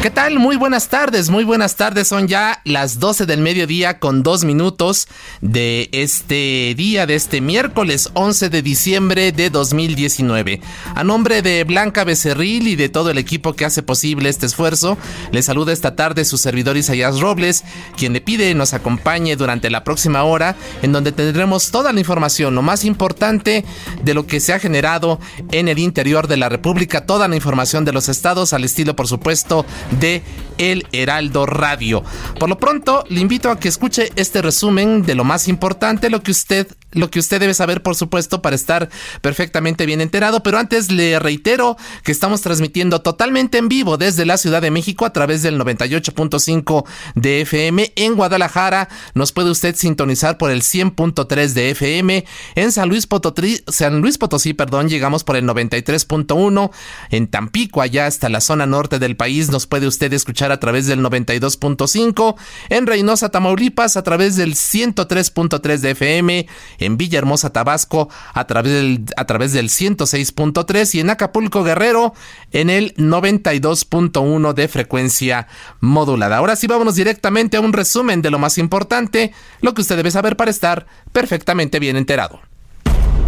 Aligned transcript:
¿Qué 0.00 0.10
tal? 0.10 0.38
Muy 0.38 0.54
buenas 0.54 0.88
tardes, 0.88 1.28
muy 1.28 1.42
buenas 1.42 1.74
tardes. 1.74 2.06
Son 2.06 2.28
ya 2.28 2.60
las 2.62 3.00
12 3.00 3.26
del 3.26 3.40
mediodía 3.40 3.98
con 3.98 4.22
dos 4.22 4.44
minutos 4.44 5.08
de 5.40 5.88
este 5.90 6.72
día, 6.76 7.04
de 7.04 7.16
este 7.16 7.40
miércoles 7.40 8.10
11 8.14 8.48
de 8.48 8.62
diciembre 8.62 9.32
de 9.32 9.50
2019. 9.50 10.60
A 10.94 11.02
nombre 11.02 11.42
de 11.42 11.64
Blanca 11.64 12.04
Becerril 12.04 12.68
y 12.68 12.76
de 12.76 12.88
todo 12.88 13.10
el 13.10 13.18
equipo 13.18 13.54
que 13.54 13.64
hace 13.64 13.82
posible 13.82 14.28
este 14.28 14.46
esfuerzo, 14.46 14.96
le 15.32 15.42
saluda 15.42 15.72
esta 15.72 15.96
tarde 15.96 16.24
su 16.24 16.38
servidor 16.38 16.76
Isaías 16.76 17.18
Robles, 17.18 17.64
quien 17.96 18.12
le 18.12 18.20
pide 18.20 18.54
nos 18.54 18.74
acompañe 18.74 19.34
durante 19.34 19.68
la 19.68 19.82
próxima 19.82 20.22
hora, 20.22 20.54
en 20.80 20.92
donde 20.92 21.10
tendremos 21.10 21.72
toda 21.72 21.92
la 21.92 21.98
información, 21.98 22.54
lo 22.54 22.62
más 22.62 22.84
importante 22.84 23.64
de 24.04 24.14
lo 24.14 24.28
que 24.28 24.38
se 24.38 24.52
ha 24.52 24.60
generado 24.60 25.18
en 25.50 25.66
el 25.66 25.80
interior 25.80 26.28
de 26.28 26.36
la 26.36 26.48
República, 26.48 27.04
toda 27.04 27.26
la 27.26 27.34
información 27.34 27.84
de 27.84 27.92
los 27.92 28.08
estados, 28.08 28.52
al 28.52 28.62
estilo, 28.62 28.94
por 28.94 29.08
supuesto, 29.08 29.66
de 29.92 30.22
El 30.58 30.86
Heraldo 30.92 31.46
Radio. 31.46 32.02
Por 32.38 32.48
lo 32.48 32.58
pronto, 32.58 33.04
le 33.08 33.20
invito 33.20 33.50
a 33.50 33.58
que 33.58 33.68
escuche 33.68 34.10
este 34.16 34.42
resumen 34.42 35.02
de 35.02 35.14
lo 35.14 35.24
más 35.24 35.48
importante, 35.48 36.10
lo 36.10 36.22
que 36.22 36.30
usted 36.30 36.68
lo 36.92 37.10
que 37.10 37.18
usted 37.18 37.40
debe 37.40 37.54
saber, 37.54 37.82
por 37.82 37.94
supuesto, 37.94 38.40
para 38.40 38.56
estar 38.56 38.88
perfectamente 39.20 39.86
bien 39.86 40.00
enterado. 40.00 40.42
Pero 40.42 40.58
antes 40.58 40.90
le 40.90 41.18
reitero 41.18 41.76
que 42.02 42.12
estamos 42.12 42.40
transmitiendo 42.40 43.02
totalmente 43.02 43.58
en 43.58 43.68
vivo 43.68 43.96
desde 43.96 44.24
la 44.24 44.38
Ciudad 44.38 44.62
de 44.62 44.70
México 44.70 45.04
a 45.04 45.12
través 45.12 45.42
del 45.42 45.58
98.5 45.60 46.84
de 47.14 47.42
FM. 47.42 47.92
En 47.96 48.14
Guadalajara 48.14 48.88
nos 49.14 49.32
puede 49.32 49.50
usted 49.50 49.74
sintonizar 49.76 50.38
por 50.38 50.50
el 50.50 50.62
100.3 50.62 51.52
de 51.52 51.70
FM. 51.70 52.24
En 52.54 52.72
San 52.72 52.88
Luis 52.88 53.06
Potosí, 53.06 53.62
San 53.68 54.00
Luis 54.00 54.16
Potosí, 54.16 54.54
perdón, 54.54 54.88
llegamos 54.88 55.24
por 55.24 55.36
el 55.36 55.44
93.1. 55.44 56.70
En 57.10 57.28
Tampico, 57.28 57.82
allá 57.82 58.06
hasta 58.06 58.28
la 58.28 58.40
zona 58.40 58.66
norte 58.66 58.98
del 58.98 59.16
país, 59.16 59.50
nos 59.50 59.66
puede 59.66 59.86
usted 59.86 60.12
escuchar 60.12 60.52
a 60.52 60.60
través 60.60 60.86
del 60.86 61.00
92.5. 61.00 62.36
En 62.70 62.86
Reynosa, 62.86 63.28
Tamaulipas, 63.28 63.96
a 63.96 64.02
través 64.02 64.36
del 64.36 64.54
103.3 64.54 65.78
de 65.78 65.90
FM 65.90 66.46
en 66.78 66.96
Villahermosa, 66.96 67.50
Tabasco, 67.50 68.08
a 68.32 68.46
través 68.46 68.72
del, 68.72 69.04
a 69.16 69.24
través 69.26 69.52
del 69.52 69.68
106.3 69.68 70.94
y 70.94 71.00
en 71.00 71.10
Acapulco, 71.10 71.64
Guerrero, 71.64 72.14
en 72.52 72.70
el 72.70 72.94
92.1 72.96 74.52
de 74.54 74.68
frecuencia 74.68 75.48
modulada. 75.80 76.38
Ahora 76.38 76.56
sí, 76.56 76.66
vámonos 76.66 76.94
directamente 76.94 77.56
a 77.56 77.60
un 77.60 77.72
resumen 77.72 78.22
de 78.22 78.30
lo 78.30 78.38
más 78.38 78.58
importante, 78.58 79.32
lo 79.60 79.74
que 79.74 79.82
usted 79.82 79.96
debe 79.96 80.10
saber 80.10 80.36
para 80.36 80.50
estar 80.50 80.86
perfectamente 81.12 81.78
bien 81.78 81.96
enterado. 81.96 82.40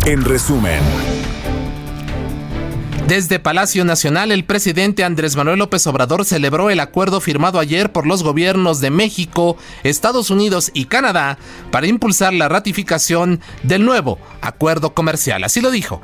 En 0.06 0.24
resumen. 0.24 0.80
Desde 3.06 3.40
Palacio 3.40 3.84
Nacional, 3.84 4.30
el 4.30 4.44
presidente 4.44 5.02
Andrés 5.02 5.34
Manuel 5.34 5.58
López 5.58 5.84
Obrador 5.86 6.24
celebró 6.24 6.70
el 6.70 6.78
acuerdo 6.78 7.20
firmado 7.20 7.58
ayer 7.58 7.90
por 7.90 8.06
los 8.06 8.22
gobiernos 8.22 8.80
de 8.80 8.90
México, 8.90 9.56
Estados 9.82 10.30
Unidos 10.30 10.70
y 10.74 10.84
Canadá 10.84 11.36
para 11.72 11.88
impulsar 11.88 12.32
la 12.32 12.48
ratificación 12.48 13.40
del 13.64 13.84
nuevo 13.84 14.18
acuerdo 14.42 14.94
comercial. 14.94 15.42
Así 15.42 15.60
lo 15.60 15.72
dijo. 15.72 16.00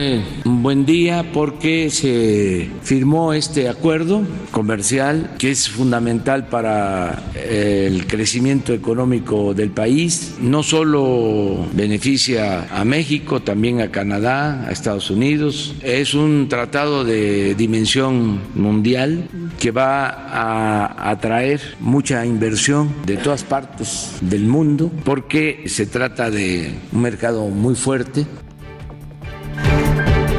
Un 0.00 0.62
buen 0.62 0.86
día 0.86 1.32
porque 1.32 1.90
se 1.90 2.70
firmó 2.82 3.32
este 3.32 3.68
acuerdo 3.68 4.22
comercial 4.52 5.34
que 5.40 5.50
es 5.50 5.68
fundamental 5.68 6.46
para 6.46 7.32
eh, 7.34 7.88
el 7.90 8.06
crecimiento 8.06 8.72
económico 8.72 9.54
del 9.54 9.70
país. 9.70 10.36
No 10.40 10.62
solo 10.62 11.66
beneficia 11.72 12.68
a 12.70 12.84
México, 12.84 13.40
también 13.40 13.80
a 13.80 13.90
Canadá, 13.90 14.68
a 14.68 14.70
Estados 14.70 15.10
Unidos. 15.10 15.74
Es 15.82 16.14
un 16.14 16.46
tratado 16.48 17.02
de 17.02 17.56
dimensión 17.56 18.38
mundial 18.54 19.28
que 19.58 19.72
va 19.72 20.06
a 20.06 21.10
atraer 21.10 21.60
mucha 21.80 22.24
inversión 22.24 22.94
de 23.04 23.16
todas 23.16 23.42
partes 23.42 24.12
del 24.20 24.44
mundo 24.44 24.92
porque 25.04 25.64
se 25.66 25.86
trata 25.86 26.30
de 26.30 26.72
un 26.92 27.02
mercado 27.02 27.48
muy 27.48 27.74
fuerte 27.74 28.26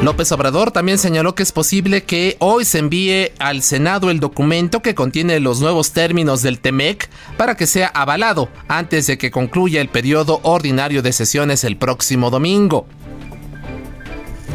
López 0.02 0.32
Obrador 0.32 0.72
también 0.72 0.98
señaló 0.98 1.36
que 1.36 1.44
es 1.44 1.52
posible 1.52 2.04
que 2.04 2.38
hoy 2.40 2.64
se 2.64 2.80
envíe 2.80 3.34
al 3.38 3.62
Senado 3.62 4.10
el 4.10 4.22
documento 4.22 4.82
que 4.82 4.96
contiene 4.96 5.42
los 5.42 5.60
nuevos 5.60 5.92
términos 5.92 6.42
del 6.42 6.60
TEMEC 6.60 7.10
para 7.36 7.56
que 7.56 7.68
sea 7.68 7.88
avalado 7.88 8.48
antes 8.70 9.08
de 9.08 9.18
que 9.18 9.30
concluya 9.30 9.82
el 9.82 9.90
periodo 9.90 10.40
ordinario 10.44 11.02
de 11.02 11.12
sesiones 11.12 11.66
el 11.66 11.76
próximo 11.76 12.30
domingo. 12.30 12.88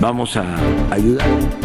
Vamos 0.01 0.35
a 0.39 0.45
ayudar. 0.91 1.64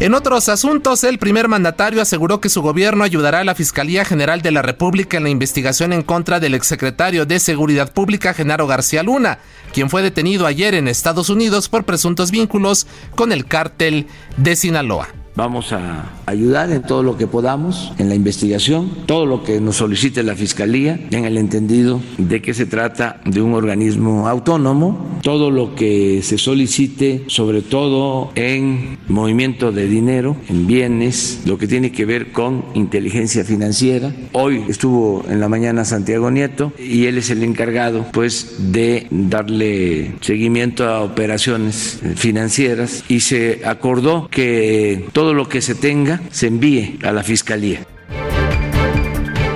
En 0.00 0.14
otros 0.14 0.48
asuntos, 0.48 1.04
el 1.04 1.18
primer 1.18 1.46
mandatario 1.46 2.00
aseguró 2.00 2.40
que 2.40 2.48
su 2.48 2.62
gobierno 2.62 3.04
ayudará 3.04 3.40
a 3.40 3.44
la 3.44 3.54
Fiscalía 3.54 4.02
General 4.02 4.40
de 4.40 4.50
la 4.50 4.62
República 4.62 5.18
en 5.18 5.24
la 5.24 5.28
investigación 5.28 5.92
en 5.92 6.00
contra 6.00 6.40
del 6.40 6.54
exsecretario 6.54 7.26
de 7.26 7.38
Seguridad 7.38 7.92
Pública, 7.92 8.32
Genaro 8.32 8.66
García 8.66 9.02
Luna, 9.02 9.40
quien 9.74 9.90
fue 9.90 10.00
detenido 10.00 10.46
ayer 10.46 10.74
en 10.74 10.88
Estados 10.88 11.28
Unidos 11.28 11.68
por 11.68 11.84
presuntos 11.84 12.30
vínculos 12.30 12.86
con 13.14 13.30
el 13.30 13.44
cártel 13.44 14.06
de 14.38 14.56
Sinaloa. 14.56 15.19
Vamos 15.36 15.72
a 15.72 16.10
ayudar 16.26 16.70
en 16.70 16.82
todo 16.82 17.02
lo 17.02 17.16
que 17.16 17.26
podamos 17.26 17.92
en 17.98 18.08
la 18.08 18.14
investigación, 18.14 18.90
todo 19.06 19.26
lo 19.26 19.44
que 19.44 19.60
nos 19.60 19.76
solicite 19.76 20.22
la 20.22 20.34
Fiscalía, 20.34 20.98
en 21.10 21.24
el 21.24 21.38
entendido 21.38 22.00
de 22.18 22.42
que 22.42 22.52
se 22.52 22.66
trata 22.66 23.20
de 23.24 23.40
un 23.40 23.54
organismo 23.54 24.26
autónomo, 24.26 25.20
todo 25.22 25.50
lo 25.50 25.74
que 25.74 26.20
se 26.22 26.36
solicite, 26.36 27.24
sobre 27.28 27.62
todo 27.62 28.32
en 28.34 28.98
movimiento 29.08 29.70
de 29.72 29.86
dinero, 29.86 30.36
en 30.48 30.66
bienes, 30.66 31.42
lo 31.46 31.58
que 31.58 31.68
tiene 31.68 31.92
que 31.92 32.04
ver 32.04 32.32
con 32.32 32.64
inteligencia 32.74 33.44
financiera. 33.44 34.12
Hoy 34.32 34.64
estuvo 34.68 35.24
en 35.28 35.40
la 35.40 35.48
mañana 35.48 35.84
Santiago 35.84 36.30
Nieto 36.30 36.72
y 36.78 37.06
él 37.06 37.18
es 37.18 37.30
el 37.30 37.42
encargado 37.42 38.06
pues 38.12 38.72
de 38.72 39.06
darle 39.10 40.14
seguimiento 40.20 40.88
a 40.88 41.02
operaciones 41.02 42.00
financieras 42.16 43.04
y 43.08 43.20
se 43.20 43.62
acordó 43.64 44.28
que 44.30 45.06
todo 45.12 45.19
lo 45.22 45.48
que 45.48 45.60
se 45.60 45.74
tenga 45.74 46.20
se 46.30 46.46
envíe 46.46 46.98
a 47.02 47.12
la 47.12 47.22
Fiscalía. 47.22 47.86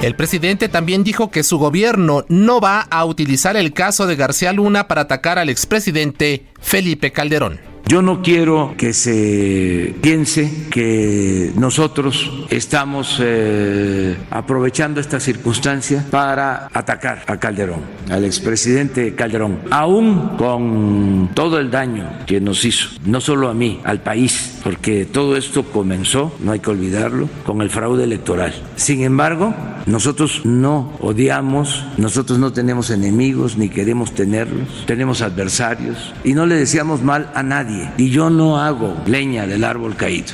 El 0.03 0.15
presidente 0.17 0.69
también 0.69 1.03
dijo 1.03 1.31
que 1.31 1.43
su 1.43 1.57
gobierno 1.57 2.27
no 2.29 2.61
va 2.61 2.81
a 2.83 3.07
utilizar 3.07 3.57
el 3.57 3.73
caso 3.73 4.07
de 4.07 4.17
García 4.17 4.53
Luna 4.53 4.87
para 4.87 5.01
atacar 5.01 5.39
al 5.39 5.49
expresidente 5.49 6.45
Felipe 6.61 7.11
Calderón. 7.11 7.59
Yo 7.87 8.01
no 8.01 8.23
quiero 8.23 8.75
que 8.79 8.95
se 8.95 9.95
piense 10.01 10.69
que 10.71 11.53
nosotros 11.55 12.31
estamos 12.49 13.19
eh, 13.23 14.17
aprovechando 14.31 15.01
esta 15.01 15.21
circunstancia 15.21 16.05
para 16.11 16.71
atacar 16.73 17.25
a 17.27 17.39
Calderón, 17.39 17.81
al 18.11 18.25
expresidente 18.25 19.15
Calderón, 19.15 19.61
aún 19.71 20.37
con 20.39 21.31
todo 21.35 21.59
el 21.59 21.71
daño 21.71 22.11
que 22.27 22.41
nos 22.41 22.65
hizo, 22.65 22.89
no 23.05 23.21
solo 23.21 23.51
a 23.51 23.55
mí, 23.55 23.81
al 23.85 24.01
país, 24.01 24.54
porque 24.65 25.05
todo 25.05 25.37
esto 25.37 25.63
comenzó, 25.63 26.33
no 26.41 26.53
hay 26.53 26.61
que 26.61 26.71
olvidarlo, 26.71 27.29
con 27.45 27.61
el 27.61 27.69
fraude 27.69 28.05
electoral. 28.05 28.55
Sin 28.77 29.03
embargo, 29.03 29.55
nosotros 29.85 30.41
no 30.45 30.95
odiamos, 31.01 31.85
nosotros 31.99 32.39
no 32.39 32.53
tenemos 32.53 32.91
enemigos 32.91 33.59
ni 33.59 33.69
queremos 33.69 34.15
tenerlos, 34.15 34.85
tenemos 34.87 35.21
adversarios 35.21 36.15
y 36.25 36.33
no 36.33 36.47
le 36.47 36.55
deseamos 36.55 37.03
mal 37.03 37.31
a 37.35 37.43
nadie 37.43 37.93
y 37.99 38.09
yo 38.09 38.31
no 38.31 38.59
hago 38.59 38.97
leña 39.07 39.47
del 39.47 39.65
árbol 39.65 39.97
caído. 39.97 40.33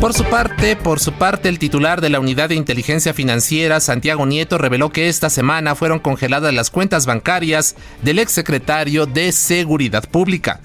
Por 0.00 0.12
su 0.12 0.24
parte, 0.24 0.76
por 0.76 1.00
su 1.00 1.12
parte, 1.12 1.48
el 1.48 1.58
titular 1.58 2.02
de 2.02 2.10
la 2.10 2.20
Unidad 2.20 2.50
de 2.50 2.56
Inteligencia 2.56 3.14
Financiera, 3.14 3.80
Santiago 3.80 4.26
Nieto, 4.26 4.58
reveló 4.58 4.90
que 4.90 5.08
esta 5.08 5.30
semana 5.30 5.76
fueron 5.76 5.98
congeladas 6.00 6.52
las 6.52 6.70
cuentas 6.70 7.06
bancarias 7.06 7.74
del 8.02 8.18
exsecretario 8.18 9.06
de 9.06 9.32
Seguridad 9.32 10.06
Pública. 10.10 10.60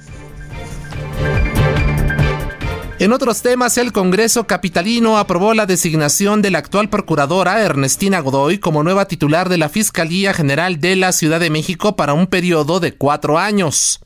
En 3.00 3.13
otros 3.13 3.42
temas, 3.42 3.78
el 3.78 3.94
Congreso 3.94 4.46
Capitalino 4.46 5.18
aprobó 5.18 5.54
la 5.54 5.66
designación 5.66 6.42
de 6.42 6.51
la 6.51 6.57
actual 6.57 6.90
procuradora 6.90 7.63
Ernestina 7.63 8.19
Godoy 8.19 8.57
como 8.57 8.84
nueva 8.84 9.06
titular 9.06 9.48
de 9.48 9.57
la 9.57 9.69
Fiscalía 9.69 10.34
General 10.34 10.81
de 10.81 10.98
la 10.98 11.13
Ciudad 11.13 11.40
de 11.40 11.50
México 11.50 11.96
para 11.96 12.13
un 12.13 12.28
periodo 12.28 12.81
de 12.81 12.94
cuatro 12.94 13.40
años. 13.40 14.01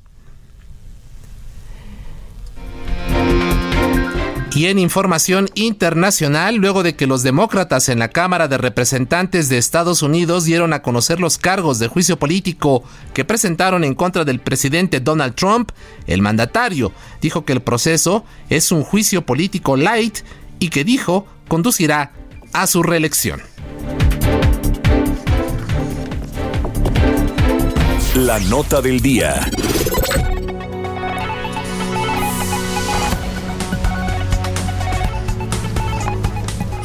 Y 4.56 4.68
en 4.68 4.78
información 4.78 5.50
internacional, 5.56 6.58
luego 6.58 6.84
de 6.84 6.96
que 6.96 7.08
los 7.08 7.24
demócratas 7.24 7.90
en 7.90 7.98
la 7.98 8.10
Cámara 8.10 8.48
de 8.48 8.60
Representantes 8.60 9.50
de 9.50 9.58
Estados 9.58 10.04
Unidos 10.04 10.46
dieron 10.46 10.74
a 10.74 10.84
conocer 10.84 11.20
los 11.20 11.40
cargos 11.40 11.80
de 11.80 11.88
juicio 11.88 12.20
político 12.20 12.84
que 13.16 13.26
presentaron 13.26 13.84
en 13.84 13.96
contra 13.96 14.26
del 14.26 14.40
presidente 14.40 15.00
Donald 15.00 15.34
Trump, 15.34 15.72
el 16.06 16.22
mandatario 16.22 16.92
dijo 17.20 17.46
que 17.46 17.54
el 17.54 17.62
proceso 17.62 18.26
es 18.50 18.72
un 18.72 18.84
juicio 18.84 19.26
político 19.26 19.76
light 19.76 20.20
y 20.60 20.70
que 20.70 20.84
dijo 20.84 21.26
conducirá 21.48 22.12
a 22.54 22.68
su 22.68 22.84
reelección. 22.84 23.42
La 28.16 28.40
nota 28.40 28.82
del 28.82 29.00
día. 29.00 29.50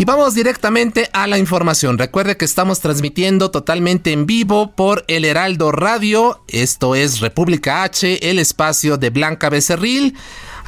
Y 0.00 0.04
vamos 0.04 0.36
directamente 0.36 1.10
a 1.12 1.26
la 1.26 1.38
información. 1.38 1.98
Recuerde 1.98 2.36
que 2.36 2.44
estamos 2.44 2.78
transmitiendo 2.78 3.50
totalmente 3.50 4.12
en 4.12 4.26
vivo 4.26 4.70
por 4.70 5.04
El 5.08 5.24
Heraldo 5.24 5.72
Radio. 5.72 6.40
Esto 6.46 6.94
es 6.94 7.18
República 7.18 7.82
H, 7.82 8.30
el 8.30 8.38
espacio 8.38 8.96
de 8.96 9.10
Blanca 9.10 9.50
Becerril. 9.50 10.14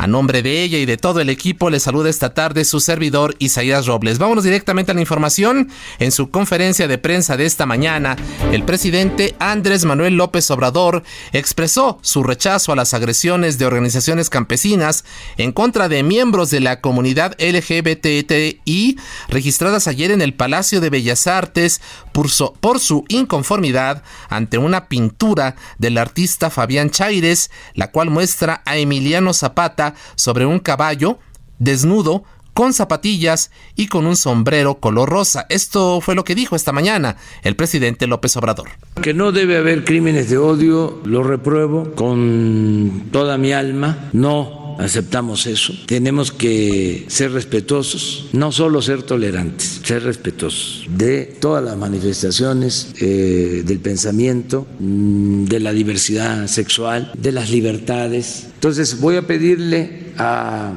A 0.01 0.07
nombre 0.07 0.41
de 0.41 0.63
ella 0.63 0.79
y 0.79 0.87
de 0.87 0.97
todo 0.97 1.21
el 1.21 1.29
equipo, 1.29 1.69
le 1.69 1.79
saluda 1.79 2.09
esta 2.09 2.33
tarde 2.33 2.65
su 2.65 2.81
servidor 2.81 3.37
Isaías 3.39 3.85
Robles. 3.85 4.19
Vámonos 4.19 4.45
directamente 4.45 4.93
a 4.93 4.95
la 4.95 5.03
información. 5.03 5.69
En 5.99 6.11
su 6.11 6.31
conferencia 6.31 6.89
de 6.89 6.97
prensa 6.97 7.37
de 7.37 7.45
esta 7.45 7.67
mañana, 7.67 8.17
el 8.51 8.63
presidente 8.63 9.35
Andrés 9.39 9.85
Manuel 9.85 10.15
López 10.17 10.51
Obrador 10.51 11.03
expresó 11.35 11.99
su 12.01 12.23
rechazo 12.23 12.73
a 12.73 12.77
las 12.77 12.95
agresiones 12.95 13.59
de 13.59 13.67
organizaciones 13.67 14.31
campesinas 14.31 15.05
en 15.37 15.53
contra 15.53 15.91
de 15.91 16.03
miembros 16.03 16.49
de 16.49 16.61
la 16.61 16.81
comunidad 16.81 17.37
LGBTI 17.39 18.97
registradas 19.29 19.87
ayer 19.87 20.13
en 20.13 20.23
el 20.23 20.33
Palacio 20.33 20.81
de 20.81 20.89
Bellas 20.89 21.27
Artes 21.27 21.83
por 22.13 22.31
su, 22.31 22.55
por 22.55 22.81
su 22.81 23.05
inconformidad 23.09 24.03
ante 24.31 24.57
una 24.57 24.89
pintura 24.89 25.57
del 25.77 25.99
artista 25.99 26.49
Fabián 26.49 26.89
Chaires, 26.89 27.51
la 27.75 27.91
cual 27.91 28.09
muestra 28.09 28.63
a 28.65 28.79
Emiliano 28.79 29.35
Zapata 29.35 29.90
sobre 30.15 30.47
un 30.47 30.59
caballo 30.59 31.19
desnudo 31.59 32.25
con 32.55 32.73
zapatillas 32.73 33.51
y 33.75 33.87
con 33.87 34.07
un 34.07 34.17
sombrero 34.17 34.81
color 34.81 35.09
rosa. 35.09 35.47
Esto 35.49 36.01
fue 36.01 36.15
lo 36.15 36.25
que 36.25 36.35
dijo 36.35 36.57
esta 36.57 36.73
mañana 36.73 37.17
el 37.43 37.57
presidente 37.57 38.07
López 38.07 38.37
Obrador. 38.37 38.69
Que 39.01 39.15
no 39.15 39.33
debe 39.33 39.57
haber 39.57 39.85
crímenes 39.85 40.29
de 40.29 40.39
odio, 40.39 41.01
lo 41.05 41.23
repruebo 41.23 41.93
con 41.95 43.09
toda 43.13 43.39
mi 43.39 43.53
alma. 43.53 44.11
No 44.13 44.60
aceptamos 44.81 45.47
eso. 45.47 45.73
Tenemos 45.87 46.33
que 46.33 47.05
ser 47.09 47.33
respetuosos, 47.33 48.27
no 48.33 48.53
solo 48.53 48.83
ser 48.83 49.03
tolerantes, 49.03 49.81
ser 49.85 50.03
respetuosos 50.03 50.87
de 50.89 51.25
todas 51.41 51.63
las 51.65 51.77
manifestaciones 51.77 52.95
eh, 53.01 53.63
del 53.65 53.79
pensamiento, 53.81 54.67
mm, 54.79 55.45
de 55.45 55.61
la 55.61 55.73
diversidad 55.73 56.47
sexual, 56.47 57.13
de 57.17 57.33
las 57.33 57.51
libertades. 57.51 58.47
Entonces 58.55 59.01
voy 59.01 59.17
a 59.17 59.27
pedirle 59.27 60.13
a 60.17 60.73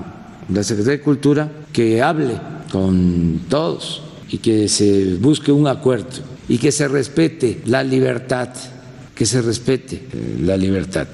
la 0.51 0.63
Secretaría 0.63 0.97
de 0.97 1.03
Cultura 1.03 1.51
que 1.71 2.01
hable 2.01 2.39
con 2.71 3.41
todos 3.49 4.03
y 4.29 4.39
que 4.39 4.67
se 4.67 5.15
busque 5.15 5.51
un 5.51 5.67
acuerdo 5.67 6.33
y 6.49 6.57
que 6.57 6.71
se 6.71 6.87
respete 6.87 7.61
la 7.65 7.83
libertad, 7.83 8.49
que 9.15 9.25
se 9.25 9.41
respete 9.41 9.95
eh, 9.95 10.37
la 10.41 10.57
libertad. 10.57 11.07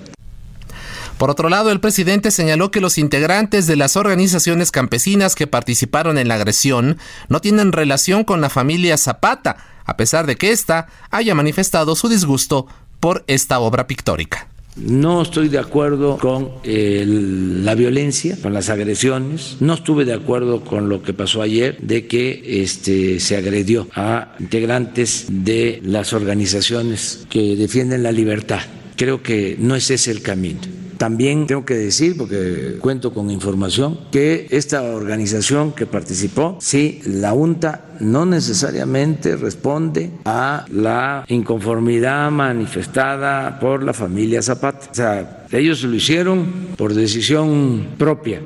Por 1.19 1.30
otro 1.30 1.50
lado, 1.50 1.69
el 1.74 1.81
presidente 1.81 2.31
señaló 2.31 2.71
que 2.71 2.80
los 2.80 2.98
integrantes 2.98 3.68
de 3.68 3.75
las 3.75 3.98
organizaciones 3.98 4.71
campesinas 4.71 5.36
que 5.36 5.48
participaron 5.48 6.18
en 6.18 6.30
la 6.30 6.36
agresión 6.36 6.98
no 7.27 7.42
tienen 7.42 7.74
relación 7.74 8.24
con 8.24 8.39
la 8.39 8.50
familia 8.50 8.98
Zapata, 8.98 9.57
a 9.83 9.98
pesar 9.98 10.25
de 10.27 10.38
que 10.38 10.51
ésta 10.51 10.88
haya 11.12 11.36
manifestado 11.36 11.98
su 11.98 12.07
disgusto 12.07 12.68
por 13.01 13.25
esta 13.27 13.60
obra 13.60 13.86
pictórica. 13.86 14.48
No 14.77 15.21
estoy 15.21 15.50
de 15.50 15.60
acuerdo 15.60 16.18
con 16.18 16.51
la 16.63 17.75
violencia, 17.75 18.38
con 18.42 18.54
las 18.54 18.69
agresiones. 18.69 19.57
No 19.60 19.74
estuve 19.74 20.06
de 20.06 20.13
acuerdo 20.13 20.63
con 20.63 20.88
lo 20.88 21.04
que 21.04 21.13
pasó 21.13 21.42
ayer 21.42 21.77
de 21.81 22.07
que 22.07 22.62
este, 22.62 23.19
se 23.19 23.36
agredió 23.36 23.89
a 23.94 24.36
integrantes 24.39 25.25
de 25.27 25.81
las 25.83 26.13
organizaciones 26.13 27.25
que 27.30 27.57
defienden 27.57 28.04
la 28.04 28.13
libertad. 28.13 28.62
Creo 28.95 29.22
que 29.22 29.57
no 29.60 29.75
es 29.75 29.92
ese 29.92 30.12
el 30.12 30.22
camino. 30.22 30.78
También 31.00 31.48
tengo 31.48 31.63
que 31.63 31.75
decir, 31.75 32.18
porque 32.18 32.75
cuento 32.81 33.13
con 33.13 33.31
información, 33.31 33.98
que 34.12 34.48
esta 34.50 34.81
organización 34.81 35.72
que 35.72 35.86
participó, 35.86 36.57
sí, 36.60 37.00
la 37.06 37.31
UNTA 37.31 37.86
no 38.01 38.25
necesariamente 38.25 39.38
responde 39.38 40.12
a 40.25 40.66
la 40.69 41.24
inconformidad 41.30 42.30
manifestada 42.31 43.62
por 43.62 43.81
la 43.81 43.94
familia 43.94 44.42
Zapata. 44.42 44.90
O 44.92 44.94
sea, 44.94 45.48
ellos 45.54 45.81
lo 45.84 45.96
hicieron 45.96 46.68
por 46.75 46.94
decisión 46.94 47.96
propia. 47.98 48.42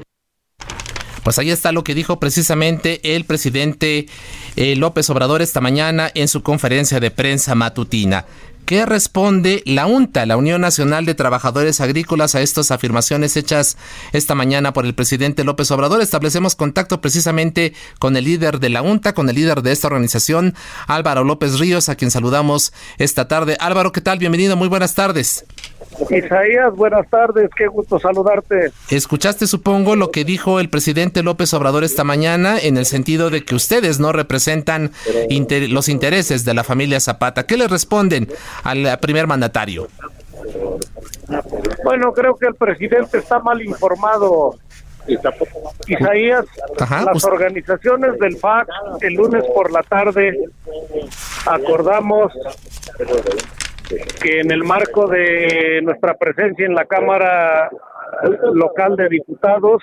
Pues 1.23 1.39
ahí 1.39 1.49
está 1.49 1.71
lo 1.71 1.83
que 1.83 1.95
dijo 1.95 2.19
precisamente 2.19 3.15
el 3.15 3.25
presidente 3.25 4.05
eh, 4.57 4.75
López 4.75 5.09
Obrador 5.09 5.41
esta 5.41 5.59
mañana 5.59 6.11
en 6.13 6.27
su 6.27 6.43
conferencia 6.43 6.99
de 6.99 7.09
prensa 7.09 7.55
matutina. 7.55 8.25
¿Qué 8.65 8.85
responde 8.85 9.61
la 9.65 9.87
UNTA, 9.87 10.25
la 10.25 10.37
Unión 10.37 10.61
Nacional 10.61 11.05
de 11.05 11.15
Trabajadores 11.15 11.81
Agrícolas, 11.81 12.33
a 12.33 12.41
estas 12.41 12.71
afirmaciones 12.71 13.35
hechas 13.35 13.77
esta 14.13 14.35
mañana 14.35 14.71
por 14.71 14.85
el 14.85 14.95
presidente 14.95 15.43
López 15.43 15.69
Obrador? 15.71 16.01
Establecemos 16.01 16.55
contacto 16.55 17.01
precisamente 17.01 17.73
con 17.99 18.15
el 18.15 18.23
líder 18.23 18.59
de 18.59 18.69
la 18.69 18.81
UNTA, 18.81 19.13
con 19.13 19.27
el 19.27 19.35
líder 19.35 19.63
de 19.63 19.73
esta 19.73 19.87
organización, 19.87 20.55
Álvaro 20.87 21.25
López 21.25 21.59
Ríos, 21.59 21.89
a 21.89 21.95
quien 21.95 22.09
saludamos 22.09 22.71
esta 22.99 23.27
tarde. 23.27 23.57
Álvaro, 23.59 23.91
¿qué 23.91 23.99
tal? 23.99 24.17
Bienvenido, 24.17 24.55
muy 24.55 24.69
buenas 24.69 24.95
tardes. 24.95 25.45
Isaías, 26.09 26.73
buenas 26.75 27.07
tardes, 27.09 27.49
qué 27.55 27.67
gusto 27.67 27.99
saludarte. 27.99 28.71
Escuchaste, 28.89 29.45
supongo, 29.47 29.95
lo 29.95 30.11
que 30.11 30.25
dijo 30.25 30.59
el 30.59 30.69
presidente 30.69 31.21
López 31.21 31.53
Obrador 31.53 31.83
esta 31.83 32.03
mañana 32.03 32.57
en 32.59 32.77
el 32.77 32.85
sentido 32.85 33.29
de 33.29 33.43
que 33.45 33.55
ustedes 33.55 33.99
no 33.99 34.11
representan 34.11 34.91
los 35.69 35.89
intereses 35.89 36.45
de 36.45 36.53
la 36.53 36.63
familia 36.63 36.99
Zapata. 36.99 37.45
¿Qué 37.45 37.57
le 37.57 37.67
responden 37.67 38.27
al 38.63 38.97
primer 38.99 39.27
mandatario? 39.27 39.87
Bueno, 41.83 42.13
creo 42.13 42.35
que 42.35 42.47
el 42.47 42.55
presidente 42.55 43.17
está 43.17 43.39
mal 43.39 43.61
informado. 43.61 44.55
Isaías, 45.87 46.45
las 46.77 47.23
organizaciones 47.25 48.17
del 48.19 48.37
FAC 48.37 48.69
el 49.01 49.15
lunes 49.15 49.43
por 49.53 49.69
la 49.71 49.83
tarde 49.83 50.33
acordamos 51.45 52.31
que 54.21 54.39
en 54.39 54.51
el 54.51 54.63
marco 54.63 55.07
de 55.07 55.81
nuestra 55.83 56.13
presencia 56.13 56.65
en 56.65 56.73
la 56.73 56.85
Cámara 56.85 57.69
Local 58.53 58.95
de 58.95 59.09
Diputados 59.09 59.81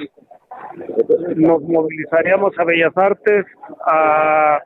nos 1.37 1.63
movilizaríamos 1.63 2.59
a 2.59 2.65
Bellas 2.65 2.97
Artes 2.97 3.45
a 3.87 4.59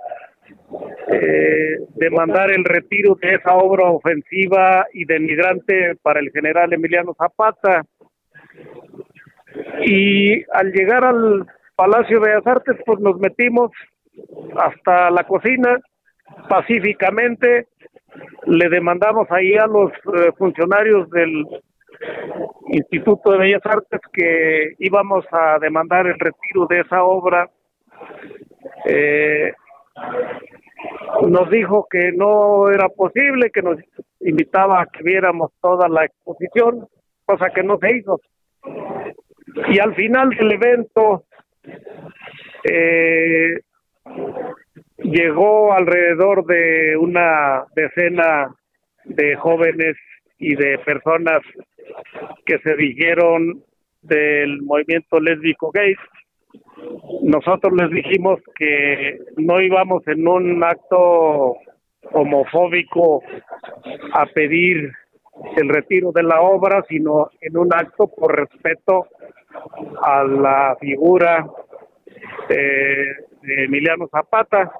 eh, 1.08 1.78
demandar 1.96 2.50
el 2.50 2.64
retiro 2.64 3.16
de 3.20 3.34
esa 3.34 3.54
obra 3.54 3.90
ofensiva 3.90 4.86
y 4.92 5.04
denigrante 5.04 5.96
para 6.02 6.20
el 6.20 6.30
general 6.30 6.72
Emiliano 6.72 7.14
Zapata. 7.14 7.84
Y 9.84 10.42
al 10.50 10.72
llegar 10.72 11.04
al 11.04 11.46
Palacio 11.76 12.20
de 12.20 12.28
Bellas 12.30 12.46
Artes, 12.46 12.76
pues 12.84 13.00
nos 13.00 13.18
metimos 13.18 13.70
hasta 14.56 15.10
la 15.10 15.24
cocina 15.24 15.78
pacíficamente 16.48 17.68
le 18.46 18.68
demandamos 18.68 19.26
ahí 19.30 19.54
a 19.54 19.66
los 19.66 19.90
eh, 19.92 20.32
funcionarios 20.38 21.10
del 21.10 21.44
Instituto 22.68 23.32
de 23.32 23.38
Bellas 23.38 23.64
Artes 23.64 24.00
que 24.12 24.74
íbamos 24.78 25.24
a 25.32 25.58
demandar 25.58 26.06
el 26.06 26.18
retiro 26.18 26.66
de 26.68 26.80
esa 26.80 27.02
obra. 27.02 27.48
Eh, 28.84 29.52
nos 31.28 31.50
dijo 31.50 31.86
que 31.90 32.12
no 32.12 32.70
era 32.70 32.88
posible, 32.88 33.50
que 33.50 33.62
nos 33.62 33.78
invitaba 34.20 34.82
a 34.82 34.86
que 34.86 35.02
viéramos 35.02 35.52
toda 35.60 35.88
la 35.88 36.04
exposición, 36.04 36.86
cosa 37.24 37.50
que 37.50 37.62
no 37.62 37.78
se 37.78 37.96
hizo. 37.96 38.20
Y 39.68 39.78
al 39.78 39.94
final 39.94 40.30
del 40.30 40.52
evento 40.52 41.24
eh, 42.64 43.60
llegó 44.98 45.72
alrededor 45.72 46.44
de 46.46 46.96
una 46.96 47.64
decena 47.74 48.54
de 49.04 49.36
jóvenes 49.36 49.96
y 50.38 50.54
de 50.56 50.78
personas 50.78 51.40
que 52.44 52.58
se 52.58 52.74
dijeron 52.76 53.62
del 54.02 54.62
movimiento 54.62 55.20
lésbico 55.20 55.70
gay. 55.70 55.94
Nosotros 57.22 57.72
les 57.74 57.90
dijimos 57.90 58.40
que 58.56 59.18
no 59.36 59.60
íbamos 59.60 60.06
en 60.06 60.26
un 60.26 60.62
acto 60.62 61.56
homofóbico 62.12 63.22
a 64.12 64.26
pedir 64.26 64.92
el 65.56 65.68
retiro 65.68 66.12
de 66.12 66.22
la 66.22 66.40
obra, 66.40 66.84
sino 66.88 67.30
en 67.40 67.56
un 67.56 67.72
acto 67.74 68.08
por 68.08 68.36
respeto 68.36 69.06
a 70.02 70.24
la 70.24 70.76
figura 70.80 71.46
de, 72.48 73.64
Emiliano 73.64 74.08
Zapata. 74.08 74.72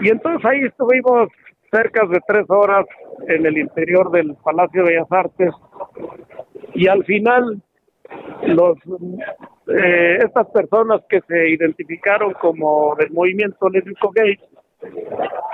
Y 0.00 0.08
entonces 0.08 0.44
ahí 0.44 0.62
estuvimos 0.62 1.28
cerca 1.70 2.06
de 2.06 2.20
tres 2.26 2.46
horas 2.48 2.86
en 3.28 3.44
el 3.44 3.58
interior 3.58 4.10
del 4.10 4.34
Palacio 4.42 4.84
de 4.84 4.92
Bellas 4.92 5.12
Artes 5.12 5.50
y 6.74 6.88
al 6.88 7.04
final 7.04 7.62
los 8.46 8.76
eh, 9.68 10.18
estas 10.24 10.48
personas 10.50 11.02
que 11.08 11.20
se 11.28 11.50
identificaron 11.50 12.32
como 12.34 12.94
del 12.96 13.10
movimiento 13.12 13.68
lésbico 13.68 14.10
gay 14.10 14.38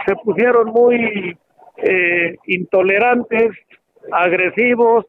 se 0.06 0.14
pusieron 0.24 0.68
muy 0.68 1.36
eh, 1.76 2.36
intolerantes, 2.46 3.50
agresivos, 4.10 5.06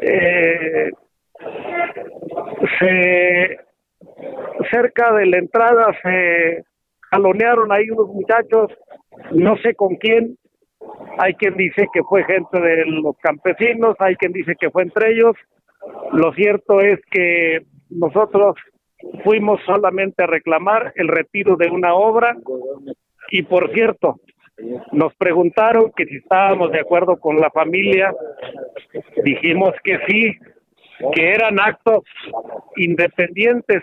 eh, 0.00 0.90
se 2.78 3.58
cerca 4.70 5.12
de 5.12 5.26
la 5.26 5.38
entrada 5.38 5.94
se 6.02 6.64
jalonearon 7.10 7.70
ahí 7.72 7.90
unos 7.90 8.08
muchachos, 8.08 8.72
no 9.32 9.56
sé 9.58 9.74
con 9.74 9.96
quién, 9.96 10.36
hay 11.18 11.34
quien 11.34 11.56
dice 11.56 11.86
que 11.92 12.02
fue 12.02 12.24
gente 12.24 12.60
de 12.60 12.84
los 12.86 13.16
campesinos, 13.18 13.96
hay 13.98 14.16
quien 14.16 14.32
dice 14.32 14.54
que 14.58 14.70
fue 14.70 14.82
entre 14.82 15.12
ellos, 15.12 15.36
lo 16.12 16.32
cierto 16.32 16.80
es 16.80 17.00
que 17.10 17.60
nosotros 17.90 18.56
fuimos 19.24 19.60
solamente 19.64 20.22
a 20.22 20.26
reclamar 20.26 20.92
el 20.96 21.08
retiro 21.08 21.56
de 21.56 21.68
una 21.68 21.94
obra 21.94 22.36
y 23.30 23.42
por 23.42 23.72
cierto, 23.72 24.20
nos 24.92 25.14
preguntaron 25.16 25.92
que 25.94 26.06
si 26.06 26.16
estábamos 26.16 26.72
de 26.72 26.80
acuerdo 26.80 27.16
con 27.16 27.38
la 27.40 27.50
familia, 27.50 28.14
dijimos 29.22 29.72
que 29.84 29.98
sí, 30.06 30.32
que 31.14 31.32
eran 31.32 31.60
actos 31.60 32.04
independientes, 32.76 33.82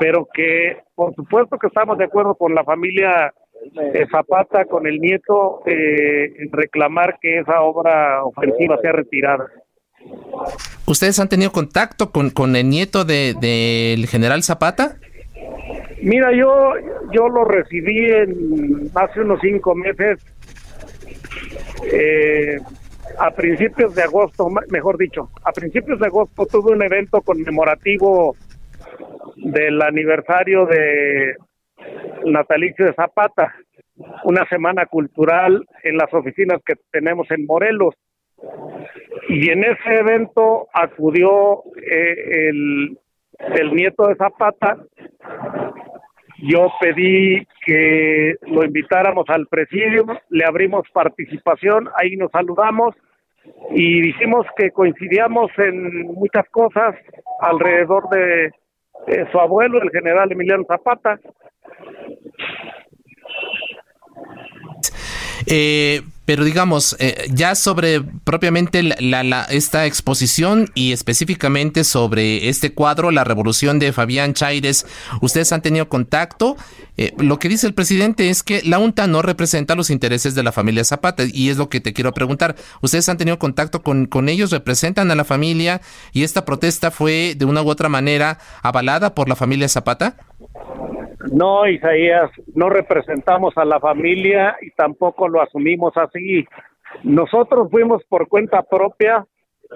pero 0.00 0.26
que 0.32 0.78
por 0.94 1.14
supuesto 1.14 1.58
que 1.58 1.66
estamos 1.66 1.98
de 1.98 2.04
acuerdo 2.04 2.34
con 2.34 2.54
la 2.54 2.64
familia 2.64 3.32
eh, 3.94 4.06
Zapata, 4.10 4.64
con 4.64 4.86
el 4.86 4.98
nieto, 4.98 5.62
eh, 5.66 6.32
en 6.38 6.50
reclamar 6.52 7.18
que 7.20 7.38
esa 7.38 7.62
obra 7.62 8.24
ofensiva 8.24 8.78
sea 8.78 8.92
retirada. 8.92 9.46
¿Ustedes 10.92 11.18
han 11.20 11.30
tenido 11.30 11.52
contacto 11.52 12.10
con, 12.10 12.28
con 12.28 12.54
el 12.54 12.68
nieto 12.68 13.06
del 13.06 13.40
de, 13.40 14.06
general 14.10 14.42
Zapata? 14.42 14.96
Mira, 16.02 16.30
yo, 16.36 16.74
yo 17.14 17.30
lo 17.30 17.46
recibí 17.46 18.10
en 18.10 18.90
hace 18.94 19.22
unos 19.22 19.40
cinco 19.40 19.74
meses, 19.74 20.18
eh, 21.90 22.58
a 23.18 23.30
principios 23.30 23.94
de 23.94 24.02
agosto, 24.02 24.48
mejor 24.68 24.98
dicho, 24.98 25.30
a 25.42 25.52
principios 25.52 25.98
de 25.98 26.08
agosto 26.08 26.44
tuve 26.44 26.72
un 26.72 26.82
evento 26.82 27.22
conmemorativo 27.22 28.36
del 29.36 29.80
aniversario 29.80 30.66
de 30.66 31.36
natalicio 32.26 32.84
de 32.84 32.92
Zapata, 32.92 33.54
una 34.24 34.46
semana 34.50 34.84
cultural 34.84 35.64
en 35.84 35.96
las 35.96 36.12
oficinas 36.12 36.60
que 36.66 36.74
tenemos 36.90 37.30
en 37.30 37.46
Morelos. 37.46 37.94
Y 39.28 39.50
en 39.50 39.64
ese 39.64 39.94
evento 40.00 40.68
acudió 40.72 41.62
eh, 41.76 42.48
el, 42.48 42.98
el 43.38 43.74
nieto 43.74 44.08
de 44.08 44.16
Zapata. 44.16 44.78
Yo 46.38 46.72
pedí 46.80 47.46
que 47.64 48.34
lo 48.48 48.64
invitáramos 48.64 49.26
al 49.28 49.46
presidio, 49.46 50.04
le 50.28 50.44
abrimos 50.44 50.82
participación, 50.92 51.88
ahí 51.96 52.16
nos 52.16 52.32
saludamos 52.32 52.96
y 53.70 54.00
dijimos 54.02 54.46
que 54.56 54.70
coincidíamos 54.70 55.50
en 55.58 56.02
muchas 56.14 56.48
cosas 56.50 56.94
alrededor 57.40 58.08
de, 58.10 58.52
su 59.30 59.38
abuelo, 59.38 59.82
el 59.82 59.90
general 59.90 60.30
Emiliano 60.30 60.64
Zapata. 60.64 61.18
Eh, 65.46 66.02
pero 66.24 66.44
digamos, 66.44 66.94
eh, 67.00 67.28
ya 67.32 67.56
sobre 67.56 68.00
propiamente 68.00 68.82
la, 68.82 69.42
esta 69.50 69.86
exposición 69.86 70.70
y 70.74 70.92
específicamente 70.92 71.82
sobre 71.82 72.48
este 72.48 72.72
cuadro, 72.72 73.10
la 73.10 73.24
revolución 73.24 73.80
de 73.80 73.92
Fabián 73.92 74.32
Chaires, 74.32 74.86
ustedes 75.20 75.52
han 75.52 75.62
tenido 75.62 75.88
contacto. 75.88 76.56
Eh, 76.96 77.12
lo 77.18 77.40
que 77.40 77.48
dice 77.48 77.66
el 77.66 77.74
presidente 77.74 78.30
es 78.30 78.44
que 78.44 78.62
la 78.62 78.78
UNTA 78.78 79.08
no 79.08 79.20
representa 79.20 79.74
los 79.74 79.90
intereses 79.90 80.36
de 80.36 80.44
la 80.44 80.52
familia 80.52 80.84
Zapata 80.84 81.24
y 81.30 81.48
es 81.48 81.56
lo 81.56 81.68
que 81.68 81.80
te 81.80 81.92
quiero 81.92 82.14
preguntar. 82.14 82.54
¿Ustedes 82.82 83.08
han 83.08 83.18
tenido 83.18 83.40
contacto 83.40 83.82
con, 83.82 84.06
con 84.06 84.28
ellos, 84.28 84.52
representan 84.52 85.10
a 85.10 85.16
la 85.16 85.24
familia 85.24 85.80
y 86.12 86.22
esta 86.22 86.44
protesta 86.44 86.92
fue 86.92 87.34
de 87.36 87.44
una 87.46 87.62
u 87.62 87.68
otra 87.68 87.88
manera 87.88 88.38
avalada 88.62 89.14
por 89.14 89.28
la 89.28 89.34
familia 89.34 89.68
Zapata? 89.68 90.16
No, 91.30 91.66
Isaías, 91.68 92.30
no 92.54 92.68
representamos 92.68 93.56
a 93.56 93.64
la 93.64 93.78
familia 93.78 94.56
y 94.60 94.70
tampoco 94.72 95.28
lo 95.28 95.40
asumimos 95.40 95.96
así. 95.96 96.46
Nosotros 97.04 97.68
fuimos 97.70 98.02
por 98.04 98.28
cuenta 98.28 98.62
propia, 98.62 99.24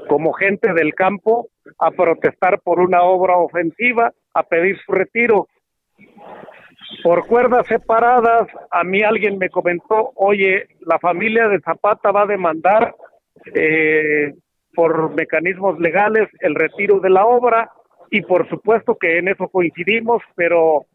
como 0.09 0.33
gente 0.33 0.73
del 0.73 0.95
campo, 0.95 1.49
a 1.79 1.91
protestar 1.91 2.61
por 2.61 2.81
una 2.81 3.03
obra 3.03 3.37
ofensiva, 3.37 4.13
a 4.35 4.43
pedir 4.43 4.77
su 4.85 4.93
retiro. 4.93 5.49
Por 7.03 7.27
cuerdas 7.27 7.67
separadas, 7.67 8.49
a 8.71 8.85
mí 8.85 9.03
alguien 9.03 9.39
me 9.39 9.49
comentó, 9.49 10.13
oye, 10.15 10.69
la 10.81 10.99
familia 10.99 11.49
de 11.49 11.61
Zapata 11.61 12.11
va 12.11 12.23
a 12.23 12.27
demandar 12.27 12.95
eh, 13.55 14.35
por 14.75 15.15
mecanismos 15.15 15.79
legales 15.79 16.29
el 16.41 16.55
retiro 16.55 17.01
de 17.01 17.11
la 17.11 17.25
obra 17.25 17.71
y 18.11 18.23
por 18.23 18.49
supuesto 18.49 18.97
que 18.97 19.19
en 19.19 19.29
eso 19.29 19.49
coincidimos, 19.49 20.23
pero 20.37 20.87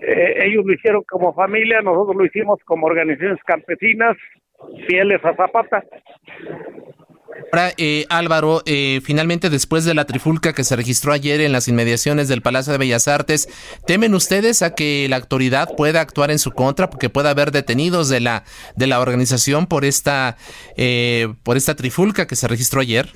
eh, 0.00 0.46
ellos 0.46 0.64
lo 0.64 0.72
hicieron 0.72 1.02
como 1.08 1.34
familia, 1.34 1.80
nosotros 1.80 2.16
lo 2.16 2.24
hicimos 2.24 2.58
como 2.64 2.86
organizaciones 2.86 3.42
campesinas 3.44 4.16
fieles 4.86 5.24
a 5.24 5.34
Zapata. 5.34 5.84
Ahora, 7.52 7.70
eh, 7.78 8.04
Álvaro, 8.10 8.62
eh, 8.66 9.00
finalmente 9.02 9.48
después 9.48 9.84
de 9.84 9.94
la 9.94 10.04
trifulca 10.04 10.52
que 10.52 10.64
se 10.64 10.76
registró 10.76 11.12
ayer 11.12 11.40
en 11.40 11.52
las 11.52 11.68
inmediaciones 11.68 12.28
del 12.28 12.42
Palacio 12.42 12.72
de 12.72 12.78
Bellas 12.78 13.06
Artes, 13.06 13.48
¿temen 13.86 14.14
ustedes 14.14 14.62
a 14.62 14.74
que 14.74 15.06
la 15.08 15.16
autoridad 15.16 15.68
pueda 15.76 16.00
actuar 16.00 16.30
en 16.30 16.38
su 16.38 16.52
contra 16.52 16.90
porque 16.90 17.08
pueda 17.08 17.30
haber 17.30 17.52
detenidos 17.52 18.08
de 18.08 18.20
la 18.20 18.42
de 18.76 18.86
la 18.86 19.00
organización 19.00 19.66
por 19.66 19.84
esta 19.84 20.36
por 21.44 21.56
esta 21.56 21.76
trifulca 21.76 22.26
que 22.26 22.36
se 22.36 22.48
registró 22.48 22.80
ayer? 22.80 23.06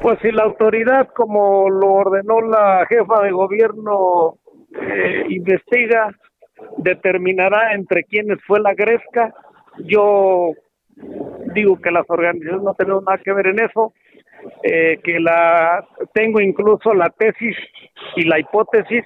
Pues 0.00 0.18
si 0.22 0.30
la 0.30 0.44
autoridad, 0.44 1.08
como 1.14 1.68
lo 1.68 1.92
ordenó 1.92 2.40
la 2.40 2.86
jefa 2.88 3.20
de 3.22 3.32
gobierno, 3.32 4.38
eh, 4.74 5.24
investiga, 5.28 6.10
determinará 6.78 7.74
entre 7.74 8.04
quiénes 8.04 8.38
fue 8.46 8.60
la 8.60 8.74
gresca. 8.74 9.34
Yo 9.84 10.52
digo 11.54 11.80
que 11.80 11.90
las 11.90 12.04
organizaciones 12.08 12.62
no 12.62 12.74
tenemos 12.74 13.04
nada 13.04 13.18
que 13.18 13.32
ver 13.32 13.48
en 13.48 13.60
eso, 13.60 13.92
eh, 14.62 14.98
que 15.02 15.20
la 15.20 15.86
tengo 16.12 16.40
incluso 16.40 16.94
la 16.94 17.10
tesis 17.10 17.56
y 18.16 18.22
la 18.24 18.38
hipótesis, 18.38 19.04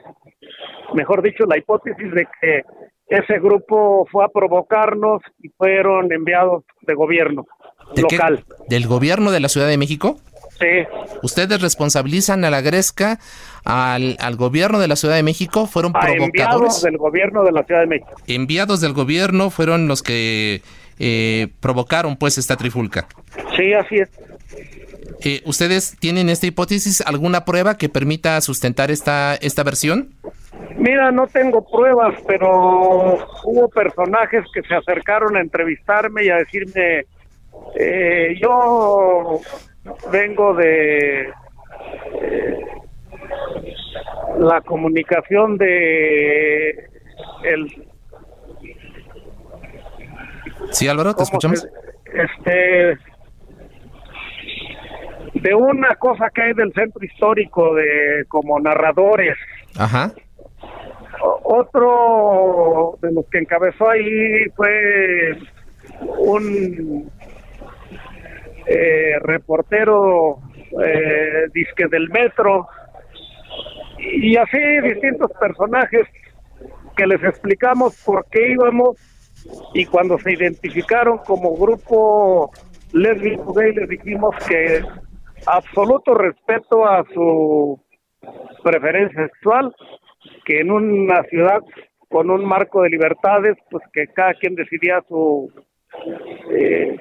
mejor 0.94 1.22
dicho, 1.22 1.44
la 1.46 1.58
hipótesis 1.58 2.10
de 2.12 2.26
que 2.40 2.62
ese 3.06 3.38
grupo 3.38 4.06
fue 4.10 4.24
a 4.24 4.28
provocarnos 4.28 5.20
y 5.42 5.48
fueron 5.50 6.10
enviados 6.12 6.64
de 6.82 6.94
gobierno 6.94 7.46
local. 7.96 8.44
¿Del 8.68 8.86
gobierno 8.86 9.30
de 9.30 9.40
la 9.40 9.48
Ciudad 9.48 9.68
de 9.68 9.76
México? 9.76 10.16
¿Ustedes 11.22 11.60
responsabilizan 11.60 12.44
a 12.44 12.50
la 12.50 12.60
Gresca, 12.60 13.18
al, 13.64 14.16
al 14.20 14.36
gobierno 14.36 14.78
de 14.78 14.88
la 14.88 14.96
Ciudad 14.96 15.16
de 15.16 15.22
México? 15.22 15.66
¿Fueron 15.66 15.92
provocadores? 15.92 16.26
Enviados 16.26 16.82
del 16.82 16.96
gobierno 16.98 17.44
de 17.44 17.52
la 17.52 17.62
Ciudad 17.64 17.80
de 17.80 17.86
México. 17.86 18.14
Enviados 18.26 18.80
del 18.80 18.92
gobierno 18.92 19.50
fueron 19.50 19.88
los 19.88 20.02
que 20.02 20.62
eh, 20.98 21.48
provocaron 21.60 22.16
pues 22.16 22.38
esta 22.38 22.56
trifulca. 22.56 23.06
Sí, 23.56 23.72
así 23.72 23.96
es. 23.96 24.08
Eh, 25.24 25.40
¿Ustedes 25.44 25.96
tienen 26.00 26.28
esta 26.28 26.46
hipótesis, 26.46 27.00
alguna 27.00 27.44
prueba 27.44 27.76
que 27.76 27.88
permita 27.88 28.40
sustentar 28.40 28.90
esta, 28.90 29.36
esta 29.36 29.62
versión? 29.62 30.14
Mira, 30.76 31.12
no 31.12 31.26
tengo 31.28 31.64
pruebas, 31.64 32.14
pero 32.26 33.18
hubo 33.44 33.68
personajes 33.68 34.44
que 34.52 34.62
se 34.62 34.74
acercaron 34.74 35.36
a 35.36 35.40
entrevistarme 35.40 36.24
y 36.24 36.30
a 36.30 36.36
decirme, 36.36 37.04
eh, 37.78 38.36
yo 38.40 39.40
vengo 40.10 40.54
de, 40.54 41.32
la 44.38 44.60
comunicación 44.62 45.56
de 45.58 46.70
el 47.44 47.86
Sí, 50.70 50.88
Álvaro, 50.88 51.14
te 51.14 51.22
escuchamos. 51.22 51.68
este 52.06 52.98
de 55.34 55.54
una 55.54 55.94
cosa 55.96 56.30
que 56.30 56.42
hay 56.42 56.52
del 56.54 56.72
centro 56.72 57.04
histórico 57.04 57.74
de 57.74 58.24
como 58.28 58.58
narradores. 58.60 59.36
Ajá. 59.76 60.12
Otro 61.42 62.98
de 63.02 63.12
los 63.12 63.26
que 63.26 63.38
encabezó 63.38 63.90
ahí 63.90 64.48
fue 64.56 65.36
un 66.18 67.10
eh, 68.66 69.18
reportero 69.20 70.38
eh, 70.84 71.46
disque 71.52 71.86
del 71.88 72.08
metro 72.10 72.68
y 73.98 74.36
así 74.36 74.58
distintos 74.82 75.30
personajes 75.38 76.06
que 76.96 77.06
les 77.06 77.22
explicamos 77.22 78.02
por 78.04 78.26
qué 78.30 78.52
íbamos 78.52 78.96
y 79.74 79.86
cuando 79.86 80.18
se 80.18 80.32
identificaron 80.32 81.18
como 81.18 81.56
grupo 81.56 82.50
lésbico 82.92 83.52
gay 83.54 83.74
les 83.74 83.88
dijimos 83.88 84.34
que 84.48 84.82
absoluto 85.46 86.14
respeto 86.14 86.86
a 86.86 87.04
su 87.12 87.80
preferencia 88.62 89.26
sexual, 89.26 89.74
que 90.44 90.60
en 90.60 90.70
una 90.70 91.22
ciudad 91.24 91.60
con 92.08 92.30
un 92.30 92.44
marco 92.44 92.82
de 92.82 92.90
libertades, 92.90 93.56
pues 93.70 93.82
que 93.92 94.06
cada 94.08 94.34
quien 94.34 94.54
decidía 94.54 95.02
su 95.08 95.50
eh, 96.50 96.96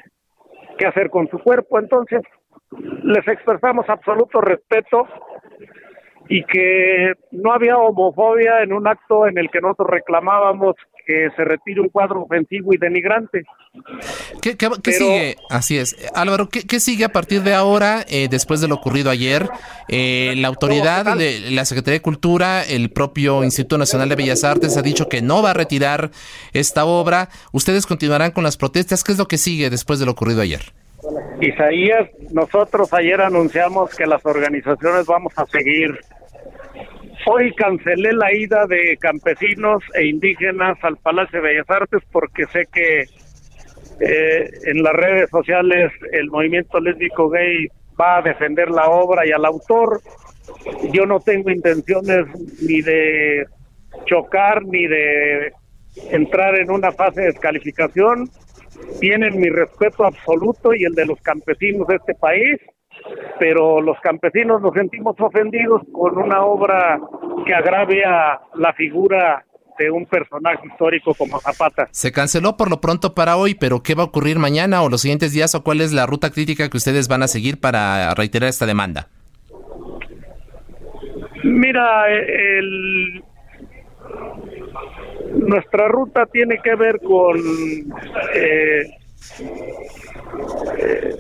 qué 0.82 0.88
hacer 0.88 1.12
con 1.12 1.28
su 1.30 1.38
cuerpo. 1.38 1.80
Entonces, 1.80 2.22
les 3.04 3.28
expresamos 3.28 3.88
absoluto 3.88 4.42
respeto 4.42 5.08
y 6.28 6.44
que 6.44 7.14
no 7.32 7.54
había 7.54 7.78
homofobia 7.78 8.64
en 8.64 8.74
un 8.74 8.88
acto 8.88 9.28
en 9.28 9.38
el 9.38 9.52
que 9.52 9.62
nosotros 9.62 9.90
reclamábamos 9.92 10.76
que 11.06 11.30
se 11.36 11.44
retire 11.44 11.82
un 11.82 11.90
cuadro 11.90 12.24
ofensivo 12.24 12.74
y 12.74 12.78
denigrante. 12.78 13.44
¿Qué, 14.42 14.56
sigue? 14.92 15.36
Así 15.50 15.78
es. 15.78 15.96
Álvaro, 16.14 16.50
¿qué, 16.50 16.80
sigue 16.80 17.06
a 17.06 17.10
partir 17.10 17.42
de 17.42 17.54
ahora, 17.54 18.06
eh, 18.10 18.28
después 18.30 18.62
de 18.62 18.68
lo 18.68 18.76
ocurrido 18.76 19.10
ayer? 19.10 19.48
Eh, 19.88 20.34
la 20.38 20.48
autoridad, 20.48 21.18
de 21.18 21.52
la 21.52 21.66
Secretaría 21.66 22.00
de 22.00 22.02
Cultura, 22.02 22.64
el 22.64 22.90
propio 22.90 23.44
Instituto 23.44 23.78
Nacional 23.78 24.10
de 24.10 24.16
Bellas 24.16 24.44
Artes 24.44 24.78
ha 24.78 24.82
dicho 24.82 25.10
que 25.10 25.22
no 25.22 25.42
va 25.42 25.52
a 25.52 25.54
retirar 25.54 26.12
esta 26.54 26.86
obra. 26.86 27.30
¿Ustedes 27.52 27.86
continuarán 27.86 28.32
con 28.32 28.44
las 28.44 28.58
protestas? 28.58 29.04
¿Qué 29.04 29.12
es 29.12 29.18
lo 29.18 29.28
que 29.28 29.38
sigue 29.38 29.70
después 29.70 30.00
de 30.00 30.06
lo 30.06 30.12
ocurrido 30.12 30.42
ayer? 30.42 30.62
Isaías, 31.40 32.08
nosotros 32.32 32.94
ayer 32.94 33.22
anunciamos 33.22 33.96
que 33.96 34.06
las 34.06 34.26
organizaciones 34.26 35.06
vamos 35.08 35.34
a 35.38 35.46
seguir 35.48 36.00
Hoy 37.26 37.54
cancelé 37.54 38.14
la 38.14 38.34
ida 38.34 38.66
de 38.68 38.98
campesinos 38.98 39.84
e 39.94 40.08
indígenas 40.08 40.78
al 40.82 40.98
Palacio 40.98 41.42
de 41.42 41.50
Bellas 41.50 41.70
Artes 41.70 42.02
porque 42.12 42.46
sé 42.48 42.66
que 42.74 43.02
eh, 44.00 44.50
en 44.66 44.82
las 44.82 44.94
redes 44.94 45.30
sociales 45.30 45.92
el 46.12 46.32
movimiento 46.32 46.80
lésbico 46.80 47.30
gay 47.30 47.68
va 48.00 48.18
a 48.18 48.22
defender 48.22 48.72
la 48.72 48.90
obra 48.90 49.28
y 49.28 49.32
al 49.32 49.46
autor. 49.46 50.02
Yo 50.92 51.06
no 51.06 51.20
tengo 51.20 51.52
intenciones 51.52 52.26
ni 52.62 52.82
de 52.82 53.46
chocar 54.06 54.66
ni 54.66 54.88
de 54.88 55.54
entrar 56.10 56.58
en 56.58 56.72
una 56.72 56.92
fase 56.92 57.22
de 57.22 57.28
descalificación. 57.28 58.30
Tienen 59.00 59.40
mi 59.40 59.50
respeto 59.50 60.06
absoluto 60.06 60.74
y 60.74 60.86
el 60.86 60.96
de 60.96 61.06
los 61.06 61.22
campesinos 61.22 61.88
de 61.88 61.98
este 61.98 62.16
país 62.16 62.60
pero 63.40 63.82
los 63.82 64.00
campesinos 64.02 64.62
nos 64.62 64.74
sentimos 64.74 65.16
ofendidos 65.20 65.82
con 65.92 66.18
una 66.18 66.44
obra 66.44 67.00
que 67.46 67.54
agrave 67.54 68.04
a 68.06 68.40
la 68.56 68.74
figura 68.74 69.44
de 69.78 69.90
un 69.90 70.06
personaje 70.06 70.68
histórico 70.68 71.14
como 71.16 71.40
Zapata. 71.40 71.88
Se 71.92 72.12
canceló 72.12 72.56
por 72.58 72.70
lo 72.70 72.82
pronto 72.82 73.16
para 73.16 73.38
hoy, 73.38 73.56
pero 73.56 73.82
¿qué 73.82 73.96
va 73.96 74.04
a 74.04 74.08
ocurrir 74.08 74.38
mañana 74.38 74.84
o 74.84 74.90
los 74.90 75.02
siguientes 75.02 75.34
días 75.34 75.56
o 75.56 75.64
cuál 75.64 75.82
es 75.82 75.92
la 75.92 76.06
ruta 76.06 76.30
crítica 76.30 76.70
que 76.70 76.78
ustedes 76.78 77.08
van 77.08 77.24
a 77.24 77.28
seguir 77.28 77.60
para 77.60 78.14
reiterar 78.14 78.50
esta 78.50 78.66
demanda? 78.66 79.08
Mira, 81.44 82.08
el, 82.10 83.24
nuestra 85.34 85.88
ruta 85.88 86.26
tiene 86.28 86.60
que 86.64 86.76
ver 86.76 87.00
con 87.00 87.38
eh, 88.36 88.84
eh, 90.78 91.16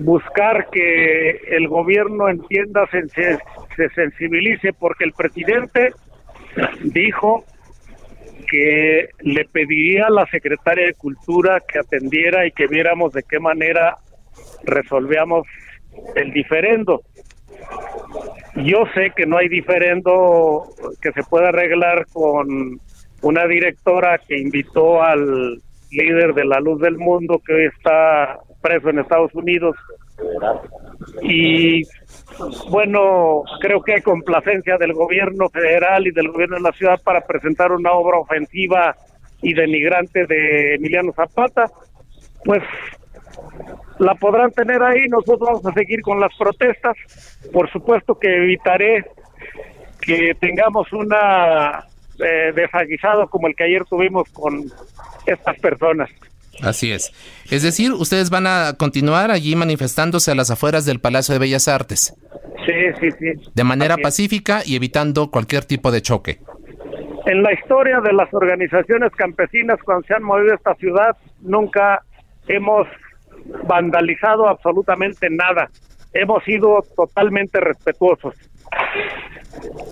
buscar 0.00 0.68
que 0.70 1.30
el 1.48 1.68
gobierno 1.68 2.28
entienda, 2.28 2.86
se, 2.90 3.08
se, 3.08 3.88
sensibilice, 3.94 4.72
porque 4.72 5.04
el 5.04 5.12
presidente 5.12 5.92
dijo 6.84 7.44
que 8.50 9.10
le 9.20 9.44
pediría 9.46 10.06
a 10.06 10.10
la 10.10 10.26
secretaria 10.26 10.86
de 10.86 10.94
Cultura 10.94 11.60
que 11.60 11.78
atendiera 11.78 12.46
y 12.46 12.52
que 12.52 12.66
viéramos 12.66 13.12
de 13.12 13.22
qué 13.22 13.38
manera 13.38 13.96
resolvíamos 14.64 15.46
el 16.16 16.32
diferendo. 16.32 17.02
Yo 18.56 18.84
sé 18.94 19.12
que 19.14 19.26
no 19.26 19.38
hay 19.38 19.48
diferendo 19.48 20.64
que 21.00 21.12
se 21.12 21.22
pueda 21.22 21.50
arreglar 21.50 22.06
con 22.12 22.80
una 23.22 23.46
directora 23.46 24.18
que 24.26 24.38
invitó 24.38 25.02
al 25.02 25.60
líder 25.90 26.34
de 26.34 26.44
la 26.44 26.60
luz 26.60 26.80
del 26.80 26.96
mundo 26.98 27.40
que 27.44 27.52
hoy 27.52 27.64
está 27.66 28.40
preso 28.60 28.90
en 28.90 28.98
Estados 28.98 29.34
Unidos. 29.34 29.76
Y 31.22 31.82
bueno, 32.70 33.42
creo 33.60 33.82
que 33.82 33.94
hay 33.94 34.02
complacencia 34.02 34.76
del 34.76 34.92
gobierno 34.92 35.48
federal 35.48 36.06
y 36.06 36.10
del 36.10 36.28
gobierno 36.30 36.56
de 36.56 36.62
la 36.62 36.72
ciudad 36.72 37.00
para 37.02 37.22
presentar 37.22 37.72
una 37.72 37.92
obra 37.92 38.18
ofensiva 38.18 38.94
y 39.42 39.54
denigrante 39.54 40.26
de 40.26 40.74
Emiliano 40.74 41.12
Zapata. 41.12 41.70
Pues 42.44 42.62
la 43.98 44.14
podrán 44.14 44.50
tener 44.52 44.82
ahí, 44.82 45.08
nosotros 45.08 45.40
vamos 45.40 45.66
a 45.66 45.72
seguir 45.72 46.00
con 46.02 46.20
las 46.20 46.34
protestas. 46.36 46.96
Por 47.52 47.70
supuesto 47.70 48.18
que 48.18 48.34
evitaré 48.34 49.04
que 50.00 50.34
tengamos 50.40 50.90
una 50.92 51.84
eh, 52.18 52.52
desaguisado 52.54 53.28
como 53.28 53.46
el 53.46 53.54
que 53.54 53.64
ayer 53.64 53.84
tuvimos 53.84 54.28
con 54.30 54.64
estas 55.26 55.58
personas. 55.60 56.10
Así 56.62 56.92
es. 56.92 57.12
Es 57.50 57.62
decir, 57.62 57.92
ustedes 57.92 58.30
van 58.30 58.46
a 58.46 58.74
continuar 58.76 59.30
allí 59.30 59.56
manifestándose 59.56 60.30
a 60.30 60.34
las 60.34 60.50
afueras 60.50 60.84
del 60.84 61.00
Palacio 61.00 61.32
de 61.32 61.38
Bellas 61.38 61.68
Artes. 61.68 62.14
Sí, 62.66 62.72
sí, 63.00 63.10
sí. 63.18 63.50
De 63.54 63.64
manera 63.64 63.96
pacífica 63.96 64.60
y 64.64 64.76
evitando 64.76 65.30
cualquier 65.30 65.64
tipo 65.64 65.90
de 65.90 66.02
choque. 66.02 66.40
En 67.26 67.42
la 67.42 67.52
historia 67.52 68.00
de 68.00 68.12
las 68.12 68.32
organizaciones 68.32 69.12
campesinas 69.12 69.78
cuando 69.84 70.06
se 70.06 70.14
han 70.14 70.22
movido 70.22 70.52
a 70.52 70.56
esta 70.56 70.74
ciudad, 70.74 71.16
nunca 71.40 72.02
hemos 72.48 72.86
vandalizado 73.66 74.48
absolutamente 74.48 75.28
nada. 75.30 75.70
Hemos 76.12 76.42
sido 76.44 76.82
totalmente 76.96 77.60
respetuosos. 77.60 78.34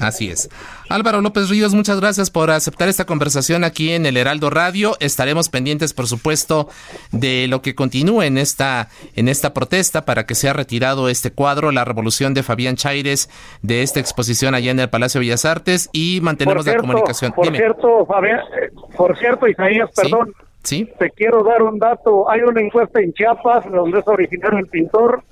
Así 0.01 0.31
es. 0.31 0.49
Álvaro 0.88 1.21
López 1.21 1.51
Ríos, 1.51 1.75
muchas 1.75 2.01
gracias 2.01 2.31
por 2.31 2.51
aceptar 2.51 2.88
esta 2.88 3.05
conversación 3.05 3.64
aquí 3.64 3.92
en 3.92 4.07
el 4.07 4.16
Heraldo 4.16 4.51
Radio. 4.51 4.97
Estaremos 5.01 5.49
pendientes, 5.49 5.92
por 5.92 6.07
supuesto, 6.07 6.68
de 7.12 7.47
lo 7.49 7.61
que 7.61 7.75
continúe 7.75 8.23
en 8.23 8.38
esta, 8.38 8.88
en 9.16 9.29
esta 9.29 9.53
protesta 9.53 10.05
para 10.05 10.25
que 10.25 10.35
sea 10.35 10.53
retirado 10.53 11.09
este 11.09 11.33
cuadro, 11.33 11.73
La 11.73 11.85
Revolución 11.85 12.35
de 12.35 12.42
Fabián 12.42 12.77
Chaires, 12.77 13.29
de 13.62 13.83
esta 13.83 14.01
exposición 14.01 14.55
allá 14.55 14.71
en 14.71 14.81
el 14.81 14.88
Palacio 14.88 15.21
de 15.21 15.27
Bellas 15.27 15.44
Artes 15.44 15.90
y 15.92 16.21
mantenemos 16.23 16.64
la 16.66 16.77
comunicación. 16.77 17.33
Por 17.33 17.55
cierto, 17.55 18.07
Fabián, 18.07 18.40
eh, 18.61 18.71
por 18.97 19.18
cierto, 19.18 19.47
Isaías, 19.47 19.90
perdón. 19.94 20.33
¿Sí? 20.62 20.87
Te 20.99 21.11
quiero 21.11 21.44
dar 21.44 21.62
un 21.62 21.79
dato. 21.79 22.29
Hay 22.29 22.40
una 22.40 22.61
encuesta 22.61 23.01
en 23.01 23.12
Chiapas 23.14 23.71
donde 23.71 24.01
es 24.01 24.09
originario 24.09 24.59
el 24.59 24.66
pintor 24.66 25.23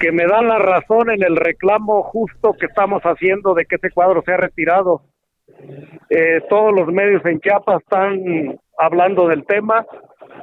que 0.00 0.10
me 0.12 0.26
da 0.26 0.42
la 0.42 0.58
razón 0.58 1.10
en 1.10 1.22
el 1.22 1.36
reclamo 1.36 2.02
justo 2.02 2.54
que 2.58 2.66
estamos 2.66 3.02
haciendo 3.02 3.54
de 3.54 3.66
que 3.66 3.76
ese 3.76 3.90
cuadro 3.90 4.22
sea 4.22 4.38
retirado. 4.38 5.02
Eh, 6.08 6.40
todos 6.48 6.72
los 6.74 6.88
medios 6.88 7.24
en 7.26 7.38
Chiapas 7.38 7.82
están 7.82 8.58
hablando 8.78 9.28
del 9.28 9.44
tema 9.44 9.84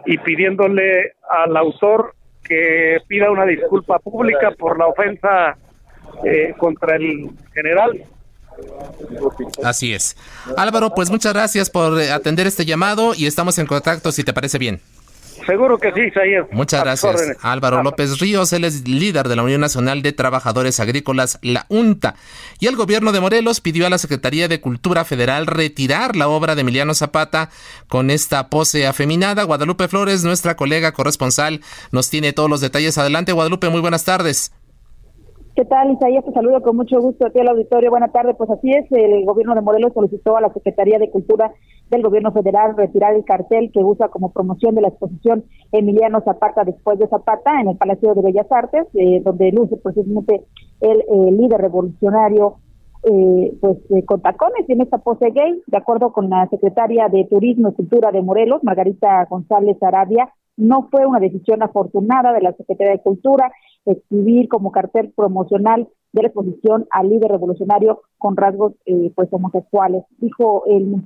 y 0.06 0.20
pidiéndole 0.20 1.14
al 1.28 1.58
autor 1.58 2.14
que 2.44 3.00
pida 3.08 3.32
una 3.32 3.46
disculpa 3.46 3.98
pública 4.00 4.52
por 4.52 4.78
la 4.78 4.88
ofensa 4.88 5.58
eh, 6.24 6.54
contra 6.58 6.96
el 6.96 7.32
general. 7.54 8.04
Así 9.64 9.94
es. 9.94 10.16
Álvaro, 10.56 10.92
pues 10.96 11.10
muchas 11.10 11.34
gracias 11.34 11.70
por 11.70 12.00
atender 12.00 12.46
este 12.46 12.64
llamado 12.64 13.14
y 13.16 13.26
estamos 13.26 13.58
en 13.58 13.66
contacto 13.66 14.12
si 14.12 14.24
te 14.24 14.34
parece 14.34 14.60
bien. 14.60 14.80
Seguro 15.48 15.78
que 15.78 15.94
sí, 15.94 16.02
Isaías. 16.02 16.46
Muchas 16.52 16.84
gracias. 16.84 17.38
Álvaro 17.42 17.82
López 17.82 18.20
Ríos, 18.20 18.52
él 18.52 18.66
es 18.66 18.86
líder 18.88 19.30
de 19.30 19.38
la 19.38 19.44
Unión 19.44 19.62
Nacional 19.62 20.02
de 20.02 20.12
Trabajadores 20.12 20.82
Agrícolas, 20.82 21.40
la 21.42 21.66
UNTA. 21.70 22.16
Y 22.60 22.68
el 22.68 22.76
gobierno 22.76 23.14
de 23.14 23.22
Morelos 23.22 23.62
pidió 23.62 23.88
a 23.88 23.90
la 23.90 23.98
Secretaría 23.98 24.50
de 24.50 24.60
Cultura 24.60 25.06
Federal 25.06 25.48
retirar 25.48 26.18
la 26.18 26.28
obra 26.28 26.54
de 26.56 26.62
Emiliano 26.62 26.94
Zapata 26.94 27.50
con 27.88 28.12
esta 28.12 28.50
pose 28.50 28.88
afeminada. 28.88 29.44
Guadalupe 29.44 29.88
Flores, 29.88 30.26
nuestra 30.26 30.58
colega 30.58 30.92
corresponsal, 30.92 31.62
nos 31.92 32.10
tiene 32.10 32.34
todos 32.34 32.50
los 32.50 32.60
detalles. 32.60 32.98
Adelante, 32.98 33.32
Guadalupe, 33.32 33.70
muy 33.70 33.80
buenas 33.80 34.04
tardes. 34.04 34.52
¿Qué 35.58 35.66
tal, 35.66 35.90
Isaías? 35.90 36.24
Te 36.24 36.32
saludo 36.34 36.62
con 36.62 36.76
mucho 36.76 37.02
gusto 37.02 37.26
a 37.26 37.32
ti 37.32 37.40
al 37.40 37.48
auditorio. 37.48 37.90
Buenas 37.90 38.12
tardes. 38.12 38.36
Pues 38.38 38.48
así 38.52 38.72
es, 38.74 38.86
el 38.92 39.26
gobierno 39.26 39.56
de 39.56 39.62
Morelos 39.62 39.92
solicitó 39.92 40.38
a 40.38 40.42
la 40.42 40.54
Secretaría 40.54 41.00
de 41.00 41.10
Cultura 41.10 41.52
del 41.90 42.04
gobierno 42.04 42.32
federal 42.32 42.78
retirar 42.78 43.16
el 43.16 43.26
cartel 43.26 43.72
que 43.74 43.84
usa 43.84 44.10
como 44.10 44.32
promoción 44.32 44.76
de 44.76 44.82
la 44.82 44.90
exposición 44.90 45.46
Emiliano 45.72 46.22
Zapata 46.22 46.64
después 46.64 47.00
de 47.00 47.08
Zapata 47.08 47.60
en 47.60 47.70
el 47.70 47.78
Palacio 47.78 48.14
de 48.14 48.22
Bellas 48.22 48.46
Artes, 48.52 48.86
eh, 48.94 49.20
donde 49.26 49.52
luce 49.52 49.78
precisamente 49.78 50.44
el, 50.80 51.04
líder 51.36 51.60
revolucionario 51.60 52.58
eh, 53.12 53.58
pues 53.60 53.80
eh, 53.90 54.06
con 54.06 54.22
tacones 54.22 54.70
en 54.70 54.82
esta 54.82 55.00
pose 55.00 55.32
gay, 55.32 55.64
de 55.66 55.78
acuerdo 55.78 56.14
con 56.14 56.30
la 56.30 56.48
secretaria 56.50 57.10
de 57.10 57.26
Turismo 57.26 57.70
y 57.70 57.74
Cultura 57.74 58.12
de 58.12 58.22
Morelos, 58.22 58.64
Margarita 58.64 59.26
González 59.28 59.82
Arabia, 59.82 60.32
no 60.56 60.88
fue 60.92 61.06
una 61.08 61.20
decisión 61.20 61.64
afortunada 61.64 62.34
de 62.34 62.42
la 62.42 62.54
Secretaría 62.54 62.94
de 62.94 63.02
Cultura 63.02 63.52
exhibir 63.86 64.48
como 64.48 64.72
cartel 64.72 65.14
promocional 65.16 65.88
de 66.14 66.22
la 66.22 66.28
exposición 66.30 66.88
al 66.90 67.10
líder 67.10 67.32
revolucionario 67.32 68.02
con 68.18 68.38
rasgos 68.38 68.74
eh, 68.86 69.12
pues 69.16 69.30
homosexuales. 69.32 70.04
Dijo 70.18 70.64
en, 70.68 71.06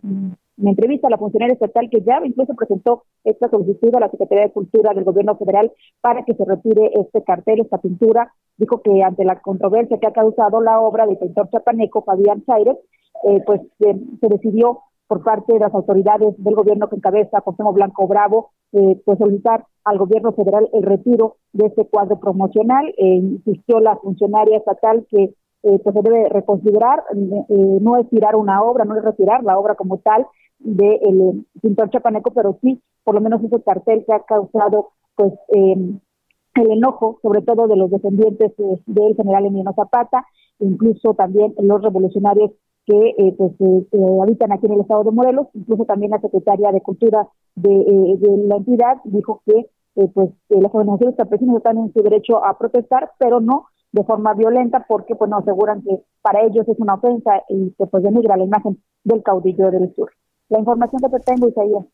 en 0.58 0.68
entrevista 0.68 1.08
a 1.08 1.10
la 1.10 1.18
funcionaria 1.18 1.54
estatal 1.54 1.90
que 1.90 2.02
ya 2.02 2.22
incluso 2.24 2.54
presentó 2.56 3.04
esta 3.24 3.50
solicitud 3.50 3.94
a 3.96 4.00
la 4.00 4.10
Secretaría 4.10 4.46
de 4.46 4.52
Cultura 4.52 4.94
del 4.94 5.04
Gobierno 5.04 5.38
Federal 5.38 5.72
para 6.02 6.24
que 6.24 6.36
se 6.36 6.46
retire 6.46 6.92
este 6.94 7.24
cartel, 7.24 7.62
esta 7.62 7.80
pintura. 7.80 8.34
Dijo 8.58 8.82
que 8.82 9.04
ante 9.04 9.26
la 9.26 9.42
controversia 9.42 9.98
que 10.00 10.08
ha 10.08 10.14
causado 10.14 10.62
la 10.62 10.80
obra 10.80 11.08
del 11.08 11.18
pintor 11.18 11.50
chapaneco 11.50 12.04
Fabián 12.04 12.44
Chaires, 12.46 12.78
eh, 13.24 13.42
pues 13.46 13.62
eh, 13.80 14.00
se 14.20 14.28
decidió 14.28 14.80
por 15.12 15.24
parte 15.24 15.52
de 15.52 15.60
las 15.60 15.74
autoridades 15.74 16.34
del 16.38 16.56
gobierno 16.56 16.88
que 16.88 16.96
encabeza 16.96 17.42
José 17.42 17.64
Blanco 17.74 18.08
Bravo, 18.08 18.52
eh, 18.72 18.98
pues 19.04 19.18
solicitar 19.20 19.66
al 19.84 19.98
gobierno 19.98 20.32
federal 20.32 20.70
el 20.72 20.84
retiro 20.84 21.36
de 21.52 21.66
este 21.66 21.86
cuadro 21.86 22.18
promocional. 22.18 22.88
Eh, 22.98 23.16
insistió 23.16 23.82
la 23.82 23.98
funcionaria 23.98 24.56
estatal 24.56 25.06
que 25.10 25.24
eh, 25.64 25.80
pues 25.84 25.94
se 25.94 26.02
debe 26.02 26.30
reconsiderar, 26.30 27.04
eh, 27.14 27.78
no 27.82 27.98
es 27.98 28.10
tirar 28.10 28.38
una 28.38 28.64
obra, 28.64 28.86
no 28.86 28.96
es 28.96 29.04
retirar 29.04 29.44
la 29.44 29.60
obra 29.60 29.76
como 29.76 29.98
tal 29.98 30.26
del 30.60 31.46
pintor 31.62 31.90
chapaneco, 31.90 32.32
pero 32.32 32.58
sí 32.62 32.82
por 33.04 33.14
lo 33.14 33.20
menos 33.20 33.44
ese 33.44 33.62
cartel 33.64 34.06
que 34.08 34.14
ha 34.14 34.22
causado 34.22 34.92
pues 35.16 35.34
el 35.50 36.72
enojo, 36.72 37.20
sobre 37.22 37.42
todo 37.42 37.68
de 37.68 37.76
los 37.76 37.92
descendientes 37.92 38.54
del 38.86 39.16
general 39.18 39.46
Emiliano 39.46 39.74
Zapata, 39.74 40.26
incluso 40.60 41.16
también 41.16 41.54
los 41.60 41.82
revolucionarios 41.82 42.52
que 42.86 43.16
eh, 43.18 43.36
pues, 43.38 43.52
eh, 43.60 43.88
habitan 44.22 44.52
aquí 44.52 44.66
en 44.66 44.74
el 44.74 44.82
estado 44.82 45.04
de 45.04 45.12
Morelos, 45.12 45.48
incluso 45.54 45.86
también 45.86 46.12
la 46.12 46.22
secretaria 46.22 46.72
de 46.72 46.82
Cultura 46.82 47.28
de, 47.56 47.70
eh, 47.70 48.18
la 48.48 48.58
entidad 48.58 48.98
dijo 49.04 49.42
que 49.46 49.68
pues 49.94 50.30
las 50.48 50.74
organizaciones 50.74 51.18
campesinas 51.18 51.58
están 51.58 51.78
en 51.78 51.92
su 51.92 52.02
derecho 52.02 52.44
a 52.46 52.58
protestar, 52.58 53.12
pero 53.20 53.42
no 53.42 53.66
de 53.92 54.06
forma 54.06 54.34
violenta 54.34 54.86
porque 54.88 55.16
pues 55.16 55.30
nos 55.30 55.42
aseguran 55.42 55.82
que 55.82 55.98
para 56.22 56.46
ellos 56.46 56.66
es 56.66 56.80
una 56.80 56.94
ofensa 56.94 57.44
y 57.50 57.72
que 57.78 57.86
pues 57.88 58.02
denigra 58.02 58.38
la 58.38 58.46
imagen 58.46 58.82
del 59.04 59.22
caudillo 59.22 59.70
del 59.70 59.94
sur. 59.94 60.10
La 60.48 60.60
información 60.60 61.02
que 61.02 61.10
te 61.10 61.20
tengo, 61.26 61.50
Isaías. 61.50 61.86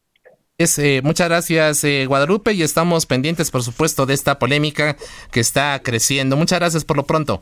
Es, 0.59 1.03
muchas 1.03 1.27
gracias, 1.27 1.83
Guadalupe, 2.07 2.53
y 2.53 2.61
estamos 2.61 3.07
pendientes, 3.07 3.49
por 3.49 3.63
supuesto, 3.63 4.05
de 4.05 4.13
esta 4.13 4.37
polémica 4.37 4.95
que 5.31 5.39
está 5.39 5.81
creciendo. 5.83 6.37
Muchas 6.37 6.59
gracias 6.59 6.85
por 6.85 6.97
lo 6.97 7.03
pronto. 7.03 7.41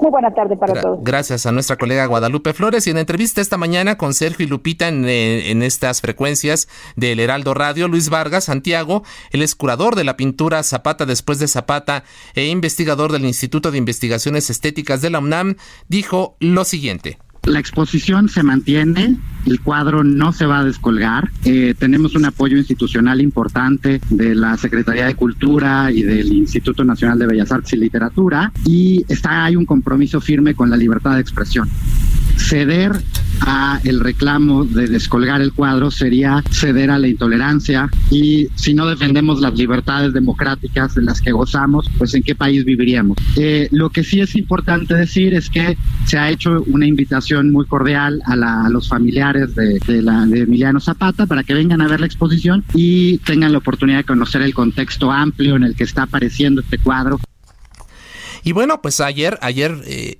Muy 0.00 0.10
buena 0.10 0.32
tarde 0.32 0.56
para 0.56 0.80
todos. 0.80 0.98
Gracias 1.02 1.46
a 1.46 1.52
nuestra 1.52 1.76
colega 1.76 2.06
Guadalupe 2.06 2.52
Flores. 2.52 2.86
Y 2.86 2.90
en 2.90 2.98
entrevista 2.98 3.40
esta 3.40 3.56
mañana 3.56 3.96
con 3.96 4.14
Sergio 4.14 4.44
y 4.44 4.48
Lupita 4.48 4.88
en, 4.88 5.06
en, 5.06 5.62
estas 5.62 6.00
frecuencias 6.00 6.68
del 6.96 7.20
Heraldo 7.20 7.54
Radio, 7.54 7.88
Luis 7.88 8.10
Vargas 8.10 8.44
Santiago, 8.44 9.02
él 9.30 9.42
es 9.42 9.54
curador 9.54 9.94
de 9.96 10.04
la 10.04 10.16
pintura 10.16 10.62
Zapata 10.62 11.06
después 11.06 11.38
de 11.38 11.48
Zapata 11.48 12.04
e 12.34 12.46
investigador 12.46 13.12
del 13.12 13.24
Instituto 13.24 13.70
de 13.70 13.78
Investigaciones 13.78 14.50
Estéticas 14.50 15.00
de 15.00 15.10
la 15.10 15.18
UNAM, 15.18 15.56
dijo 15.88 16.36
lo 16.40 16.64
siguiente. 16.64 17.18
La 17.44 17.58
exposición 17.58 18.28
se 18.28 18.42
mantiene, 18.42 19.16
el 19.46 19.60
cuadro 19.60 20.04
no 20.04 20.32
se 20.32 20.44
va 20.44 20.60
a 20.60 20.64
descolgar. 20.64 21.30
Eh, 21.44 21.74
tenemos 21.78 22.14
un 22.14 22.26
apoyo 22.26 22.58
institucional 22.58 23.20
importante 23.20 24.00
de 24.10 24.34
la 24.34 24.56
Secretaría 24.58 25.06
de 25.06 25.14
Cultura 25.14 25.90
y 25.90 26.02
del 26.02 26.32
Instituto 26.32 26.84
Nacional 26.84 27.18
de 27.18 27.26
Bellas 27.26 27.50
Artes 27.50 27.72
y 27.72 27.76
Literatura 27.76 28.52
y 28.66 29.04
está 29.08 29.44
hay 29.44 29.56
un 29.56 29.64
compromiso 29.64 30.20
firme 30.20 30.54
con 30.54 30.68
la 30.68 30.76
libertad 30.76 31.14
de 31.14 31.20
expresión. 31.20 31.68
Ceder 32.48 32.92
a 33.42 33.80
el 33.84 34.00
reclamo 34.00 34.64
de 34.64 34.86
descolgar 34.86 35.40
el 35.40 35.52
cuadro 35.52 35.90
sería 35.90 36.42
ceder 36.50 36.90
a 36.90 36.98
la 36.98 37.08
intolerancia 37.08 37.88
y 38.10 38.48
si 38.54 38.74
no 38.74 38.86
defendemos 38.86 39.40
las 39.40 39.54
libertades 39.54 40.12
democráticas 40.12 40.94
de 40.94 41.02
las 41.02 41.20
que 41.20 41.32
gozamos, 41.32 41.86
pues 41.96 42.14
en 42.14 42.22
qué 42.22 42.34
país 42.34 42.64
viviríamos. 42.64 43.16
Eh, 43.36 43.68
lo 43.70 43.90
que 43.90 44.04
sí 44.04 44.20
es 44.20 44.36
importante 44.36 44.94
decir 44.94 45.34
es 45.34 45.48
que 45.48 45.76
se 46.06 46.18
ha 46.18 46.30
hecho 46.30 46.64
una 46.66 46.86
invitación 46.86 47.50
muy 47.50 47.66
cordial 47.66 48.22
a, 48.26 48.68
los 48.70 48.88
familiares 48.88 49.54
de, 49.54 50.02
la, 50.02 50.26
de 50.26 50.40
Emiliano 50.40 50.80
Zapata 50.80 51.26
para 51.26 51.42
que 51.42 51.54
vengan 51.54 51.80
a 51.80 51.88
ver 51.88 52.00
la 52.00 52.06
exposición 52.06 52.64
y 52.74 53.18
tengan 53.18 53.52
la 53.52 53.58
oportunidad 53.58 53.98
de 53.98 54.04
conocer 54.04 54.42
el 54.42 54.54
contexto 54.54 55.10
amplio 55.10 55.56
en 55.56 55.64
el 55.64 55.74
que 55.74 55.84
está 55.84 56.02
apareciendo 56.02 56.60
este 56.60 56.78
cuadro. 56.78 57.20
Y 58.44 58.52
bueno, 58.52 58.80
pues 58.80 59.00
ayer, 59.00 59.38
ayer 59.42 59.76
eh, 59.86 60.18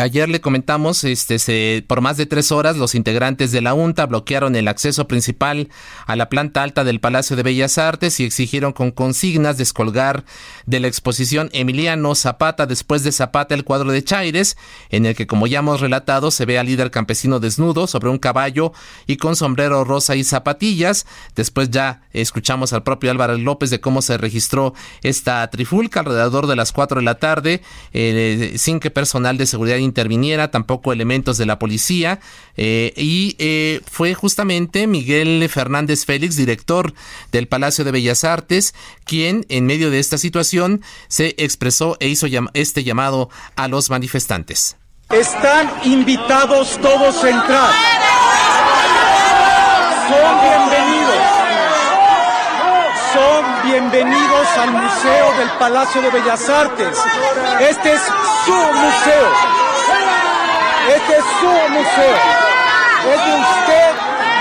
Ayer 0.00 0.26
le 0.30 0.40
comentamos, 0.40 1.04
este, 1.04 1.38
se, 1.38 1.84
por 1.86 2.00
más 2.00 2.16
de 2.16 2.24
tres 2.24 2.50
horas 2.50 2.78
los 2.78 2.94
integrantes 2.94 3.52
de 3.52 3.60
la 3.60 3.74
UNTA 3.74 4.06
bloquearon 4.06 4.56
el 4.56 4.68
acceso 4.68 5.06
principal 5.06 5.68
a 6.06 6.16
la 6.16 6.30
planta 6.30 6.62
alta 6.62 6.82
del 6.82 6.98
Palacio 6.98 7.36
de 7.36 7.42
Bellas 7.42 7.76
Artes 7.76 8.18
y 8.18 8.24
exigieron 8.24 8.72
con 8.72 8.90
consignas 8.90 9.58
descolgar 9.58 10.24
de 10.64 10.80
la 10.80 10.88
exposición 10.88 11.50
Emiliano 11.52 12.14
Zapata 12.14 12.64
después 12.64 13.02
de 13.04 13.12
Zapata 13.12 13.54
el 13.54 13.64
cuadro 13.64 13.92
de 13.92 14.02
Chaires, 14.02 14.56
en 14.88 15.04
el 15.04 15.14
que 15.14 15.26
como 15.26 15.46
ya 15.46 15.58
hemos 15.58 15.82
relatado 15.82 16.30
se 16.30 16.46
ve 16.46 16.58
al 16.58 16.68
líder 16.68 16.90
campesino 16.90 17.38
desnudo 17.38 17.86
sobre 17.86 18.08
un 18.08 18.18
caballo 18.18 18.72
y 19.06 19.18
con 19.18 19.36
sombrero 19.36 19.84
rosa 19.84 20.16
y 20.16 20.24
zapatillas. 20.24 21.06
Después 21.36 21.70
ya 21.70 22.00
escuchamos 22.12 22.72
al 22.72 22.82
propio 22.82 23.10
Álvaro 23.10 23.36
López 23.36 23.68
de 23.68 23.80
cómo 23.80 24.00
se 24.00 24.16
registró 24.16 24.72
esta 25.02 25.48
trifulca 25.50 26.00
alrededor 26.00 26.46
de 26.46 26.56
las 26.56 26.72
cuatro 26.72 27.00
de 27.00 27.04
la 27.04 27.16
tarde, 27.16 27.60
eh, 27.92 28.54
sin 28.56 28.80
que 28.80 28.90
personal 28.90 29.36
de 29.36 29.44
seguridad 29.44 29.81
interviniera, 29.82 30.50
tampoco 30.50 30.92
elementos 30.92 31.38
de 31.38 31.46
la 31.46 31.58
policía. 31.58 32.20
Eh, 32.56 32.92
y 32.96 33.36
eh, 33.38 33.80
fue 33.90 34.14
justamente 34.14 34.86
Miguel 34.86 35.48
Fernández 35.48 36.04
Félix, 36.04 36.36
director 36.36 36.94
del 37.30 37.48
Palacio 37.48 37.84
de 37.84 37.92
Bellas 37.92 38.24
Artes, 38.24 38.74
quien 39.04 39.44
en 39.48 39.66
medio 39.66 39.90
de 39.90 39.98
esta 39.98 40.18
situación 40.18 40.82
se 41.08 41.34
expresó 41.38 41.96
e 42.00 42.08
hizo 42.08 42.26
este 42.54 42.84
llamado 42.84 43.28
a 43.56 43.68
los 43.68 43.90
manifestantes. 43.90 44.76
Están 45.10 45.70
invitados 45.84 46.78
todos 46.80 47.22
a 47.22 47.28
entrar. 47.28 47.72
Son 50.08 50.40
bienvenidos. 50.40 51.42
Son 53.12 53.62
bienvenidos 53.62 54.46
al 54.56 54.70
Museo 54.72 55.38
del 55.38 55.50
Palacio 55.58 56.00
de 56.00 56.10
Bellas 56.10 56.48
Artes. 56.48 56.98
Este 57.60 57.92
es 57.92 58.00
su 58.46 58.52
museo. 58.52 59.71
Este 60.88 61.16
es 61.16 61.24
su 61.40 61.46
museo. 61.70 62.16
Es 63.12 63.24
de 63.24 63.32
usted 63.40 63.90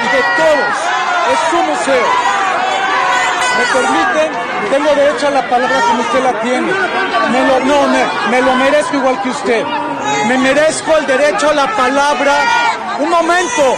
y 0.03 0.07
de 0.15 0.23
todos. 0.37 0.75
Es 1.31 1.39
su 1.49 1.57
museo. 1.57 2.05
¿Me 3.57 3.65
permiten? 3.79 4.31
Tengo 4.71 4.95
derecho 4.95 5.27
a 5.27 5.31
la 5.31 5.49
palabra 5.49 5.81
como 5.81 6.01
usted 6.01 6.23
la 6.23 6.41
tiene. 6.41 6.71
No, 6.71 7.87
me 8.29 8.41
lo 8.41 8.55
merezco 8.55 8.97
igual 8.97 9.21
que 9.21 9.29
usted. 9.29 9.65
Me 10.27 10.37
merezco 10.37 10.97
el 10.97 11.05
derecho 11.05 11.49
a 11.49 11.53
la 11.53 11.67
palabra. 11.75 12.33
Un 12.99 13.09
momento, 13.09 13.77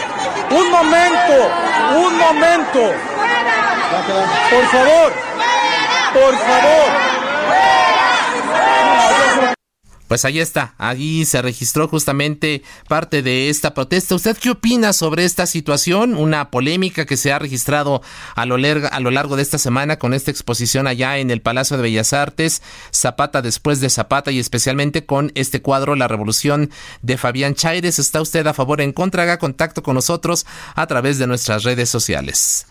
un 0.52 0.72
momento, 0.72 1.52
un 1.98 2.18
momento. 2.18 2.94
Por 4.50 4.66
favor, 4.68 5.14
por 6.14 6.38
favor. 6.38 7.83
Pues 10.14 10.26
ahí 10.26 10.40
está, 10.40 10.76
ahí 10.78 11.26
se 11.26 11.42
registró 11.42 11.88
justamente 11.88 12.62
parte 12.88 13.24
de 13.24 13.50
esta 13.50 13.74
protesta. 13.74 14.14
¿Usted 14.14 14.38
qué 14.38 14.52
opina 14.52 14.94
sobre 14.94 15.26
esta 15.26 15.48
situación? 15.48 16.14
Una 16.14 16.52
polémica 16.52 17.08
que 17.08 17.18
se 17.18 17.34
ha 17.34 17.40
registrado 17.40 18.04
a 18.36 18.46
lo, 18.46 18.58
a 18.58 19.00
lo 19.00 19.10
largo 19.10 19.36
de 19.36 19.42
esta 19.42 19.58
semana 19.58 19.98
con 19.98 20.14
esta 20.14 20.30
exposición 20.30 20.86
allá 20.86 21.18
en 21.18 21.32
el 21.32 21.42
Palacio 21.42 21.78
de 21.78 21.82
Bellas 21.82 22.14
Artes, 22.14 22.62
Zapata 22.94 23.42
después 23.42 23.82
de 23.82 23.90
Zapata 23.90 24.30
y 24.30 24.38
especialmente 24.38 25.08
con 25.08 25.32
este 25.34 25.64
cuadro 25.64 25.96
La 25.96 26.08
Revolución 26.08 26.70
de 27.02 27.18
Fabián 27.18 27.56
Chaires. 27.56 27.98
¿Está 27.98 28.22
usted 28.22 28.46
a 28.46 28.54
favor 28.54 28.82
o 28.82 28.84
en 28.84 28.94
contra? 28.94 29.24
Haga 29.24 29.40
contacto 29.40 29.82
con 29.82 29.96
nosotros 29.96 30.46
a 30.76 30.86
través 30.86 31.18
de 31.18 31.26
nuestras 31.26 31.64
redes 31.64 31.90
sociales. 31.90 32.68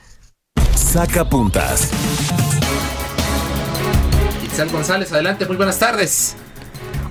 Saca 0.76 1.28
puntas. 1.28 1.90
González, 4.70 5.10
adelante, 5.12 5.44
muy 5.46 5.56
buenas 5.56 5.80
tardes. 5.80 6.36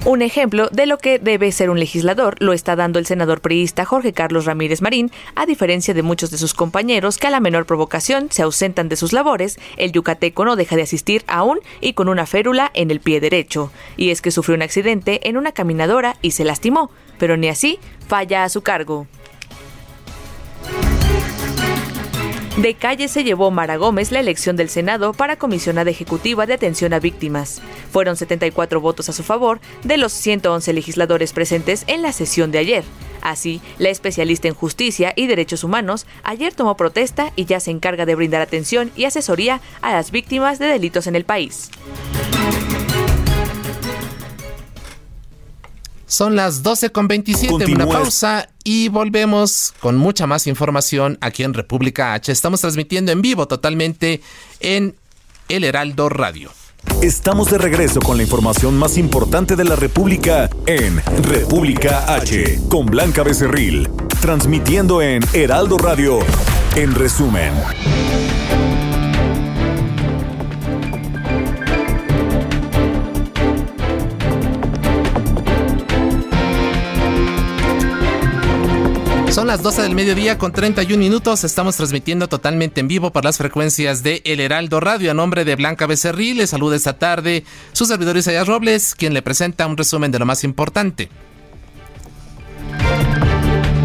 Un 0.04 0.24
ejemplo 0.24 0.68
de 0.72 0.88
lo 0.88 0.98
que 0.98 1.20
debe 1.20 1.52
ser 1.52 1.70
un 1.70 1.80
legislador 1.80 2.36
lo 2.40 2.54
está 2.54 2.76
dando 2.76 2.98
el 2.98 3.06
senador 3.06 3.40
priista 3.40 3.86
Jorge 3.86 4.14
Carlos 4.14 4.46
Ramírez 4.46 4.82
Marín, 4.82 5.12
a 5.36 5.46
diferencia 5.46 5.94
de 5.94 6.02
muchos 6.02 6.32
de 6.32 6.40
sus 6.40 6.56
compañeros 6.56 7.20
que 7.20 7.28
a 7.28 7.30
la 7.30 7.40
menor 7.40 7.68
provocación 7.68 8.32
se 8.32 8.42
ausentan 8.42 8.90
de 8.90 8.96
sus 8.96 9.14
labores, 9.14 9.60
el 9.78 9.92
yucateco 9.92 10.44
no 10.44 10.56
deja 10.56 10.76
de 10.76 10.82
asistir 10.82 11.24
aún 11.28 11.60
y 11.82 11.94
con 11.94 12.10
una 12.10 12.26
férula 12.26 12.72
en 12.74 12.90
el 12.90 13.00
pie 13.00 13.20
derecho. 13.20 13.72
Y 13.96 14.10
es 14.10 14.24
que 14.24 14.32
sufrió 14.32 14.56
un 14.56 14.64
accidente 14.64 15.30
en 15.30 15.38
una 15.38 15.52
caminadora 15.52 16.18
y 16.24 16.32
se 16.32 16.46
lastimó, 16.46 16.90
pero 17.20 17.38
ni 17.38 17.48
así 17.48 17.78
falla 18.08 18.44
a 18.44 18.50
su 18.50 18.64
cargo. 18.64 19.06
De 22.62 22.76
calle 22.76 23.08
se 23.08 23.24
llevó 23.24 23.50
Mara 23.50 23.78
Gómez 23.78 24.12
la 24.12 24.20
elección 24.20 24.56
del 24.56 24.70
Senado 24.70 25.14
para 25.14 25.36
comisionada 25.36 25.90
ejecutiva 25.90 26.46
de 26.46 26.54
atención 26.54 26.94
a 26.94 27.00
víctimas. 27.00 27.60
Fueron 27.92 28.16
74 28.16 28.80
votos 28.80 29.10
a 29.10 29.14
su 29.14 29.24
favor 29.24 29.60
de 29.84 29.98
los 29.98 30.12
111 30.14 30.72
legisladores 30.74 31.34
presentes 31.34 31.84
en 31.88 32.04
la 32.04 32.12
sesión 32.12 32.52
de 32.52 32.60
ayer. 32.60 32.84
Así, 33.24 33.62
la 33.80 33.90
especialista 33.90 34.48
en 34.48 34.54
justicia 34.54 35.12
y 35.16 35.26
derechos 35.26 35.64
humanos 35.64 36.06
ayer 36.24 36.54
tomó 36.54 36.78
protesta 36.78 37.34
y 37.36 37.46
ya 37.46 37.60
se 37.60 37.72
encarga 37.72 38.06
de 38.06 38.14
brindar 38.14 38.44
atención 38.44 38.92
y 38.96 39.06
asesoría 39.06 39.60
a 39.82 39.92
las 39.92 40.12
víctimas 40.12 40.60
de 40.60 40.68
delitos 40.68 41.08
en 41.08 41.16
el 41.16 41.26
país. 41.26 41.72
Son 46.12 46.36
las 46.36 46.62
12 46.62 46.90
con 46.90 47.08
27, 47.08 47.72
una 47.72 47.88
pausa 47.88 48.50
y 48.66 48.90
volvemos 48.90 49.74
con 49.80 49.96
mucha 49.96 50.28
más 50.28 50.46
información 50.46 51.18
aquí 51.22 51.44
en 51.44 51.54
República 51.54 52.14
H. 52.14 52.34
Estamos 52.34 52.60
transmitiendo 52.60 53.14
en 53.14 53.22
vivo 53.22 53.48
totalmente 53.48 54.20
en 54.60 54.94
El 55.48 55.64
Heraldo 55.64 56.10
Radio. 56.10 56.52
Estamos 57.02 57.50
de 57.50 57.60
regreso 57.60 58.02
con 58.02 58.18
la 58.18 58.24
información 58.24 58.78
más 58.78 58.98
importante 58.98 59.56
de 59.56 59.64
la 59.64 59.78
República 59.78 60.50
en 60.66 61.02
República 61.24 62.14
H 62.14 62.60
con 62.68 62.88
Blanca 62.88 63.24
Becerril, 63.24 63.90
transmitiendo 64.20 65.02
en 65.02 65.24
Heraldo 65.32 65.78
Radio. 65.78 66.20
En 66.76 66.94
resumen. 66.94 67.54
Las 79.52 79.64
12 79.64 79.82
del 79.82 79.96
mediodía 79.96 80.38
con 80.38 80.54
31 80.54 80.98
minutos. 80.98 81.44
Estamos 81.44 81.76
transmitiendo 81.76 82.30
totalmente 82.30 82.80
en 82.80 82.88
vivo 82.88 83.12
por 83.12 83.26
las 83.26 83.38
frecuencias 83.38 84.02
de 84.02 84.22
El 84.24 84.40
Heraldo 84.40 84.80
Radio. 84.80 85.12
A 85.12 85.14
nombre 85.14 85.44
de 85.44 85.58
Blanca 85.58 85.88
Becerril, 85.88 86.38
le 86.38 86.48
saluda 86.48 86.78
esta 86.78 86.98
tarde 86.98 87.44
su 87.74 87.86
servidor 87.86 88.16
Isaías 88.16 88.48
Robles, 88.48 88.96
quien 88.96 89.14
le 89.14 89.22
presenta 89.22 89.68
un 89.68 89.76
resumen 89.76 90.10
de 90.10 90.20
lo 90.20 90.26
más 90.26 90.46
importante. 90.46 91.10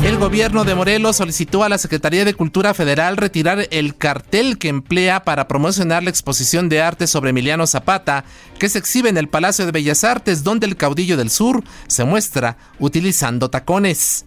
El 0.05 0.19
gobierno 0.19 0.63
de 0.63 0.77
Morelos 0.77 1.17
solicitó 1.17 1.65
a 1.65 1.69
la 1.69 1.79
Secretaría 1.79 2.25
de 2.25 2.35
Cultura 2.35 2.73
Federal 2.73 3.17
retirar 3.17 3.67
el 3.73 3.97
cartel 3.97 4.59
que 4.59 4.69
emplea 4.69 5.25
para 5.25 5.49
promocionar 5.49 6.05
la 6.05 6.11
exposición 6.11 6.69
de 6.69 6.81
arte 6.81 7.09
sobre 7.09 7.31
Emiliano 7.31 7.67
Zapata, 7.67 8.25
que 8.61 8.69
se 8.69 8.79
exhibe 8.79 9.09
en 9.09 9.17
el 9.17 9.29
Palacio 9.29 9.67
de 9.67 9.73
Bellas 9.73 10.05
Artes, 10.05 10.45
donde 10.45 10.69
el 10.69 10.77
caudillo 10.77 11.17
del 11.17 11.31
sur 11.31 11.65
se 11.89 12.05
muestra 12.05 12.57
utilizando 12.79 13.51
tacones. 13.51 14.27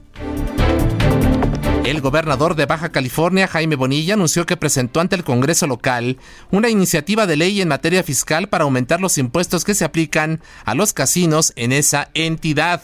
El 1.84 2.02
gobernador 2.02 2.56
de 2.56 2.66
Baja 2.66 2.90
California, 2.90 3.48
Jaime 3.48 3.76
Bonilla, 3.76 4.14
anunció 4.14 4.46
que 4.46 4.58
presentó 4.58 5.00
ante 5.00 5.16
el 5.16 5.24
Congreso 5.24 5.66
local 5.66 6.18
una 6.52 6.70
iniciativa 6.70 7.26
de 7.26 7.38
ley 7.38 7.62
en 7.62 7.68
materia 7.68 8.04
fiscal 8.04 8.48
para 8.50 8.66
aumentar 8.66 9.02
los 9.02 9.18
impuestos 9.18 9.64
que 9.64 9.74
se 9.74 9.86
aplican 9.86 10.42
a 10.66 10.76
los 10.76 10.94
casinos 10.94 11.54
en 11.56 11.72
esa 11.72 12.10
entidad. 12.14 12.82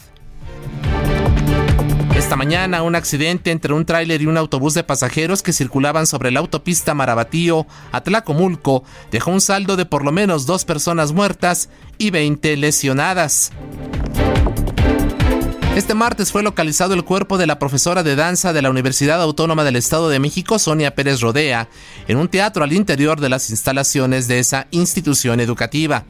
Esta 2.16 2.38
mañana, 2.38 2.82
un 2.82 2.96
accidente 2.96 3.52
entre 3.52 3.74
un 3.74 3.86
tráiler 3.86 4.22
y 4.22 4.26
un 4.26 4.38
autobús 4.38 4.74
de 4.74 4.84
pasajeros 4.84 5.44
que 5.44 5.54
circulaban 5.54 6.08
sobre 6.08 6.32
la 6.32 6.40
autopista 6.40 6.94
Marabatío 6.94 7.68
a 7.92 8.02
Tlacomulco 8.02 8.84
dejó 9.12 9.32
un 9.32 9.42
saldo 9.42 9.76
de 9.76 9.86
por 9.86 10.04
lo 10.04 10.12
menos 10.14 10.46
dos 10.46 10.64
personas 10.64 11.12
muertas 11.12 11.70
y 11.98 12.12
20 12.12 12.56
lesionadas. 12.58 13.52
Este 15.76 15.94
martes 15.94 16.32
fue 16.32 16.42
localizado 16.42 16.94
el 16.94 17.04
cuerpo 17.04 17.38
de 17.38 17.48
la 17.48 17.60
profesora 17.60 18.02
de 18.02 18.16
danza 18.16 18.54
de 18.54 18.62
la 18.62 18.70
Universidad 18.70 19.22
Autónoma 19.22 19.66
del 19.66 19.76
Estado 19.76 20.08
de 20.08 20.20
México, 20.20 20.58
Sonia 20.58 20.96
Pérez 20.96 21.20
Rodea, 21.20 21.68
en 22.08 22.16
un 22.16 22.30
teatro 22.30 22.64
al 22.64 22.72
interior 22.72 23.20
de 23.20 23.28
las 23.28 23.50
instalaciones 23.50 24.30
de 24.30 24.40
esa 24.40 24.68
institución 24.72 25.42
educativa. 25.42 26.06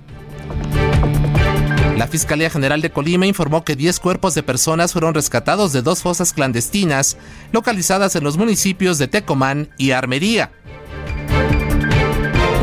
La 1.98 2.06
Fiscalía 2.06 2.52
General 2.52 2.80
de 2.80 2.92
Colima 2.92 3.26
informó 3.26 3.66
que 3.66 3.76
10 3.76 4.00
cuerpos 4.00 4.36
de 4.36 4.44
personas 4.44 4.94
fueron 4.94 5.16
rescatados 5.16 5.74
de 5.74 5.82
dos 5.82 6.04
fosas 6.04 6.32
clandestinas 6.32 7.18
localizadas 7.52 8.16
en 8.16 8.24
los 8.24 8.38
municipios 8.38 9.00
de 9.00 9.08
Tecomán 9.08 9.70
y 9.80 9.92
Armería. 9.92 10.52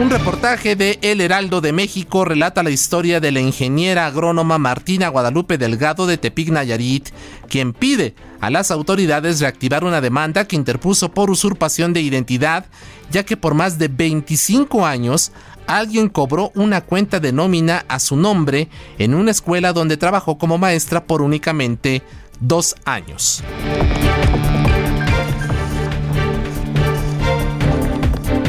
Un 0.00 0.10
reportaje 0.10 0.74
de 0.74 0.98
El 1.02 1.20
Heraldo 1.20 1.60
de 1.60 1.72
México 1.72 2.24
relata 2.24 2.62
la 2.62 2.70
historia 2.70 3.20
de 3.20 3.30
la 3.30 3.40
ingeniera 3.40 4.06
agrónoma 4.06 4.58
Martina 4.58 5.08
Guadalupe 5.08 5.58
Delgado 5.58 6.06
de 6.06 6.16
Tepic 6.16 6.48
Nayarit, 6.48 7.10
quien 7.48 7.72
pide 7.72 8.14
a 8.40 8.50
las 8.50 8.70
autoridades 8.70 9.40
reactivar 9.40 9.84
una 9.84 10.00
demanda 10.00 10.46
que 10.46 10.56
interpuso 10.56 11.10
por 11.10 11.30
usurpación 11.30 11.92
de 11.92 12.00
identidad, 12.00 12.66
ya 13.10 13.24
que 13.24 13.36
por 13.36 13.54
más 13.54 13.78
de 13.78 13.88
25 13.88 14.86
años 14.86 15.30
alguien 15.66 16.08
cobró 16.08 16.50
una 16.54 16.80
cuenta 16.80 17.20
de 17.20 17.32
nómina 17.32 17.84
a 17.88 18.00
su 18.00 18.16
nombre 18.16 18.68
en 18.98 19.14
una 19.14 19.30
escuela 19.30 19.72
donde 19.72 19.98
trabajó 19.98 20.38
como 20.38 20.58
maestra 20.58 21.04
por 21.04 21.22
únicamente 21.22 22.02
dos 22.40 22.74
años. 22.84 23.42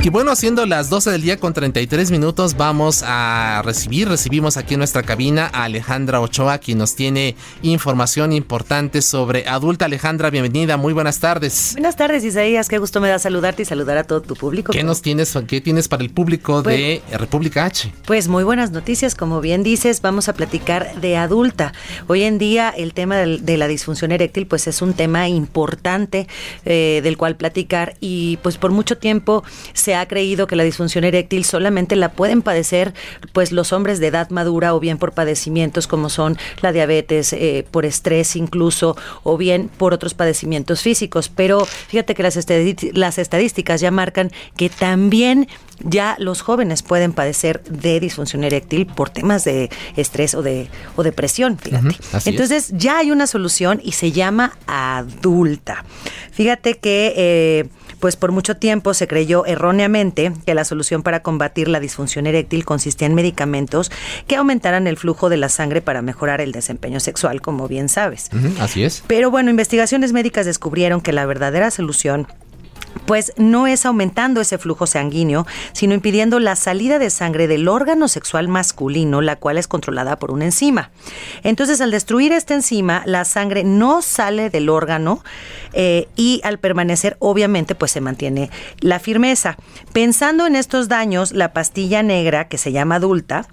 Y 0.03 0.09
bueno, 0.09 0.31
haciendo 0.31 0.65
las 0.65 0.89
12 0.89 1.11
del 1.11 1.21
día 1.21 1.39
con 1.39 1.53
33 1.53 2.11
minutos, 2.11 2.57
vamos 2.57 3.05
a 3.07 3.61
recibir, 3.63 4.09
recibimos 4.09 4.57
aquí 4.57 4.73
en 4.73 4.79
nuestra 4.79 5.01
cabina 5.01 5.49
a 5.53 5.63
Alejandra 5.63 6.19
Ochoa, 6.19 6.57
quien 6.57 6.79
nos 6.79 6.93
tiene 6.93 7.37
información 7.61 8.33
importante 8.33 9.01
sobre 9.01 9.47
adulta. 9.47 9.85
Alejandra, 9.85 10.29
bienvenida, 10.29 10.75
muy 10.75 10.91
buenas 10.91 11.19
tardes. 11.19 11.69
Buenas 11.71 11.95
tardes, 11.95 12.25
Isaías, 12.25 12.67
qué 12.67 12.79
gusto 12.79 12.99
me 12.99 13.07
da 13.07 13.17
saludarte 13.17 13.61
y 13.61 13.65
saludar 13.65 13.97
a 13.97 14.03
todo 14.03 14.21
tu 14.21 14.35
público. 14.35 14.73
¿Qué 14.73 14.83
nos 14.83 15.01
tienes, 15.01 15.37
qué 15.47 15.61
tienes 15.61 15.87
para 15.87 16.03
el 16.03 16.09
público 16.09 16.61
de 16.61 17.01
pues, 17.07 17.21
República 17.21 17.63
H? 17.63 17.93
Pues 18.05 18.27
muy 18.27 18.43
buenas 18.43 18.71
noticias, 18.71 19.15
como 19.15 19.39
bien 19.39 19.63
dices, 19.63 20.01
vamos 20.01 20.27
a 20.27 20.33
platicar 20.33 20.99
de 20.99 21.15
adulta. 21.15 21.71
Hoy 22.07 22.23
en 22.23 22.39
día 22.39 22.71
el 22.75 22.93
tema 22.93 23.15
de 23.19 23.57
la 23.57 23.69
disfunción 23.69 24.11
eréctil 24.11 24.47
pues 24.47 24.67
es 24.67 24.81
un 24.81 24.95
tema 24.95 25.29
importante 25.29 26.27
eh, 26.65 26.99
del 27.01 27.15
cual 27.15 27.37
platicar 27.37 27.95
y 28.01 28.35
pues 28.43 28.57
por 28.57 28.71
mucho 28.71 28.97
tiempo 28.97 29.45
se 29.93 29.97
ha 29.97 30.07
creído 30.07 30.47
que 30.47 30.55
la 30.55 30.63
disfunción 30.63 31.03
eréctil 31.03 31.45
solamente 31.45 31.95
la 31.95 32.13
pueden 32.13 32.41
padecer 32.41 32.95
pues 33.31 33.51
los 33.51 33.73
hombres 33.73 33.99
de 33.99 34.07
edad 34.07 34.31
madura 34.31 34.73
o 34.73 34.79
bien 34.79 34.97
por 34.97 35.11
padecimientos 35.11 35.85
como 35.85 36.09
son 36.09 36.35
la 36.61 36.71
diabetes, 36.71 37.31
eh, 37.31 37.63
por 37.69 37.85
estrés 37.85 38.35
incluso, 38.35 38.97
o 39.21 39.37
bien 39.37 39.69
por 39.77 39.93
otros 39.93 40.15
padecimientos 40.15 40.81
físicos. 40.81 41.29
Pero 41.29 41.63
fíjate 41.65 42.15
que 42.15 42.23
las, 42.23 42.39
las 42.93 43.19
estadísticas 43.19 43.81
ya 43.81 43.91
marcan 43.91 44.31
que 44.57 44.71
también 44.71 45.47
ya 45.81 46.15
los 46.17 46.41
jóvenes 46.41 46.81
pueden 46.81 47.13
padecer 47.13 47.61
de 47.65 47.99
disfunción 47.99 48.43
eréctil 48.43 48.87
por 48.87 49.11
temas 49.11 49.43
de 49.43 49.69
estrés 49.95 50.33
o 50.33 50.41
de 50.41 50.69
o 50.95 51.03
depresión, 51.03 51.59
fíjate. 51.59 51.97
Entonces 52.25 52.71
ya 52.73 52.97
hay 52.97 53.11
una 53.11 53.27
solución 53.27 53.79
y 53.83 53.91
se 53.91 54.11
llama 54.11 54.57
adulta. 54.65 55.85
Fíjate 56.31 56.79
que 56.79 57.13
eh, 57.15 57.69
pues 58.03 58.17
por 58.17 58.33
mucho 58.33 58.57
tiempo 58.57 58.93
se 58.93 59.07
creyó 59.07 59.45
erróneamente 59.45 60.33
que 60.45 60.53
la 60.53 60.65
solución 60.65 61.03
para 61.03 61.21
combatir 61.21 61.69
la 61.69 61.79
disfunción 61.79 62.27
eréctil 62.27 62.65
consistía 62.65 63.07
en 63.07 63.15
medicamentos 63.15 63.93
que 64.27 64.35
aumentaran 64.35 64.87
el 64.87 64.97
flujo 64.97 65.29
de 65.29 65.37
la 65.37 65.47
sangre 65.47 65.81
para 65.81 66.01
mejorar 66.01 66.41
el 66.41 66.51
desempeño 66.51 66.99
sexual, 66.99 67.41
como 67.41 67.69
bien 67.69 67.87
sabes. 67.87 68.29
así 68.59 68.83
es. 68.83 69.05
Pero 69.07 69.31
bueno, 69.31 69.51
investigaciones 69.51 70.11
médicas 70.11 70.45
descubrieron 70.45 70.99
que 70.99 71.13
la 71.13 71.25
verdadera 71.25 71.71
solución 71.71 72.27
pues 73.05 73.33
no 73.37 73.67
es 73.67 73.85
aumentando 73.85 74.41
ese 74.41 74.57
flujo 74.57 74.87
sanguíneo, 74.87 75.45
sino 75.73 75.93
impidiendo 75.93 76.39
la 76.39 76.55
salida 76.55 76.99
de 76.99 77.09
sangre 77.09 77.47
del 77.47 77.67
órgano 77.67 78.07
sexual 78.07 78.47
masculino, 78.47 79.21
la 79.21 79.35
cual 79.35 79.57
es 79.57 79.67
controlada 79.67 80.17
por 80.19 80.31
una 80.31 80.45
enzima. 80.45 80.91
Entonces, 81.43 81.81
al 81.81 81.91
destruir 81.91 82.31
esta 82.31 82.53
enzima, 82.53 83.03
la 83.05 83.25
sangre 83.25 83.63
no 83.63 84.01
sale 84.01 84.49
del 84.49 84.69
órgano 84.69 85.23
eh, 85.73 86.07
y 86.15 86.41
al 86.43 86.59
permanecer, 86.59 87.17
obviamente, 87.19 87.75
pues 87.75 87.91
se 87.91 88.01
mantiene 88.01 88.49
la 88.79 88.99
firmeza. 88.99 89.57
Pensando 89.91 90.47
en 90.47 90.55
estos 90.55 90.87
daños, 90.87 91.31
la 91.31 91.53
pastilla 91.53 92.03
negra, 92.03 92.47
que 92.47 92.57
se 92.57 92.71
llama 92.71 92.95
adulta, 92.95 93.47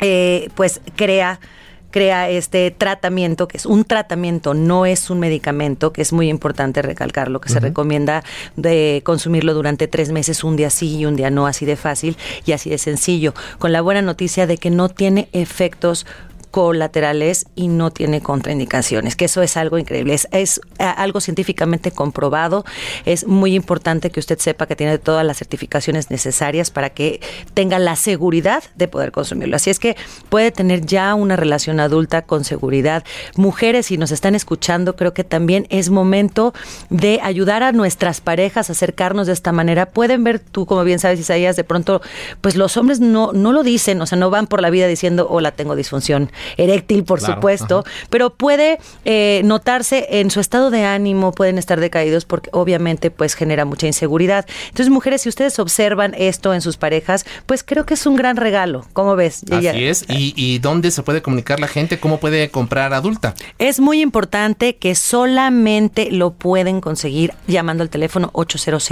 eh, 0.00 0.50
pues 0.54 0.80
crea 0.96 1.40
crea 1.90 2.28
este 2.28 2.70
tratamiento, 2.70 3.48
que 3.48 3.56
es 3.56 3.66
un 3.66 3.84
tratamiento, 3.84 4.54
no 4.54 4.86
es 4.86 5.10
un 5.10 5.20
medicamento, 5.20 5.92
que 5.92 6.02
es 6.02 6.12
muy 6.12 6.28
importante 6.28 6.82
recalcarlo, 6.82 7.40
que 7.40 7.48
se 7.48 7.60
recomienda 7.60 8.22
de 8.56 9.02
consumirlo 9.04 9.54
durante 9.54 9.88
tres 9.88 10.12
meses, 10.12 10.44
un 10.44 10.56
día 10.56 10.70
sí 10.70 10.98
y 10.98 11.06
un 11.06 11.16
día 11.16 11.30
no, 11.30 11.46
así 11.46 11.66
de 11.66 11.76
fácil 11.76 12.16
y 12.44 12.52
así 12.52 12.70
de 12.70 12.78
sencillo, 12.78 13.34
con 13.58 13.72
la 13.72 13.80
buena 13.80 14.02
noticia 14.02 14.46
de 14.46 14.58
que 14.58 14.70
no 14.70 14.88
tiene 14.88 15.28
efectos 15.32 16.06
colaterales 16.50 17.46
y 17.54 17.68
no 17.68 17.90
tiene 17.90 18.20
contraindicaciones, 18.20 19.16
que 19.16 19.26
eso 19.26 19.42
es 19.42 19.56
algo 19.56 19.78
increíble, 19.78 20.14
es, 20.14 20.28
es 20.32 20.60
algo 20.78 21.20
científicamente 21.20 21.90
comprobado, 21.90 22.64
es 23.04 23.26
muy 23.26 23.54
importante 23.54 24.10
que 24.10 24.20
usted 24.20 24.38
sepa 24.38 24.66
que 24.66 24.76
tiene 24.76 24.98
todas 24.98 25.24
las 25.24 25.38
certificaciones 25.38 26.10
necesarias 26.10 26.70
para 26.70 26.90
que 26.90 27.20
tenga 27.54 27.78
la 27.78 27.96
seguridad 27.96 28.62
de 28.76 28.88
poder 28.88 29.12
consumirlo. 29.12 29.56
Así 29.56 29.70
es 29.70 29.78
que 29.78 29.96
puede 30.28 30.50
tener 30.50 30.84
ya 30.84 31.14
una 31.14 31.36
relación 31.36 31.80
adulta 31.80 32.22
con 32.22 32.44
seguridad. 32.44 33.04
Mujeres, 33.36 33.86
si 33.86 33.98
nos 33.98 34.10
están 34.10 34.34
escuchando, 34.34 34.96
creo 34.96 35.14
que 35.14 35.24
también 35.24 35.66
es 35.70 35.90
momento 35.90 36.54
de 36.90 37.20
ayudar 37.22 37.62
a 37.62 37.72
nuestras 37.72 38.20
parejas 38.20 38.68
a 38.68 38.72
acercarnos 38.72 39.26
de 39.26 39.32
esta 39.32 39.52
manera. 39.52 39.86
Pueden 39.86 40.24
ver, 40.24 40.38
tú 40.38 40.66
como 40.66 40.84
bien 40.84 40.98
sabes, 40.98 41.20
Isaías, 41.20 41.56
de 41.56 41.64
pronto, 41.64 42.00
pues 42.40 42.56
los 42.56 42.76
hombres 42.76 43.00
no, 43.00 43.32
no 43.32 43.52
lo 43.52 43.62
dicen, 43.62 44.00
o 44.00 44.06
sea, 44.06 44.18
no 44.18 44.30
van 44.30 44.46
por 44.46 44.62
la 44.62 44.70
vida 44.70 44.86
diciendo, 44.86 45.26
hola, 45.30 45.52
tengo 45.52 45.76
disfunción 45.76 46.30
eréctil, 46.56 47.04
por 47.04 47.20
supuesto, 47.20 47.84
pero 48.10 48.30
puede 48.30 48.78
eh, 49.04 49.42
notarse 49.44 50.06
en 50.20 50.30
su 50.30 50.40
estado 50.40 50.70
de 50.70 50.84
ánimo, 50.84 51.32
pueden 51.32 51.58
estar 51.58 51.80
decaídos 51.80 52.24
porque 52.24 52.50
obviamente 52.52 53.10
pues 53.10 53.34
genera 53.34 53.64
mucha 53.64 53.86
inseguridad. 53.86 54.46
Entonces, 54.68 54.90
mujeres, 54.90 55.22
si 55.22 55.28
ustedes 55.28 55.58
observan 55.58 56.14
esto 56.16 56.54
en 56.54 56.60
sus 56.60 56.76
parejas, 56.76 57.24
pues 57.46 57.62
creo 57.62 57.86
que 57.86 57.94
es 57.94 58.06
un 58.06 58.16
gran 58.16 58.36
regalo. 58.36 58.86
¿Cómo 58.92 59.16
ves? 59.16 59.44
Así 59.50 59.84
es. 59.84 60.04
¿Y, 60.08 60.34
¿Y 60.36 60.58
dónde 60.58 60.90
se 60.90 61.02
puede 61.02 61.22
comunicar 61.22 61.60
la 61.60 61.68
gente? 61.68 61.98
¿Cómo 61.98 62.18
puede 62.18 62.50
comprar 62.50 62.92
adulta? 62.92 63.34
Es 63.58 63.80
muy 63.80 64.00
importante 64.00 64.76
que 64.76 64.94
solamente 64.94 66.10
lo 66.10 66.32
pueden 66.32 66.80
conseguir 66.80 67.32
llamando 67.46 67.82
al 67.82 67.90
teléfono 67.90 68.30
800 68.32 68.90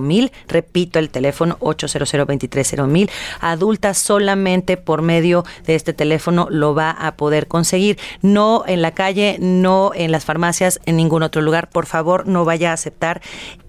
mil 0.00 0.32
Repito 0.48 0.98
el 0.98 1.10
teléfono 1.10 1.56
800 1.60 2.86
mil 2.86 3.10
Adulta 3.40 3.94
solamente 3.94 4.76
por 4.76 5.02
medio 5.02 5.44
de 5.66 5.74
este 5.74 5.92
teléfono 5.92 6.27
lo 6.30 6.74
va 6.74 6.90
a 6.90 7.16
poder 7.16 7.48
conseguir. 7.48 7.98
No 8.22 8.64
en 8.66 8.82
la 8.82 8.92
calle, 8.92 9.36
no 9.40 9.92
en 9.94 10.12
las 10.12 10.24
farmacias, 10.24 10.80
en 10.86 10.96
ningún 10.96 11.22
otro 11.22 11.42
lugar. 11.42 11.70
Por 11.70 11.86
favor, 11.86 12.26
no 12.26 12.44
vaya 12.44 12.70
a 12.70 12.74
aceptar 12.74 13.20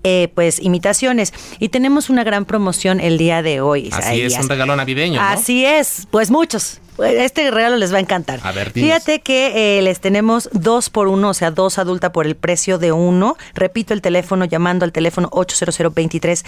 eh, 0.04 0.30
pues 0.34 0.60
imitaciones. 0.60 1.34
Y 1.60 1.70
tenemos 1.70 2.10
una 2.10 2.24
gran 2.24 2.46
promoción 2.46 3.00
el 3.00 3.18
día 3.18 3.42
de 3.42 3.62
hoy. 3.62 3.90
Así 3.92 4.22
es, 4.22 4.38
un 4.38 4.50
regalo 4.50 4.76
navideño. 4.76 5.22
Así 5.22 5.66
es, 5.66 6.08
pues 6.12 6.32
muchos. 6.32 6.80
Este 7.04 7.50
regalo 7.52 7.78
les 7.78 7.94
va 7.94 7.98
a 7.98 8.02
encantar. 8.02 8.40
Fíjate 8.74 9.22
que 9.22 9.78
eh, 9.78 9.82
les 9.82 10.00
tenemos 10.00 10.50
dos 10.54 10.90
por 10.90 11.08
uno, 11.08 11.30
o 11.30 11.34
sea, 11.34 11.52
dos 11.52 11.78
adulta 11.78 12.12
por 12.12 12.26
el 12.26 12.36
precio 12.36 12.78
de 12.78 12.92
uno. 12.92 13.38
Repito 13.54 13.94
el 13.94 14.02
teléfono 14.02 14.46
llamando 14.46 14.86
al 14.86 14.92
teléfono 14.92 15.30
800 15.32 15.80
23 15.94 16.46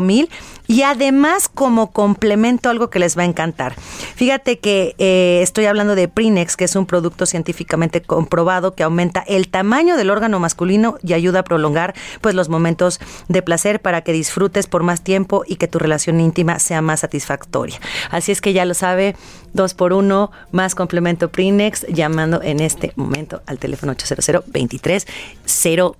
mil 0.00 0.30
y 0.66 0.82
además 0.82 1.48
como 1.48 1.90
complemento 1.90 2.70
algo 2.70 2.90
que 2.90 2.98
les 2.98 3.18
va 3.18 3.22
a 3.22 3.26
encantar. 3.26 3.74
Fíjate 4.14 4.58
que 4.58 4.94
eh, 4.98 5.40
estoy 5.42 5.66
hablando 5.66 5.94
de 5.94 6.08
Prinex, 6.08 6.56
que 6.56 6.64
es 6.64 6.76
un 6.76 6.86
producto 6.86 7.26
científicamente 7.26 8.02
comprobado 8.02 8.74
que 8.74 8.82
aumenta 8.82 9.24
el 9.26 9.48
tamaño 9.48 9.96
del 9.96 10.10
órgano 10.10 10.38
masculino 10.38 10.96
y 11.02 11.12
ayuda 11.14 11.40
a 11.40 11.44
prolongar 11.44 11.94
pues 12.20 12.34
los 12.34 12.48
momentos 12.48 13.00
de 13.28 13.42
placer 13.42 13.80
para 13.80 14.02
que 14.02 14.12
disfrutes 14.12 14.66
por 14.66 14.82
más 14.82 15.02
tiempo 15.02 15.42
y 15.46 15.56
que 15.56 15.68
tu 15.68 15.78
relación 15.78 16.20
íntima 16.20 16.58
sea 16.58 16.82
más 16.82 17.00
satisfactoria. 17.00 17.80
Así 18.10 18.32
es 18.32 18.40
que 18.40 18.52
ya 18.52 18.64
lo 18.64 18.74
sabe, 18.74 19.09
dos 19.52 19.74
por 19.74 19.92
uno 19.92 20.30
más 20.52 20.74
complemento 20.74 21.30
Prinex 21.30 21.86
llamando 21.88 22.42
en 22.42 22.60
este 22.60 22.92
momento 22.96 23.42
al 23.46 23.58
teléfono 23.58 23.92
800 23.92 24.44
23 24.46 25.06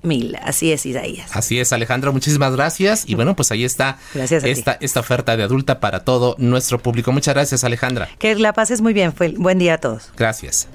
mil. 0.03 0.37
Así 0.43 0.73
es, 0.73 0.87
Isaías. 0.87 1.31
Así 1.35 1.59
es, 1.59 1.73
Alejandro, 1.73 2.13
muchísimas 2.13 2.55
gracias. 2.55 3.05
Y 3.07 3.15
bueno, 3.15 3.37
pues 3.37 3.51
ahí 3.53 3.65
está 3.65 3.99
esta, 4.15 4.77
esta 4.81 5.01
oferta 5.01 5.37
de 5.37 5.43
adulta 5.43 5.81
para 5.81 6.05
todo 6.05 6.37
nuestro 6.39 6.79
público. 6.79 7.13
Muchas 7.13 7.35
gracias, 7.35 7.65
Alejandra. 7.65 8.09
Que 8.19 8.35
la 8.35 8.53
pases 8.53 8.81
muy 8.81 8.93
bien. 8.93 9.13
Fue 9.13 9.29
buen 9.37 9.59
día 9.59 9.75
a 9.75 9.79
todos. 9.79 10.11
Gracias. 10.17 10.69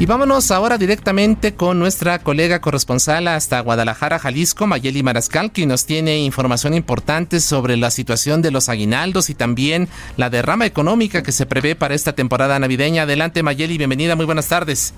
Y 0.00 0.06
vámonos 0.06 0.50
ahora 0.50 0.76
directamente 0.76 1.54
con 1.54 1.78
nuestra 1.78 2.18
colega 2.18 2.60
corresponsal 2.60 3.28
hasta 3.28 3.60
Guadalajara, 3.60 4.18
Jalisco, 4.18 4.66
Mayeli 4.66 5.04
Marascal, 5.04 5.52
que 5.52 5.66
nos 5.66 5.86
tiene 5.86 6.18
información 6.18 6.74
importante 6.74 7.38
sobre 7.38 7.76
la 7.76 7.92
situación 7.92 8.42
de 8.42 8.50
los 8.50 8.68
aguinaldos 8.68 9.30
y 9.30 9.34
también 9.34 9.88
la 10.16 10.30
derrama 10.30 10.66
económica 10.66 11.22
que 11.22 11.30
se 11.30 11.46
prevé 11.46 11.76
para 11.76 11.94
esta 11.94 12.12
temporada 12.12 12.58
navideña. 12.58 13.02
Adelante, 13.02 13.44
Mayeli, 13.44 13.78
bienvenida, 13.78 14.16
muy 14.16 14.26
buenas 14.26 14.48
tardes. 14.48 14.94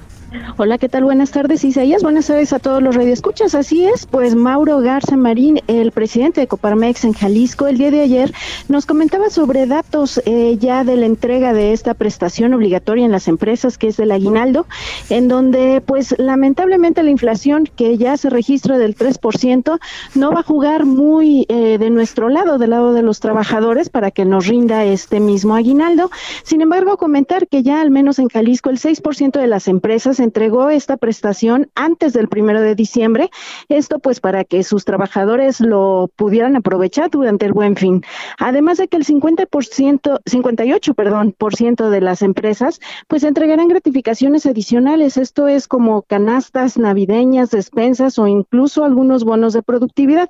Hola, 0.56 0.78
¿qué 0.78 0.88
tal? 0.88 1.04
Buenas 1.04 1.30
tardes, 1.30 1.62
Isaías. 1.64 2.02
Buenas 2.02 2.26
tardes 2.26 2.52
a 2.52 2.58
todos 2.58 2.82
los 2.82 2.96
radioescuchas. 2.96 3.54
Así 3.54 3.86
es, 3.86 4.06
pues 4.06 4.34
Mauro 4.34 4.80
Garza 4.80 5.16
Marín, 5.16 5.60
el 5.68 5.92
presidente 5.92 6.40
de 6.40 6.46
Coparmex 6.48 7.04
en 7.04 7.12
Jalisco, 7.12 7.68
el 7.68 7.78
día 7.78 7.90
de 7.90 8.00
ayer 8.00 8.32
nos 8.68 8.86
comentaba 8.86 9.30
sobre 9.30 9.66
datos 9.66 10.20
eh, 10.26 10.56
ya 10.58 10.82
de 10.82 10.96
la 10.96 11.06
entrega 11.06 11.52
de 11.52 11.72
esta 11.72 11.94
prestación 11.94 12.54
obligatoria 12.54 13.04
en 13.04 13.12
las 13.12 13.28
empresas, 13.28 13.78
que 13.78 13.88
es 13.88 13.96
del 13.96 14.10
aguinaldo, 14.10 14.66
en 15.10 15.28
donde 15.28 15.80
pues 15.80 16.14
lamentablemente 16.18 17.02
la 17.02 17.10
inflación 17.10 17.68
que 17.76 17.96
ya 17.96 18.16
se 18.16 18.30
registra 18.30 18.78
del 18.78 18.96
3% 18.96 19.78
no 20.14 20.32
va 20.32 20.40
a 20.40 20.42
jugar 20.42 20.84
muy 20.84 21.46
eh, 21.48 21.78
de 21.78 21.90
nuestro 21.90 22.28
lado, 22.28 22.58
del 22.58 22.70
lado 22.70 22.92
de 22.92 23.02
los 23.02 23.20
trabajadores, 23.20 23.88
para 23.88 24.10
que 24.10 24.24
nos 24.24 24.46
rinda 24.46 24.84
este 24.84 25.20
mismo 25.20 25.54
aguinaldo. 25.54 26.10
Sin 26.42 26.60
embargo, 26.60 26.96
comentar 26.96 27.48
que 27.48 27.62
ya 27.62 27.80
al 27.80 27.90
menos 27.90 28.18
en 28.18 28.28
Jalisco 28.28 28.70
el 28.70 28.78
6% 28.78 29.40
de 29.40 29.46
las 29.46 29.68
empresas 29.68 30.20
entregó 30.20 30.70
esta 30.70 30.96
prestación 30.96 31.70
antes 31.74 32.12
del 32.12 32.28
primero 32.28 32.60
de 32.60 32.74
diciembre. 32.74 33.30
Esto 33.68 33.98
pues 33.98 34.20
para 34.20 34.44
que 34.44 34.62
sus 34.62 34.84
trabajadores 34.84 35.60
lo 35.60 36.10
pudieran 36.16 36.56
aprovechar 36.56 37.10
durante 37.10 37.46
el 37.46 37.52
buen 37.52 37.76
fin. 37.76 38.04
Además 38.38 38.78
de 38.78 38.88
que 38.88 38.96
el 38.96 39.04
50%, 39.04 40.20
58, 40.26 40.94
perdón, 40.94 41.34
por 41.36 41.54
ciento 41.54 41.90
de 41.90 42.00
las 42.00 42.22
empresas 42.22 42.80
pues 43.08 43.24
entregarán 43.24 43.68
gratificaciones 43.68 44.46
adicionales. 44.46 44.75
Esto 44.76 45.48
es 45.48 45.68
como 45.68 46.02
canastas 46.02 46.76
navideñas, 46.76 47.50
despensas 47.50 48.18
o 48.18 48.26
incluso 48.26 48.84
algunos 48.84 49.24
bonos 49.24 49.54
de 49.54 49.62
productividad. 49.62 50.28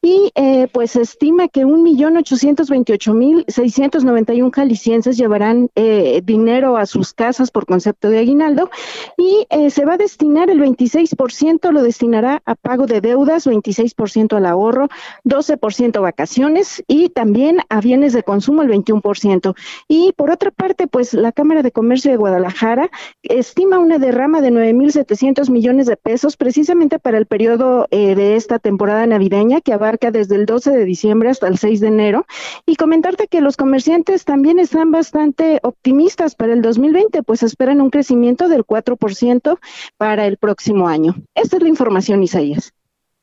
Y 0.00 0.30
eh, 0.36 0.68
pues 0.72 0.92
se 0.92 1.02
estima 1.02 1.48
que 1.48 1.64
un 1.64 1.82
millón 1.82 2.16
ochocientos 2.16 2.70
veintiocho 2.70 3.12
mil 3.12 3.44
seiscientos 3.48 4.04
noventa 4.04 4.34
y 4.34 4.42
un 4.42 4.52
jaliscienses 4.52 5.16
llevarán 5.16 5.70
eh, 5.74 6.22
dinero 6.24 6.76
a 6.76 6.86
sus 6.86 7.12
casas 7.12 7.50
por 7.50 7.66
concepto 7.66 8.08
de 8.08 8.20
aguinaldo 8.20 8.70
y 9.16 9.46
eh, 9.50 9.70
se 9.70 9.84
va 9.84 9.94
a 9.94 9.96
destinar 9.96 10.48
el 10.48 10.60
26%, 10.60 11.72
lo 11.72 11.82
destinará 11.82 12.40
a 12.46 12.54
pago 12.54 12.86
de 12.86 13.00
deudas, 13.00 13.48
26% 13.48 14.36
al 14.36 14.46
ahorro, 14.46 14.88
12% 15.24 15.96
a 15.96 16.00
vacaciones 16.00 16.84
y 16.86 17.08
también 17.08 17.58
a 17.68 17.80
bienes 17.80 18.12
de 18.12 18.22
consumo 18.22 18.62
el 18.62 18.68
21%. 18.68 19.56
Y 19.88 20.12
por 20.12 20.30
otra 20.30 20.52
parte, 20.52 20.86
pues 20.86 21.14
la 21.14 21.32
Cámara 21.32 21.62
de 21.62 21.72
Comercio 21.72 22.12
de 22.12 22.16
Guadalajara 22.16 22.90
estima 23.22 23.80
una 23.88 23.98
derrama 23.98 24.42
de 24.42 24.50
9.700 24.50 25.48
millones 25.48 25.86
de 25.86 25.96
pesos 25.96 26.36
precisamente 26.36 26.98
para 26.98 27.16
el 27.16 27.24
periodo 27.24 27.88
eh, 27.90 28.14
de 28.14 28.36
esta 28.36 28.58
temporada 28.58 29.06
navideña 29.06 29.62
que 29.62 29.72
abarca 29.72 30.10
desde 30.10 30.34
el 30.34 30.44
12 30.44 30.72
de 30.72 30.84
diciembre 30.84 31.30
hasta 31.30 31.48
el 31.48 31.56
6 31.56 31.80
de 31.80 31.86
enero. 31.86 32.26
Y 32.66 32.76
comentarte 32.76 33.28
que 33.28 33.40
los 33.40 33.56
comerciantes 33.56 34.26
también 34.26 34.58
están 34.58 34.90
bastante 34.90 35.58
optimistas 35.62 36.34
para 36.34 36.52
el 36.52 36.60
2020, 36.60 37.22
pues 37.22 37.42
esperan 37.42 37.80
un 37.80 37.88
crecimiento 37.88 38.48
del 38.48 38.66
4% 38.66 39.58
para 39.96 40.26
el 40.26 40.36
próximo 40.36 40.86
año. 40.86 41.14
Esta 41.34 41.56
es 41.56 41.62
la 41.62 41.70
información, 41.70 42.22
Isaías. 42.22 42.74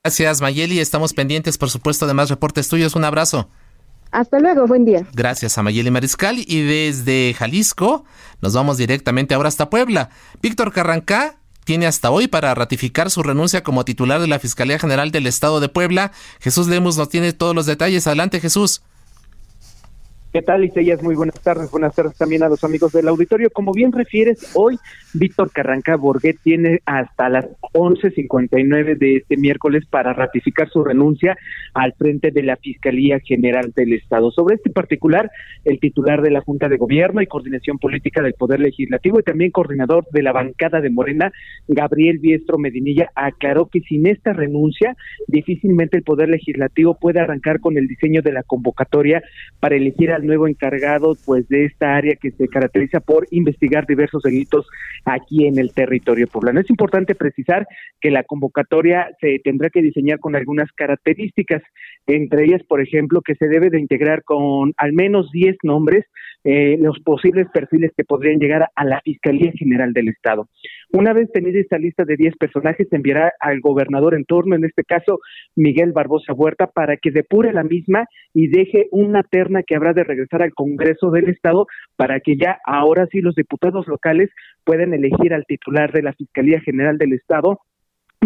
Gracias, 0.03 0.41
Mayeli. 0.41 0.79
Estamos 0.79 1.13
pendientes, 1.13 1.59
por 1.59 1.69
supuesto, 1.69 2.07
de 2.07 2.15
más 2.15 2.31
reportes 2.31 2.69
tuyos. 2.69 2.95
Un 2.95 3.03
abrazo. 3.03 3.49
Hasta 4.11 4.39
luego, 4.39 4.67
buen 4.67 4.85
día. 4.85 5.05
Gracias 5.13 5.57
a 5.57 5.63
Mayeli 5.63 5.91
Mariscal. 5.91 6.37
Y 6.39 6.61
desde 6.61 7.33
Jalisco 7.33 8.05
nos 8.41 8.53
vamos 8.53 8.77
directamente 8.77 9.33
ahora 9.33 9.49
hasta 9.49 9.69
Puebla. 9.69 10.09
Víctor 10.41 10.71
Carrancá 10.71 11.37
tiene 11.65 11.87
hasta 11.87 12.11
hoy 12.11 12.27
para 12.27 12.53
ratificar 12.53 13.09
su 13.09 13.23
renuncia 13.23 13.63
como 13.63 13.83
titular 13.83 14.21
de 14.21 14.27
la 14.27 14.39
Fiscalía 14.39 14.79
General 14.79 15.11
del 15.11 15.27
Estado 15.27 15.59
de 15.59 15.67
Puebla. 15.67 16.11
Jesús 16.39 16.67
Lemus 16.67 16.97
nos 16.97 17.09
tiene 17.09 17.33
todos 17.33 17.55
los 17.55 17.65
detalles. 17.65 18.07
Adelante, 18.07 18.39
Jesús. 18.39 18.83
¿Qué 20.35 20.41
tal, 20.41 20.65
Isaías? 20.65 21.01
Muy 21.01 21.15
buenas 21.15 21.39
tardes. 21.39 21.71
Buenas 21.71 21.95
tardes 21.95 22.17
también 22.17 22.43
a 22.43 22.49
los 22.49 22.61
amigos 22.65 22.91
del 22.91 23.07
auditorio. 23.07 23.49
Como 23.51 23.71
bien 23.71 23.93
refieres, 23.93 24.51
hoy 24.53 24.77
Víctor 25.13 25.49
Carranca 25.49 25.95
Borguet 25.95 26.35
tiene 26.43 26.81
hasta 26.85 27.29
las 27.29 27.45
11.59 27.71 28.97
de 28.97 29.15
este 29.15 29.37
miércoles 29.37 29.85
para 29.89 30.11
ratificar 30.11 30.67
su 30.67 30.83
renuncia 30.83 31.37
al 31.73 31.93
frente 31.93 32.31
de 32.31 32.43
la 32.43 32.57
Fiscalía 32.57 33.21
General 33.21 33.71
del 33.73 33.93
Estado. 33.93 34.29
Sobre 34.29 34.55
este 34.55 34.71
particular, 34.71 35.31
el 35.63 35.79
titular 35.79 36.21
de 36.21 36.31
la 36.31 36.41
Junta 36.41 36.67
de 36.67 36.75
Gobierno 36.75 37.21
y 37.21 37.27
Coordinación 37.27 37.79
Política 37.79 38.21
del 38.21 38.33
Poder 38.33 38.59
Legislativo 38.59 39.21
y 39.21 39.23
también 39.23 39.51
coordinador 39.51 40.05
de 40.11 40.21
la 40.21 40.33
bancada 40.33 40.81
de 40.81 40.89
Morena, 40.89 41.31
Gabriel 41.69 42.19
Biestro 42.19 42.57
Medinilla, 42.57 43.09
aclaró 43.15 43.67
que 43.67 43.79
sin 43.79 44.05
esta 44.05 44.33
renuncia, 44.33 44.97
difícilmente 45.29 45.95
el 45.95 46.03
Poder 46.03 46.27
Legislativo 46.27 46.97
puede 46.99 47.21
arrancar 47.21 47.61
con 47.61 47.77
el 47.77 47.87
diseño 47.87 48.21
de 48.21 48.33
la 48.33 48.43
convocatoria 48.43 49.23
para 49.61 49.77
elegir 49.77 50.11
al 50.11 50.24
nuevo 50.25 50.47
encargado 50.47 51.15
pues 51.25 51.47
de 51.47 51.65
esta 51.65 51.95
área 51.95 52.15
que 52.15 52.31
se 52.31 52.47
caracteriza 52.47 52.99
por 52.99 53.27
investigar 53.31 53.85
diversos 53.85 54.23
delitos 54.23 54.67
aquí 55.05 55.47
en 55.47 55.59
el 55.59 55.73
territorio 55.73 56.27
poblano. 56.27 56.59
Es 56.59 56.69
importante 56.69 57.15
precisar 57.15 57.67
que 58.01 58.11
la 58.11 58.23
convocatoria 58.23 59.09
se 59.21 59.39
tendrá 59.43 59.69
que 59.69 59.81
diseñar 59.81 60.19
con 60.19 60.35
algunas 60.35 60.71
características, 60.73 61.61
entre 62.07 62.45
ellas, 62.45 62.63
por 62.63 62.81
ejemplo, 62.81 63.21
que 63.21 63.35
se 63.35 63.47
debe 63.47 63.69
de 63.69 63.79
integrar 63.79 64.23
con 64.23 64.73
al 64.77 64.93
menos 64.93 65.31
10 65.31 65.57
nombres 65.63 66.05
eh, 66.45 66.77
los 66.79 66.99
posibles 66.99 67.47
perfiles 67.51 67.91
que 67.97 68.03
podrían 68.03 68.39
llegar 68.39 68.69
a 68.75 68.85
la 68.85 69.01
Fiscalía 69.01 69.51
General 69.57 69.91
del 69.93 70.09
Estado. 70.09 70.47
Una 70.93 71.11
vez 71.11 71.31
tenida 71.31 71.59
esta 71.59 71.79
lista 71.79 72.05
de 72.05 72.17
10 72.17 72.35
personajes, 72.37 72.87
se 72.87 72.95
enviará 72.95 73.33
al 73.39 73.61
gobernador 73.61 74.13
en 74.13 74.25
turno, 74.25 74.55
en 74.55 74.63
este 74.63 74.83
caso 74.83 75.19
Miguel 75.55 75.91
Barbosa 75.91 76.33
Huerta, 76.33 76.67
para 76.67 76.97
que 76.97 77.09
depure 77.09 77.51
la 77.51 77.63
misma 77.63 78.05
y 78.31 78.47
deje 78.47 78.87
una 78.91 79.23
terna 79.23 79.63
que 79.63 79.75
habrá 79.75 79.93
de 79.93 80.03
regresar 80.03 80.43
al 80.43 80.53
Congreso 80.53 81.09
del 81.09 81.29
Estado 81.29 81.65
para 81.95 82.19
que 82.19 82.37
ya 82.37 82.59
ahora 82.63 83.07
sí 83.11 83.21
los 83.21 83.33
diputados 83.33 83.87
locales 83.87 84.29
puedan 84.63 84.93
elegir 84.93 85.33
al 85.33 85.45
titular 85.45 85.91
de 85.91 86.03
la 86.03 86.13
Fiscalía 86.13 86.61
General 86.61 86.99
del 86.99 87.13
Estado 87.13 87.59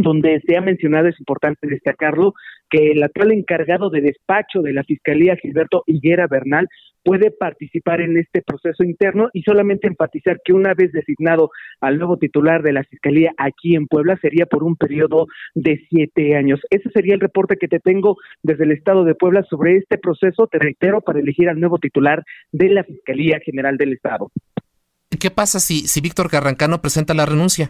donde 0.01 0.41
se 0.45 0.57
ha 0.57 0.61
mencionado, 0.61 1.07
es 1.07 1.19
importante 1.19 1.67
destacarlo, 1.67 2.33
que 2.69 2.91
el 2.91 3.03
actual 3.03 3.31
encargado 3.31 3.89
de 3.89 4.01
despacho 4.01 4.61
de 4.61 4.73
la 4.73 4.83
Fiscalía, 4.83 5.35
Gilberto 5.35 5.83
Higuera 5.87 6.27
Bernal, 6.27 6.67
puede 7.03 7.31
participar 7.31 8.01
en 8.01 8.17
este 8.17 8.41
proceso 8.41 8.83
interno 8.83 9.29
y 9.33 9.41
solamente 9.43 9.87
enfatizar 9.87 10.41
que 10.43 10.53
una 10.53 10.73
vez 10.73 10.91
designado 10.91 11.49
al 11.81 11.97
nuevo 11.97 12.17
titular 12.17 12.61
de 12.61 12.73
la 12.73 12.83
Fiscalía 12.83 13.31
aquí 13.37 13.75
en 13.75 13.87
Puebla 13.87 14.17
sería 14.21 14.45
por 14.45 14.63
un 14.63 14.75
periodo 14.75 15.27
de 15.55 15.81
siete 15.89 16.35
años. 16.35 16.59
Ese 16.69 16.89
sería 16.91 17.15
el 17.15 17.21
reporte 17.21 17.57
que 17.57 17.67
te 17.67 17.79
tengo 17.79 18.17
desde 18.43 18.65
el 18.65 18.71
Estado 18.71 19.03
de 19.05 19.15
Puebla 19.15 19.43
sobre 19.49 19.77
este 19.77 19.97
proceso, 19.97 20.47
te 20.47 20.59
reitero, 20.59 21.01
para 21.01 21.19
elegir 21.19 21.49
al 21.49 21.59
nuevo 21.59 21.79
titular 21.79 22.23
de 22.51 22.69
la 22.69 22.83
Fiscalía 22.83 23.39
General 23.43 23.77
del 23.77 23.93
Estado. 23.93 24.29
¿Qué 25.19 25.31
pasa 25.31 25.59
si, 25.59 25.87
si 25.87 26.01
Víctor 26.01 26.29
Carrancano 26.29 26.81
presenta 26.81 27.13
la 27.13 27.25
renuncia? 27.25 27.69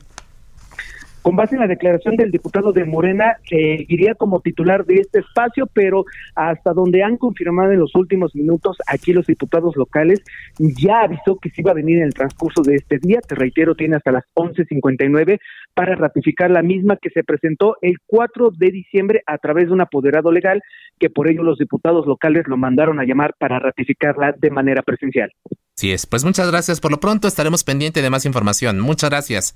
Con 1.21 1.35
base 1.35 1.55
en 1.55 1.61
la 1.61 1.67
declaración 1.67 2.15
del 2.15 2.31
diputado 2.31 2.71
de 2.71 2.85
Morena, 2.85 3.35
que 3.45 3.85
iría 3.87 4.15
como 4.15 4.39
titular 4.41 4.85
de 4.85 4.95
este 4.95 5.19
espacio, 5.19 5.67
pero 5.73 6.05
hasta 6.35 6.73
donde 6.73 7.03
han 7.03 7.17
confirmado 7.17 7.71
en 7.71 7.79
los 7.79 7.95
últimos 7.95 8.35
minutos 8.35 8.77
aquí 8.87 9.13
los 9.13 9.27
diputados 9.27 9.75
locales, 9.75 10.21
ya 10.57 11.01
avisó 11.01 11.37
que 11.37 11.49
se 11.49 11.61
iba 11.61 11.71
a 11.71 11.75
venir 11.75 11.97
en 11.97 12.03
el 12.03 12.13
transcurso 12.13 12.61
de 12.61 12.75
este 12.75 12.99
día, 12.99 13.19
te 13.21 13.35
reitero, 13.35 13.75
tiene 13.75 13.97
hasta 13.97 14.11
las 14.11 14.23
11.59 14.35 15.39
para 15.73 15.95
ratificar 15.95 16.51
la 16.51 16.61
misma 16.61 16.97
que 16.97 17.09
se 17.09 17.23
presentó 17.23 17.77
el 17.81 17.97
4 18.05 18.51
de 18.57 18.71
diciembre 18.71 19.21
a 19.25 19.37
través 19.37 19.67
de 19.67 19.73
un 19.73 19.81
apoderado 19.81 20.31
legal, 20.31 20.61
que 20.99 21.09
por 21.09 21.29
ello 21.29 21.43
los 21.43 21.57
diputados 21.57 22.05
locales 22.07 22.47
lo 22.47 22.57
mandaron 22.57 22.99
a 22.99 23.05
llamar 23.05 23.33
para 23.37 23.59
ratificarla 23.59 24.33
de 24.37 24.51
manera 24.51 24.81
presencial. 24.81 25.31
Sí 25.75 25.91
es, 25.91 26.05
pues 26.05 26.25
muchas 26.25 26.51
gracias. 26.51 26.81
Por 26.81 26.91
lo 26.91 26.99
pronto 26.99 27.27
estaremos 27.27 27.63
pendientes 27.63 28.03
de 28.03 28.09
más 28.09 28.25
información. 28.25 28.79
Muchas 28.79 29.09
gracias. 29.09 29.55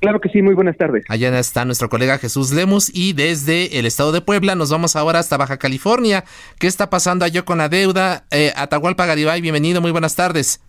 Claro 0.00 0.18
que 0.18 0.30
sí, 0.30 0.40
muy 0.40 0.54
buenas 0.54 0.78
tardes. 0.78 1.04
Allá 1.10 1.38
está 1.38 1.66
nuestro 1.66 1.90
colega 1.90 2.16
Jesús 2.16 2.52
Lemus 2.52 2.90
y 2.94 3.12
desde 3.12 3.78
el 3.78 3.84
estado 3.84 4.12
de 4.12 4.22
Puebla 4.22 4.54
nos 4.54 4.70
vamos 4.70 4.96
ahora 4.96 5.18
hasta 5.18 5.36
Baja 5.36 5.58
California. 5.58 6.24
¿Qué 6.58 6.66
está 6.66 6.88
pasando 6.88 7.26
allá 7.26 7.42
con 7.42 7.58
la 7.58 7.68
deuda? 7.68 8.24
Eh, 8.30 8.50
Atahualpa 8.56 9.04
Garibay, 9.04 9.42
bienvenido, 9.42 9.82
muy 9.82 9.90
buenas 9.90 10.16
tardes. 10.16 10.60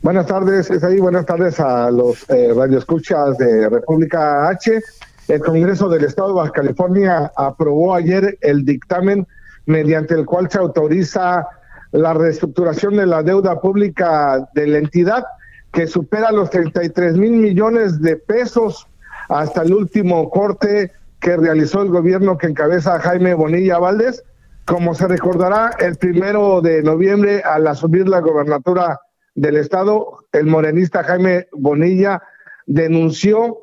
Buenas 0.00 0.26
tardes, 0.26 0.70
es 0.70 0.82
ahí, 0.82 0.98
buenas 1.00 1.26
tardes 1.26 1.60
a 1.60 1.90
los 1.90 2.28
eh, 2.30 2.52
radioescuchas 2.56 3.36
de 3.36 3.68
República 3.68 4.48
H. 4.48 4.80
El 5.28 5.40
Congreso 5.40 5.90
del 5.90 6.04
Estado 6.04 6.28
de 6.28 6.34
Baja 6.34 6.50
California 6.50 7.30
aprobó 7.36 7.94
ayer 7.94 8.38
el 8.40 8.64
dictamen 8.64 9.26
mediante 9.66 10.14
el 10.14 10.24
cual 10.24 10.50
se 10.50 10.58
autoriza 10.58 11.46
la 11.92 12.14
reestructuración 12.14 12.96
de 12.96 13.04
la 13.04 13.22
deuda 13.22 13.60
pública 13.60 14.48
de 14.54 14.66
la 14.66 14.78
entidad 14.78 15.24
que 15.72 15.86
supera 15.86 16.30
los 16.30 16.50
33 16.50 17.16
mil 17.16 17.32
millones 17.32 18.00
de 18.00 18.16
pesos 18.16 18.86
hasta 19.28 19.62
el 19.62 19.72
último 19.72 20.28
corte 20.30 20.92
que 21.20 21.36
realizó 21.36 21.82
el 21.82 21.88
gobierno 21.88 22.36
que 22.36 22.48
encabeza 22.48 23.00
Jaime 23.00 23.34
Bonilla 23.34 23.78
Valdés. 23.78 24.22
Como 24.66 24.94
se 24.94 25.08
recordará, 25.08 25.70
el 25.78 25.96
primero 25.96 26.60
de 26.60 26.82
noviembre, 26.82 27.42
al 27.42 27.66
asumir 27.66 28.08
la 28.08 28.20
gobernatura 28.20 29.00
del 29.34 29.56
estado, 29.56 30.26
el 30.32 30.46
morenista 30.46 31.02
Jaime 31.04 31.48
Bonilla 31.52 32.22
denunció 32.66 33.58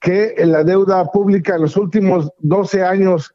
que 0.00 0.34
la 0.38 0.64
deuda 0.64 1.04
pública 1.10 1.56
en 1.56 1.62
los 1.62 1.76
últimos 1.76 2.32
12 2.38 2.82
años 2.84 3.32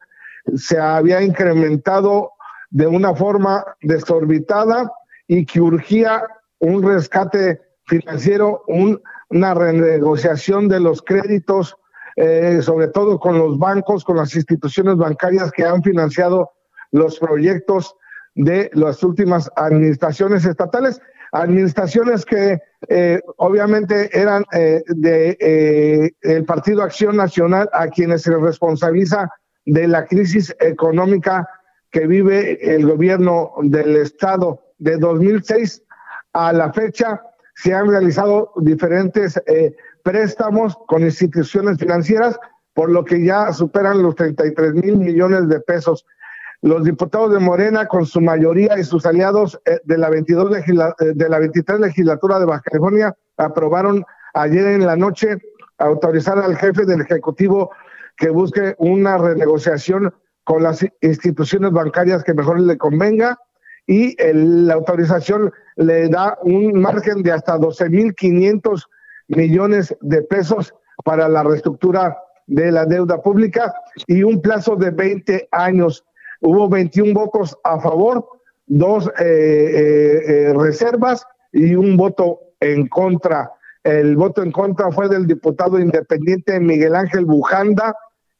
se 0.56 0.78
había 0.78 1.22
incrementado 1.22 2.32
de 2.70 2.86
una 2.86 3.14
forma 3.14 3.64
desorbitada 3.82 4.90
y 5.28 5.46
que 5.46 5.60
urgía 5.60 6.24
un 6.58 6.82
rescate 6.82 7.60
financiero, 7.86 8.62
una 8.66 9.54
renegociación 9.54 10.68
de 10.68 10.80
los 10.80 11.02
créditos, 11.02 11.76
eh, 12.16 12.60
sobre 12.62 12.88
todo 12.88 13.18
con 13.18 13.38
los 13.38 13.58
bancos, 13.58 14.04
con 14.04 14.16
las 14.16 14.34
instituciones 14.34 14.96
bancarias 14.96 15.52
que 15.52 15.64
han 15.64 15.82
financiado 15.82 16.50
los 16.90 17.18
proyectos 17.18 17.94
de 18.34 18.70
las 18.74 19.02
últimas 19.02 19.50
administraciones 19.56 20.44
estatales, 20.44 21.00
administraciones 21.32 22.24
que 22.24 22.58
eh, 22.88 23.20
obviamente 23.36 24.10
eran 24.18 24.44
eh, 24.52 24.82
de 24.86 26.14
el 26.22 26.44
Partido 26.44 26.82
Acción 26.82 27.16
Nacional 27.16 27.68
a 27.72 27.88
quienes 27.88 28.22
se 28.22 28.36
responsabiliza 28.36 29.28
de 29.64 29.88
la 29.88 30.06
crisis 30.06 30.54
económica 30.60 31.48
que 31.90 32.06
vive 32.06 32.74
el 32.74 32.86
gobierno 32.86 33.52
del 33.62 33.96
estado. 33.96 34.62
De 34.78 34.98
2006 34.98 35.82
a 36.34 36.52
la 36.52 36.70
fecha 36.70 37.22
se 37.56 37.74
han 37.74 37.88
realizado 37.88 38.52
diferentes 38.56 39.40
eh, 39.46 39.74
préstamos 40.02 40.76
con 40.86 41.02
instituciones 41.02 41.78
financieras, 41.78 42.38
por 42.74 42.90
lo 42.90 43.04
que 43.04 43.24
ya 43.24 43.52
superan 43.52 44.02
los 44.02 44.14
33 44.14 44.74
mil 44.74 44.98
millones 44.98 45.48
de 45.48 45.60
pesos. 45.60 46.06
Los 46.60 46.84
diputados 46.84 47.32
de 47.32 47.38
Morena, 47.38 47.86
con 47.86 48.04
su 48.04 48.20
mayoría 48.20 48.78
y 48.78 48.84
sus 48.84 49.06
aliados 49.06 49.58
eh, 49.64 49.80
de, 49.84 49.96
la 49.96 50.10
22 50.10 50.54
eh, 50.54 51.12
de 51.14 51.28
la 51.28 51.38
23 51.38 51.80
legislatura 51.80 52.38
de 52.38 52.44
Baja 52.44 52.62
California, 52.62 53.16
aprobaron 53.38 54.04
ayer 54.34 54.66
en 54.66 54.86
la 54.86 54.96
noche 54.96 55.38
autorizar 55.78 56.38
al 56.38 56.56
jefe 56.56 56.84
del 56.84 57.00
Ejecutivo 57.00 57.70
que 58.18 58.28
busque 58.28 58.74
una 58.78 59.16
renegociación 59.16 60.12
con 60.44 60.62
las 60.62 60.86
instituciones 61.00 61.72
bancarias 61.72 62.22
que 62.22 62.34
mejor 62.34 62.60
le 62.60 62.76
convenga 62.76 63.38
y 63.86 64.16
la 64.32 64.74
autorización 64.74 65.52
le 65.76 66.08
da 66.08 66.38
un 66.42 66.80
margen 66.80 67.22
de 67.22 67.32
hasta 67.32 67.56
12.500 67.56 68.84
millones 69.28 69.96
de 70.00 70.22
pesos 70.22 70.74
para 71.04 71.28
la 71.28 71.42
reestructura 71.42 72.16
de 72.46 72.72
la 72.72 72.84
deuda 72.84 73.20
pública 73.20 73.74
y 74.06 74.22
un 74.22 74.40
plazo 74.40 74.76
de 74.76 74.90
20 74.90 75.48
años. 75.52 76.04
Hubo 76.40 76.68
21 76.68 77.14
votos 77.14 77.56
a 77.64 77.80
favor, 77.80 78.26
dos 78.66 79.08
eh, 79.18 79.22
eh, 79.24 80.22
eh, 80.26 80.54
reservas 80.54 81.26
y 81.52 81.74
un 81.74 81.96
voto 81.96 82.40
en 82.60 82.88
contra. 82.88 83.50
El 83.82 84.16
voto 84.16 84.42
en 84.42 84.52
contra 84.52 84.90
fue 84.90 85.08
del 85.08 85.26
diputado 85.26 85.78
independiente 85.78 86.58
Miguel 86.58 86.96
Ángel 86.96 87.24
Bujanda, 87.24 87.94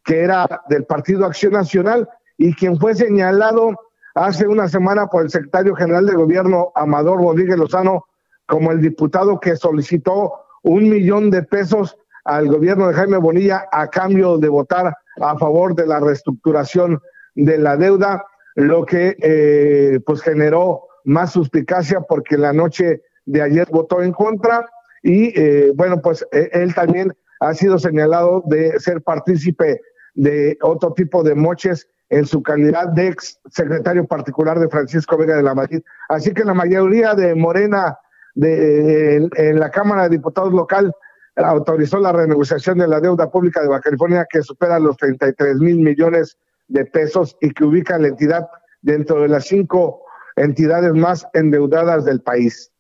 que 0.05 0.21
era 0.21 0.63
del 0.69 0.85
Partido 0.85 1.25
Acción 1.25 1.53
Nacional 1.53 2.09
y 2.37 2.55
quien 2.55 2.79
fue 2.79 2.95
señalado 2.95 3.77
hace 4.17 4.49
una 4.49 4.67
semana 4.67 5.07
por 5.09 5.25
el 5.25 5.31
secretario 5.31 5.75
general 5.75 6.07
de 6.07 6.15
gobierno 6.15 6.73
Amador 6.75 7.19
Rodríguez 7.19 7.59
Lozano 7.59 8.07
como 8.47 8.73
el 8.73 8.81
diputado 8.81 9.39
que 9.39 9.57
solicitó 9.57 10.33
un 10.63 10.89
millón 10.89 11.31
de 11.31 11.43
pesos 11.43 11.99
al 12.25 12.49
gobierno 12.49 12.89
de 12.89 12.95
Jaime 12.95 13.19
Bonilla 13.19 13.69
a 13.71 13.89
cambio 13.89 14.39
de 14.39 14.49
votar 14.49 14.95
a 15.21 15.39
favor 15.39 15.75
de 15.75 15.87
la 15.87 16.01
reestructuración 16.01 16.99
de 17.35 17.59
la 17.59 17.77
deuda, 17.77 18.25
lo 18.55 18.87
que 18.87 19.17
eh, 19.21 20.01
pues 20.07 20.23
generó 20.23 20.89
más 21.05 21.33
suspicacia 21.33 22.01
porque 22.01 22.39
la 22.39 22.55
noche 22.55 23.03
de 23.27 23.43
ayer 23.43 23.69
votó 23.71 24.03
en 24.03 24.13
contra 24.13 24.67
y 25.03 25.39
eh, 25.39 25.73
bueno 25.75 26.01
pues 26.01 26.27
e, 26.33 26.49
él 26.53 26.75
también 26.75 27.13
ha 27.41 27.53
sido 27.53 27.79
señalado 27.79 28.43
de 28.47 28.81
ser 28.81 29.03
partícipe 29.03 29.83
de 30.15 30.57
otro 30.63 30.95
tipo 30.95 31.23
de 31.23 31.35
moches 31.35 31.87
en 32.09 32.27
su 32.27 32.43
calidad 32.43 32.89
de 32.89 33.09
ex 33.09 33.39
secretario 33.51 34.07
particular 34.07 34.59
de 34.59 34.69
Francisco 34.69 35.17
Vega 35.17 35.37
de 35.37 35.43
la 35.43 35.55
Madrid. 35.55 35.83
Así 36.09 36.33
que 36.33 36.45
la 36.45 36.55
mayoría 36.55 37.15
de 37.15 37.35
Morena 37.35 37.99
de, 38.35 39.29
en, 39.37 39.59
la 39.59 39.71
Cámara 39.71 40.05
de 40.05 40.11
Diputados 40.11 40.53
local 40.53 40.93
autorizó 41.37 41.99
la 41.99 42.13
renegociación 42.13 42.79
de 42.79 42.89
la 42.89 43.01
deuda 43.01 43.31
pública 43.31 43.61
de 43.61 43.69
Baja 43.69 43.83
California 43.83 44.27
que 44.29 44.43
supera 44.43 44.79
los 44.79 44.97
33 44.97 45.57
mil 45.57 45.79
millones 45.79 46.39
de 46.69 46.85
pesos 46.85 47.37
y 47.41 47.51
que 47.51 47.65
ubica 47.65 47.97
a 47.97 47.99
la 47.99 48.09
entidad 48.09 48.47
dentro 48.83 49.21
de 49.21 49.29
las 49.29 49.47
cinco 49.47 50.03
entidades 50.37 50.93
más 50.95 51.27
endeudadas 51.35 52.05
del 52.05 52.21
país. 52.21 52.73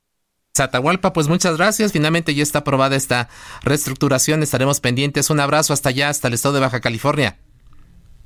Zatahualpa, 0.56 1.12
pues 1.12 1.28
muchas 1.28 1.58
gracias. 1.58 1.92
Finalmente 1.92 2.34
ya 2.34 2.42
está 2.42 2.60
aprobada 2.60 2.96
esta 2.96 3.28
reestructuración. 3.62 4.42
Estaremos 4.42 4.80
pendientes. 4.80 5.28
Un 5.28 5.40
abrazo 5.40 5.74
hasta 5.74 5.90
allá, 5.90 6.08
hasta 6.08 6.28
el 6.28 6.34
estado 6.34 6.54
de 6.54 6.60
Baja 6.60 6.80
California. 6.80 7.36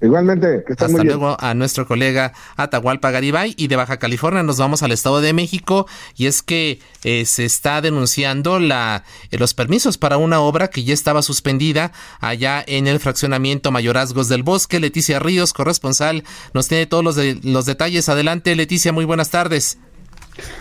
Igualmente, 0.03 0.65
que 0.67 0.73
Hasta 0.73 1.05
luego 1.05 1.37
a 1.39 1.53
nuestro 1.53 1.87
colega 1.87 2.33
Atahualpa 2.57 3.11
Garibay 3.11 3.55
y 3.59 3.69
de 3.69 3.77
Baja 3.77 3.99
California 3.99 4.43
nos 4.43 4.57
vamos 4.57 4.83
al 4.83 4.93
Estado 4.93 5.21
de 5.21 5.35
México 5.35 5.87
y 6.17 6.27
es 6.27 6.43
que 6.43 6.81
eh, 7.05 7.27
se 7.27 7.45
está 7.45 7.83
denunciando 7.83 8.59
la, 8.59 9.05
eh, 9.31 9.37
los 9.37 9.53
permisos 9.53 9.99
para 9.99 10.17
una 10.17 10.41
obra 10.41 10.69
que 10.69 10.85
ya 10.85 10.95
estaba 10.95 11.21
suspendida 11.21 11.93
allá 12.21 12.65
en 12.67 12.87
el 12.87 12.99
fraccionamiento 12.99 13.71
Mayorazgos 13.71 14.29
del 14.29 14.43
Bosque. 14.43 14.81
Leticia 14.81 15.19
Ríos, 15.19 15.53
corresponsal, 15.53 16.25
nos 16.55 16.69
tiene 16.69 16.87
todos 16.87 17.05
los, 17.05 17.17
de, 17.17 17.39
los 17.43 17.67
detalles. 17.67 18.09
Adelante, 18.09 18.57
Leticia, 18.57 18.93
muy 18.93 19.05
buenas 19.05 19.29
tardes. 19.29 19.79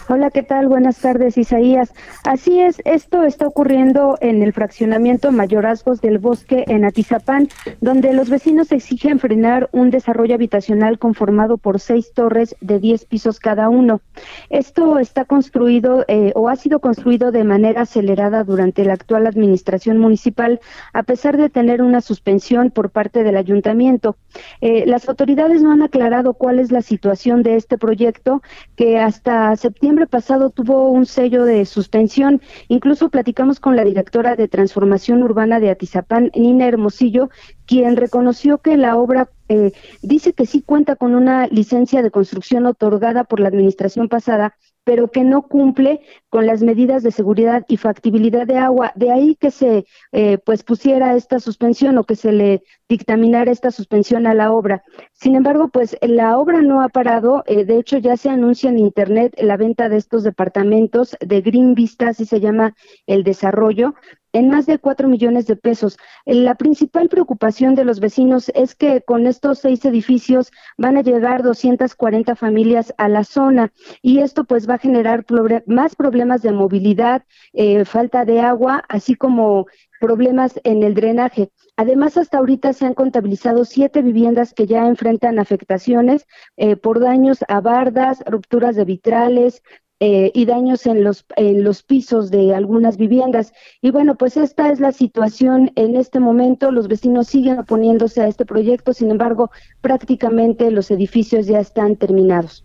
Hola, 0.08 0.32
¿qué 0.32 0.44
tal? 0.44 0.68
Buenas 0.68 1.00
tardes, 1.00 1.38
Isaías. 1.38 1.94
Así 2.24 2.60
es, 2.60 2.82
esto 2.86 3.24
está 3.24 3.48
ocurriendo 3.48 4.18
en 4.22 4.42
el 4.42 4.54
fraccionamiento 4.54 5.32
Mayorazgos 5.32 6.02
del 6.02 6.18
Bosque 6.18 6.66
en 6.68 6.86
Atizapán, 6.86 7.48
donde 7.82 8.14
los 8.14 8.30
vecinos 8.30 8.72
exigen 8.72 9.20
frenar 9.20 9.70
un 9.72 9.90
desarrollo 9.90 10.36
habitacional 10.36 11.00
conformado 11.00 11.58
por 11.58 11.80
seis 11.80 12.12
torres 12.14 12.56
de 12.62 12.80
diez 12.80 13.06
pisos 13.06 13.40
cada 13.40 13.70
uno. 13.70 14.02
Esto 14.50 15.00
está 15.00 15.26
construido 15.26 16.06
eh, 16.08 16.32
o 16.36 16.50
ha 16.50 16.56
sido 16.56 16.80
construido 16.80 17.32
de 17.32 17.44
manera 17.44 17.82
acelerada 17.82 18.44
durante 18.44 18.84
la 18.86 18.94
actual 18.94 19.28
administración 19.28 19.98
municipal, 19.98 20.60
a 20.94 21.04
pesar 21.04 21.38
de 21.38 21.50
tener 21.50 21.82
una 21.82 22.02
suspensión 22.02 22.72
por 22.72 22.90
parte 22.90 23.24
del 23.24 23.38
ayuntamiento. 23.38 24.16
Eh, 24.62 24.86
las 24.86 25.08
autoridades 25.08 25.62
no 25.62 25.72
han 25.72 25.82
aclarado 25.82 26.34
cuál 26.34 26.60
es 26.60 26.72
la 26.72 26.82
situación 26.82 27.44
de 27.44 27.56
este 27.56 27.78
proyecto, 27.78 28.42
que 28.76 29.00
hasta 29.00 29.56
septiembre 29.70 30.08
pasado 30.08 30.50
tuvo 30.50 30.90
un 30.90 31.06
sello 31.06 31.46
de 31.46 31.64
suspensión. 31.66 32.42
Incluso 32.70 33.10
platicamos 33.10 33.60
con 33.60 33.76
la 33.76 33.84
directora 33.84 34.36
de 34.36 34.48
Transformación 34.48 35.22
Urbana 35.22 35.60
de 35.60 35.70
Atizapán, 35.70 36.32
Nina 36.34 36.66
Hermosillo, 36.66 37.30
quien 37.68 37.96
reconoció 37.96 38.58
que 38.58 38.78
la 38.78 38.98
obra 38.98 39.30
eh, 39.48 39.74
dice 40.02 40.34
que 40.34 40.48
sí 40.48 40.64
cuenta 40.64 40.96
con 40.96 41.14
una 41.14 41.46
licencia 41.48 42.02
de 42.02 42.10
construcción 42.10 42.66
otorgada 42.66 43.26
por 43.26 43.40
la 43.40 43.50
administración 43.50 44.10
pasada, 44.10 44.56
pero 44.90 45.12
que 45.12 45.24
no 45.24 45.44
cumple 45.44 46.02
con 46.30 46.48
las 46.48 46.64
medidas 46.64 47.04
de 47.04 47.12
seguridad 47.12 47.64
y 47.68 47.78
factibilidad 47.78 48.48
de 48.48 48.58
agua. 48.58 48.92
De 48.96 49.12
ahí 49.12 49.36
que 49.36 49.52
se 49.52 49.86
eh, 50.12 50.40
pues 50.40 50.64
pusiera 50.64 51.16
esta 51.16 51.40
suspensión 51.40 52.00
o 52.00 52.06
que 52.06 52.16
se 52.16 52.32
le 52.32 52.64
dictaminara 52.88 53.52
esta 53.52 53.70
suspensión 53.70 54.26
a 54.26 54.34
la 54.34 54.52
obra. 54.52 54.84
Sin 55.14 55.36
embargo, 55.36 55.70
pues 55.70 55.96
la 56.02 56.40
obra 56.40 56.64
no 56.64 56.82
ha 56.82 56.90
parado. 56.90 57.44
Eh, 57.46 57.66
de 57.66 57.78
hecho, 57.78 58.00
ya 58.00 58.18
se 58.18 58.30
anuncia 58.30 58.72
en 58.72 58.80
Internet 58.80 59.36
la 59.38 59.58
venta 59.58 59.90
de 59.90 59.98
estos 59.98 60.24
departamentos 60.24 61.16
de 61.20 61.42
Green 61.42 61.76
Vista, 61.76 62.08
así 62.08 62.26
se 62.26 62.40
llama 62.40 62.76
el 63.06 63.24
desarrollo, 63.24 63.94
en 64.34 64.50
más 64.50 64.66
de 64.66 64.80
cuatro 64.80 65.08
millones 65.08 65.48
de 65.48 65.56
pesos. 65.56 65.98
La 66.26 66.56
principal 66.56 67.10
preocupación 67.10 67.76
de 67.76 67.86
los 67.86 68.00
vecinos 68.00 68.52
es 68.56 68.76
que 68.76 69.02
con 69.02 69.28
estos 69.28 69.60
seis 69.60 69.84
edificios 69.86 70.52
van 70.78 70.98
a 70.98 71.02
llegar 71.02 71.44
240 71.44 72.36
familias 72.36 72.94
a 72.98 73.08
la 73.08 73.24
zona 73.24 73.72
y 74.02 74.20
esto 74.20 74.44
pues 74.44 74.70
va 74.70 74.76
a 74.76 74.80
generar 74.80 75.26
más 75.66 75.96
problemas 75.96 76.42
de 76.42 76.52
movilidad, 76.52 77.24
eh, 77.54 77.86
falta 77.86 78.26
de 78.26 78.40
agua, 78.42 78.84
así 78.90 79.16
como 79.16 79.66
problemas 80.00 80.60
en 80.64 80.84
el 80.84 80.94
drenaje. 80.94 81.52
Además, 81.76 82.18
hasta 82.18 82.38
ahorita 82.38 82.74
se 82.74 82.86
han 82.86 82.94
contabilizado 82.94 83.66
siete 83.66 84.02
viviendas 84.02 84.54
que 84.54 84.66
ya 84.66 84.88
enfrentan 84.88 85.40
afectaciones 85.40 86.26
eh, 86.58 86.76
por 86.76 87.00
daños 87.00 87.40
a 87.48 87.62
bardas, 87.62 88.24
rupturas 88.26 88.76
de 88.76 88.86
vitrales, 88.86 89.62
eh, 90.00 90.32
y 90.34 90.46
daños 90.46 90.86
en 90.86 91.04
los, 91.04 91.26
en 91.36 91.64
los 91.64 91.84
pisos 91.84 92.32
de 92.32 92.56
algunas 92.56 92.98
viviendas. 92.98 93.54
Y 93.82 93.92
bueno, 93.92 94.16
pues 94.16 94.38
esta 94.38 94.72
es 94.72 94.80
la 94.80 94.92
situación 94.92 95.72
en 95.76 95.96
este 95.96 96.20
momento. 96.20 96.72
Los 96.72 96.88
vecinos 96.88 97.28
siguen 97.28 97.60
oponiéndose 97.60 98.22
a 98.22 98.28
este 98.28 98.46
proyecto, 98.46 98.94
sin 98.94 99.12
embargo, 99.12 99.52
prácticamente 99.82 100.72
los 100.72 100.92
edificios 100.92 101.48
ya 101.48 101.60
están 101.60 101.96
terminados 101.96 102.64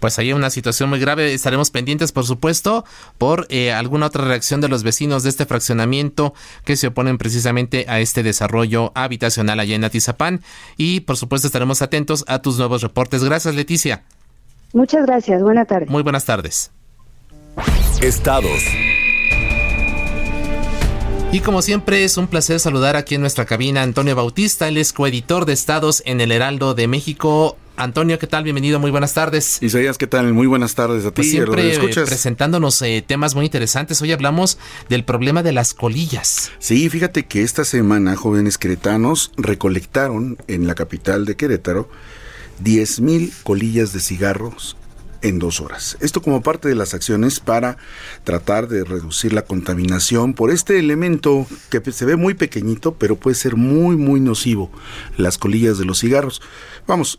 pues 0.00 0.18
hay 0.18 0.32
una 0.32 0.50
situación 0.50 0.90
muy 0.90 1.00
grave. 1.00 1.32
Estaremos 1.32 1.70
pendientes, 1.70 2.12
por 2.12 2.24
supuesto, 2.24 2.84
por 3.18 3.46
eh, 3.48 3.72
alguna 3.72 4.06
otra 4.06 4.24
reacción 4.24 4.60
de 4.60 4.68
los 4.68 4.82
vecinos 4.82 5.22
de 5.22 5.30
este 5.30 5.46
fraccionamiento 5.46 6.34
que 6.64 6.76
se 6.76 6.88
oponen 6.88 7.18
precisamente 7.18 7.86
a 7.88 8.00
este 8.00 8.22
desarrollo 8.22 8.92
habitacional 8.94 9.60
allá 9.60 9.74
en 9.74 9.84
Atizapán. 9.84 10.42
Y, 10.76 11.00
por 11.00 11.16
supuesto, 11.16 11.48
estaremos 11.48 11.82
atentos 11.82 12.24
a 12.28 12.40
tus 12.40 12.58
nuevos 12.58 12.82
reportes. 12.82 13.24
Gracias, 13.24 13.54
Leticia. 13.54 14.04
Muchas 14.76 15.06
gracias. 15.06 15.42
Buenas 15.42 15.66
tardes. 15.66 15.88
Muy 15.88 16.02
buenas 16.02 16.26
tardes. 16.26 16.70
Estados. 18.02 18.60
Y 21.32 21.40
como 21.40 21.62
siempre 21.62 22.04
es 22.04 22.18
un 22.18 22.26
placer 22.26 22.60
saludar 22.60 22.94
aquí 22.94 23.14
en 23.14 23.22
nuestra 23.22 23.46
cabina 23.46 23.80
a 23.80 23.84
Antonio 23.84 24.14
Bautista, 24.14 24.68
él 24.68 24.76
es 24.76 24.92
coeditor 24.92 25.46
de 25.46 25.54
Estados 25.54 26.02
en 26.04 26.20
el 26.20 26.30
Heraldo 26.30 26.74
de 26.74 26.88
México. 26.88 27.56
Antonio, 27.78 28.18
¿qué 28.18 28.26
tal? 28.26 28.44
Bienvenido, 28.44 28.78
muy 28.78 28.90
buenas 28.90 29.14
tardes. 29.14 29.62
Isaías, 29.62 29.96
¿qué 29.96 30.06
tal? 30.06 30.34
Muy 30.34 30.46
buenas 30.46 30.74
tardes 30.74 31.06
a 31.06 31.08
ti. 31.08 31.14
Pues 31.16 31.30
siempre 31.30 31.74
eh, 31.74 31.78
presentándonos 31.78 32.80
eh, 32.82 33.02
temas 33.06 33.34
muy 33.34 33.46
interesantes. 33.46 34.02
Hoy 34.02 34.12
hablamos 34.12 34.58
del 34.90 35.04
problema 35.04 35.42
de 35.42 35.52
las 35.52 35.72
colillas. 35.72 36.52
Sí, 36.58 36.90
fíjate 36.90 37.24
que 37.24 37.42
esta 37.42 37.64
semana 37.64 38.14
jóvenes 38.14 38.58
queretanos 38.58 39.32
recolectaron 39.38 40.36
en 40.48 40.66
la 40.66 40.74
capital 40.74 41.24
de 41.24 41.34
Querétaro 41.36 41.88
10.000 42.62 43.32
colillas 43.42 43.92
de 43.92 44.00
cigarros 44.00 44.76
en 45.22 45.38
dos 45.38 45.60
horas. 45.60 45.96
Esto 46.00 46.22
como 46.22 46.42
parte 46.42 46.68
de 46.68 46.74
las 46.74 46.94
acciones 46.94 47.40
para 47.40 47.78
tratar 48.24 48.68
de 48.68 48.84
reducir 48.84 49.32
la 49.32 49.42
contaminación 49.42 50.34
por 50.34 50.50
este 50.50 50.78
elemento 50.78 51.46
que 51.70 51.80
se 51.92 52.04
ve 52.04 52.16
muy 52.16 52.34
pequeñito, 52.34 52.94
pero 52.94 53.16
puede 53.16 53.34
ser 53.34 53.56
muy, 53.56 53.96
muy 53.96 54.20
nocivo, 54.20 54.70
las 55.16 55.38
colillas 55.38 55.78
de 55.78 55.84
los 55.84 56.00
cigarros. 56.00 56.42
Vamos, 56.86 57.18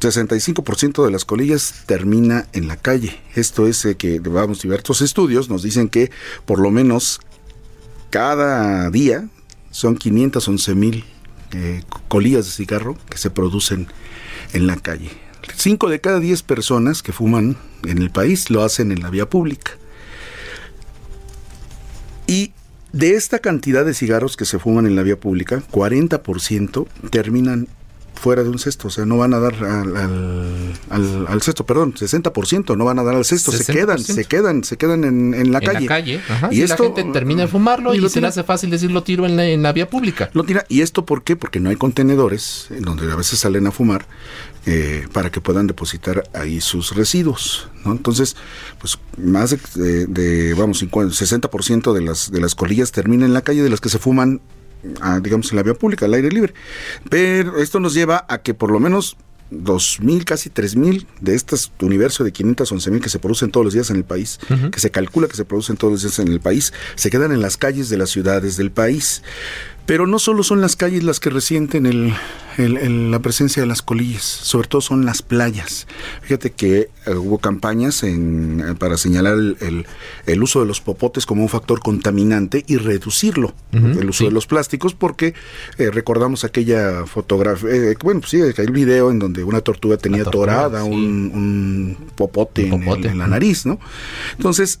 65% 0.00 1.04
de 1.04 1.10
las 1.10 1.24
colillas 1.24 1.82
termina 1.86 2.46
en 2.52 2.68
la 2.68 2.76
calle. 2.76 3.18
Esto 3.34 3.66
es 3.66 3.84
eh, 3.84 3.96
que, 3.96 4.20
vamos, 4.20 4.62
diversos 4.62 5.00
estudios 5.00 5.48
nos 5.48 5.62
dicen 5.62 5.88
que 5.88 6.10
por 6.44 6.60
lo 6.60 6.70
menos 6.70 7.20
cada 8.10 8.88
día 8.90 9.28
son 9.70 9.96
511 9.96 10.74
mil 10.74 11.04
eh, 11.52 11.82
colillas 12.08 12.46
de 12.46 12.52
cigarro 12.52 12.96
que 13.08 13.18
se 13.18 13.30
producen 13.30 13.88
en 14.56 14.66
la 14.66 14.76
calle. 14.76 15.10
Cinco 15.54 15.88
de 15.88 16.00
cada 16.00 16.18
diez 16.18 16.42
personas 16.42 17.02
que 17.02 17.12
fuman 17.12 17.56
en 17.84 17.98
el 17.98 18.10
país 18.10 18.50
lo 18.50 18.62
hacen 18.62 18.90
en 18.90 19.00
la 19.00 19.10
vía 19.10 19.28
pública. 19.28 19.72
Y 22.26 22.52
de 22.92 23.14
esta 23.14 23.38
cantidad 23.38 23.84
de 23.84 23.94
cigarros 23.94 24.36
que 24.36 24.44
se 24.44 24.58
fuman 24.58 24.86
en 24.86 24.96
la 24.96 25.02
vía 25.02 25.20
pública, 25.20 25.62
40% 25.70 26.86
terminan 27.10 27.68
fuera 28.16 28.42
de 28.42 28.48
un 28.48 28.58
cesto, 28.58 28.88
o 28.88 28.90
sea, 28.90 29.06
no 29.06 29.16
van 29.16 29.34
a 29.34 29.38
dar 29.38 29.54
al, 29.54 31.26
al, 31.28 31.42
cesto, 31.42 31.64
perdón, 31.64 31.94
60% 31.94 32.76
no 32.76 32.84
van 32.84 32.98
a 32.98 33.04
dar 33.04 33.14
al 33.14 33.24
cesto, 33.24 33.52
se 33.52 33.72
quedan, 33.72 33.98
se 33.98 34.24
quedan, 34.24 34.64
se 34.64 34.76
quedan 34.76 35.04
en, 35.04 35.52
la 35.52 35.60
calle. 35.60 35.80
La 35.82 35.86
calle 35.86 36.20
y, 36.50 36.62
esto, 36.62 36.82
la 36.82 36.94
gente 36.94 37.12
termina 37.12 37.42
de 37.42 37.48
fumarlo 37.48 37.94
y, 37.94 38.08
se 38.08 38.20
le 38.20 38.26
hace 38.26 38.42
fácil 38.42 38.70
decirlo 38.70 39.02
tiro 39.02 39.26
en 39.26 39.62
la, 39.62 39.72
vía 39.72 39.88
pública. 39.88 40.30
Lo 40.32 40.44
tira, 40.44 40.64
¿y 40.68 40.80
esto 40.80 41.04
por 41.04 41.22
qué? 41.22 41.36
Porque 41.36 41.60
no 41.60 41.70
hay 41.70 41.76
contenedores 41.76 42.68
en 42.70 42.82
donde 42.82 43.10
a 43.12 43.16
veces 43.16 43.38
salen 43.38 43.66
a 43.66 43.70
fumar 43.70 44.06
eh, 44.64 45.06
para 45.12 45.30
que 45.30 45.40
puedan 45.40 45.66
depositar 45.66 46.28
ahí 46.32 46.60
sus 46.60 46.94
residuos, 46.94 47.68
¿no? 47.84 47.92
Entonces, 47.92 48.36
pues 48.80 48.98
más 49.18 49.56
de, 49.74 50.06
de 50.06 50.54
vamos, 50.54 50.82
60% 50.82 51.92
de 51.92 52.00
las, 52.00 52.30
de 52.30 52.40
las 52.40 52.54
colillas 52.54 52.92
terminan 52.92 53.28
en 53.28 53.34
la 53.34 53.42
calle, 53.42 53.62
de 53.62 53.70
las 53.70 53.80
que 53.80 53.88
se 53.88 53.98
fuman 53.98 54.40
digamos, 55.22 55.50
en 55.50 55.56
la 55.56 55.62
vía 55.62 55.74
pública, 55.74 56.06
al 56.06 56.14
aire 56.14 56.30
libre. 56.30 56.54
Pero 57.10 57.58
esto 57.58 57.80
nos 57.80 57.94
lleva 57.94 58.24
a 58.28 58.38
que 58.38 58.54
por 58.54 58.70
lo 58.70 58.80
menos 58.80 59.16
2.000, 59.50 60.24
casi 60.24 60.50
3.000 60.50 61.06
de 61.20 61.34
este 61.34 61.56
universo 61.80 62.24
de 62.24 62.32
511.000 62.32 63.00
que 63.00 63.08
se 63.08 63.18
producen 63.18 63.50
todos 63.50 63.64
los 63.64 63.74
días 63.74 63.90
en 63.90 63.96
el 63.96 64.04
país, 64.04 64.40
que 64.72 64.80
se 64.80 64.90
calcula 64.90 65.28
que 65.28 65.36
se 65.36 65.44
producen 65.44 65.76
todos 65.76 65.92
los 65.92 66.02
días 66.02 66.18
en 66.18 66.28
el 66.28 66.40
país, 66.40 66.72
se 66.96 67.10
quedan 67.10 67.32
en 67.32 67.40
las 67.40 67.56
calles 67.56 67.88
de 67.88 67.96
las 67.96 68.10
ciudades 68.10 68.56
del 68.56 68.70
país. 68.70 69.22
Pero 69.86 70.06
no 70.06 70.18
solo 70.18 70.42
son 70.42 70.60
las 70.60 70.74
calles 70.74 71.04
las 71.04 71.20
que 71.20 71.30
resienten 71.30 71.86
el, 71.86 72.12
la 73.10 73.18
presencia 73.20 73.62
de 73.62 73.68
las 73.68 73.82
colillas, 73.82 74.22
sobre 74.22 74.66
todo 74.66 74.80
son 74.80 75.04
las 75.04 75.22
playas. 75.22 75.86
Fíjate 76.22 76.50
que 76.52 76.90
eh, 77.06 77.14
hubo 77.14 77.38
campañas 77.38 78.02
en, 78.02 78.76
para 78.78 78.96
señalar 78.96 79.34
el, 79.34 79.86
el, 80.26 80.42
uso 80.42 80.60
de 80.60 80.66
los 80.66 80.80
popotes 80.80 81.26
como 81.26 81.42
un 81.42 81.48
factor 81.48 81.80
contaminante 81.80 82.64
y 82.66 82.78
reducirlo, 82.78 83.54
el 83.72 84.08
uso 84.08 84.24
de 84.24 84.30
los 84.30 84.46
plásticos, 84.46 84.94
porque 84.94 85.34
eh, 85.78 85.90
recordamos 85.90 86.44
aquella 86.44 87.06
fotografía, 87.06 87.70
eh, 87.70 87.94
bueno, 88.02 88.20
pues 88.20 88.30
sí, 88.30 88.40
un 88.40 88.72
video 88.72 89.10
en 89.10 89.18
donde 89.18 89.44
una 89.44 89.60
tortuga 89.60 89.96
tenía 89.98 90.24
torada 90.24 90.82
un, 90.82 91.96
popote, 92.16 92.66
popote. 92.68 93.08
En, 93.08 93.12
en, 93.12 93.18
la 93.18 93.26
nariz, 93.26 93.66
¿no? 93.66 93.78
Entonces, 94.36 94.80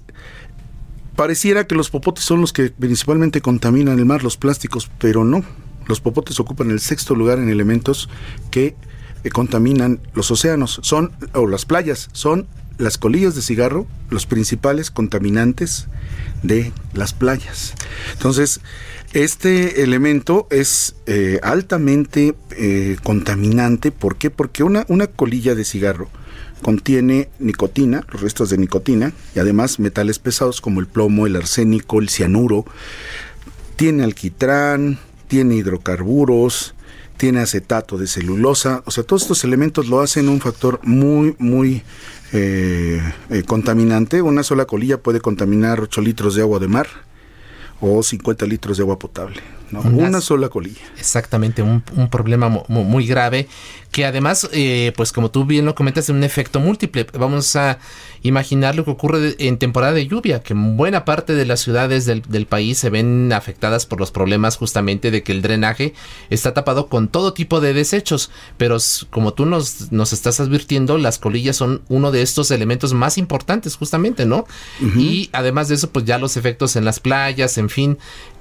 Pareciera 1.16 1.66
que 1.66 1.74
los 1.74 1.88
popotes 1.88 2.24
son 2.24 2.42
los 2.42 2.52
que 2.52 2.70
principalmente 2.70 3.40
contaminan 3.40 3.98
el 3.98 4.04
mar, 4.04 4.22
los 4.22 4.36
plásticos, 4.36 4.90
pero 4.98 5.24
no. 5.24 5.42
Los 5.86 6.00
popotes 6.00 6.38
ocupan 6.40 6.70
el 6.70 6.80
sexto 6.80 7.14
lugar 7.14 7.38
en 7.38 7.48
elementos 7.48 8.10
que 8.50 8.76
eh, 9.24 9.30
contaminan 9.30 10.00
los 10.14 10.30
océanos, 10.30 10.78
son 10.82 11.12
o 11.32 11.46
las 11.46 11.64
playas, 11.64 12.10
son 12.12 12.46
las 12.78 12.98
colillas 12.98 13.34
de 13.34 13.40
cigarro 13.40 13.86
los 14.10 14.26
principales 14.26 14.90
contaminantes 14.90 15.86
de 16.42 16.72
las 16.92 17.14
playas. 17.14 17.74
Entonces, 18.12 18.60
este 19.14 19.82
elemento 19.82 20.46
es 20.50 20.96
eh, 21.06 21.40
altamente 21.42 22.34
eh, 22.50 22.98
contaminante. 23.02 23.90
¿Por 23.90 24.16
qué? 24.16 24.30
Porque 24.30 24.62
una, 24.62 24.84
una 24.88 25.06
colilla 25.06 25.54
de 25.54 25.64
cigarro 25.64 26.10
contiene 26.62 27.28
nicotina, 27.38 28.04
los 28.12 28.20
restos 28.20 28.50
de 28.50 28.58
nicotina, 28.58 29.12
y 29.34 29.38
además 29.38 29.78
metales 29.78 30.18
pesados 30.18 30.60
como 30.60 30.80
el 30.80 30.86
plomo, 30.86 31.26
el 31.26 31.36
arsénico, 31.36 32.00
el 32.00 32.08
cianuro. 32.08 32.64
Tiene 33.76 34.04
alquitrán, 34.04 34.98
tiene 35.28 35.56
hidrocarburos, 35.56 36.74
tiene 37.16 37.40
acetato 37.40 37.98
de 37.98 38.06
celulosa, 38.06 38.82
o 38.84 38.90
sea, 38.90 39.04
todos 39.04 39.22
estos 39.22 39.44
elementos 39.44 39.88
lo 39.88 40.00
hacen 40.00 40.28
un 40.28 40.40
factor 40.40 40.80
muy, 40.82 41.34
muy 41.38 41.82
eh, 42.32 43.00
eh, 43.30 43.42
contaminante. 43.44 44.20
Una 44.22 44.42
sola 44.42 44.66
colilla 44.66 44.98
puede 44.98 45.20
contaminar 45.20 45.80
8 45.80 46.00
litros 46.00 46.34
de 46.34 46.42
agua 46.42 46.58
de 46.58 46.68
mar 46.68 46.86
o 47.80 48.02
50 48.02 48.46
litros 48.46 48.76
de 48.76 48.82
agua 48.82 48.98
potable. 48.98 49.42
Una, 49.72 50.20
sola 50.20 50.48
colilla. 50.48 50.80
Exactamente, 50.96 51.60
un, 51.60 51.82
problema 52.10 52.48
muy 52.68 53.06
grave 53.06 53.48
que 53.96 54.04
además, 54.04 54.46
eh, 54.52 54.92
pues 54.94 55.10
como 55.10 55.30
tú 55.30 55.46
bien 55.46 55.64
lo 55.64 55.74
comentas, 55.74 56.04
es 56.04 56.10
un 56.10 56.22
efecto 56.22 56.60
múltiple. 56.60 57.06
Vamos 57.18 57.56
a 57.56 57.78
imaginar 58.20 58.74
lo 58.74 58.84
que 58.84 58.90
ocurre 58.90 59.36
en 59.38 59.56
temporada 59.56 59.94
de 59.94 60.06
lluvia, 60.06 60.42
que 60.42 60.52
buena 60.52 61.06
parte 61.06 61.34
de 61.34 61.46
las 61.46 61.60
ciudades 61.60 62.04
del, 62.04 62.46
país 62.46 62.76
se 62.76 62.90
ven 62.90 63.32
afectadas 63.32 63.86
por 63.86 63.98
los 63.98 64.10
problemas 64.10 64.58
justamente 64.58 65.10
de 65.10 65.22
que 65.22 65.32
el 65.32 65.40
drenaje 65.40 65.94
está 66.28 66.52
tapado 66.52 66.88
con 66.88 67.08
todo 67.08 67.32
tipo 67.32 67.62
de 67.62 67.72
desechos. 67.72 68.30
Pero 68.58 68.76
como 69.08 69.32
tú 69.32 69.46
nos, 69.46 69.90
nos 69.92 70.12
estás 70.12 70.40
advirtiendo, 70.40 70.98
las 70.98 71.18
colillas 71.18 71.56
son 71.56 71.80
uno 71.88 72.12
de 72.12 72.20
estos 72.20 72.50
elementos 72.50 72.92
más 72.92 73.16
importantes 73.16 73.76
justamente, 73.76 74.26
¿no? 74.26 74.44
Y 74.94 75.30
además 75.32 75.68
de 75.68 75.76
eso, 75.76 75.88
pues 75.88 76.04
ya 76.04 76.18
los 76.18 76.36
efectos 76.36 76.76
en 76.76 76.84
las 76.84 77.00
playas, 77.00 77.56
en 77.56 77.70
fin, 77.70 77.96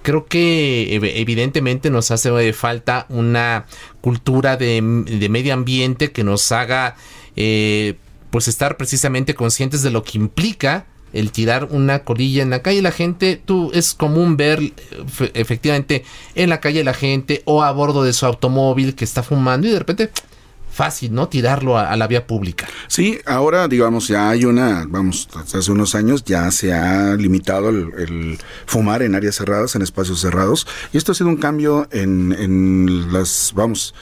creo 0.06 0.28
que 0.28 0.96
evidentemente 1.16 1.90
nos 1.90 2.12
hace 2.12 2.54
falta 2.54 3.08
una 3.10 3.66
cultura 4.02 4.56
de, 4.56 4.80
medio 4.84 5.52
ambiente 5.52 6.12
que 6.12 6.24
nos 6.24 6.52
haga 6.52 6.96
eh, 7.36 7.96
pues 8.30 8.48
estar 8.48 8.78
precisamente 8.78 9.34
conscientes 9.34 9.82
de 9.82 9.90
lo 9.90 10.04
que 10.04 10.20
implica 10.20 10.86
el 11.12 11.32
tirar 11.32 11.70
una 11.72 12.04
colilla 12.04 12.44
en 12.44 12.52
la 12.52 12.62
calle. 12.62 12.84
La 12.84 12.92
gente, 12.92 13.42
tú, 13.44 13.72
es 13.74 13.96
común 13.96 14.38
ver 14.38 14.74
efectivamente 15.34 16.06
en 16.36 16.50
la 16.50 16.60
calle 16.60 16.84
la 16.84 16.94
gente 16.94 17.42
o 17.46 17.64
a 17.64 17.72
bordo 17.72 18.04
de 18.04 18.14
su 18.14 18.28
automóvil 18.28 18.94
que 18.94 19.06
está 19.06 19.24
fumando 19.24 19.66
y 19.68 19.72
de 19.72 19.80
repente 19.80 20.12
fácil, 20.76 21.14
¿no? 21.14 21.30
Tirarlo 21.30 21.78
a, 21.78 21.96
la 21.96 22.08
vía 22.08 22.28
pública. 22.28 22.68
Sí, 22.88 23.20
ahora, 23.26 23.68
digamos, 23.68 24.10
ya 24.10 24.30
hay 24.30 24.44
una, 24.44 24.86
vamos, 24.88 25.30
hace 25.34 25.72
unos 25.72 25.96
años 25.96 26.24
ya 26.26 26.52
se 26.52 26.74
ha 26.74 27.16
limitado 27.16 27.70
el, 27.70 28.38
fumar 28.66 29.02
en 29.02 29.16
áreas 29.16 29.36
cerradas, 29.36 29.76
en 29.76 29.82
espacios 29.82 30.20
cerrados, 30.20 30.68
y 30.92 30.98
esto 30.98 31.14
ha 31.14 31.16
sido 31.16 31.30
un 31.30 31.38
cambio 31.38 31.88
en, 31.92 32.34
en 32.34 33.14
las, 33.14 33.54
vamos, 33.56 33.96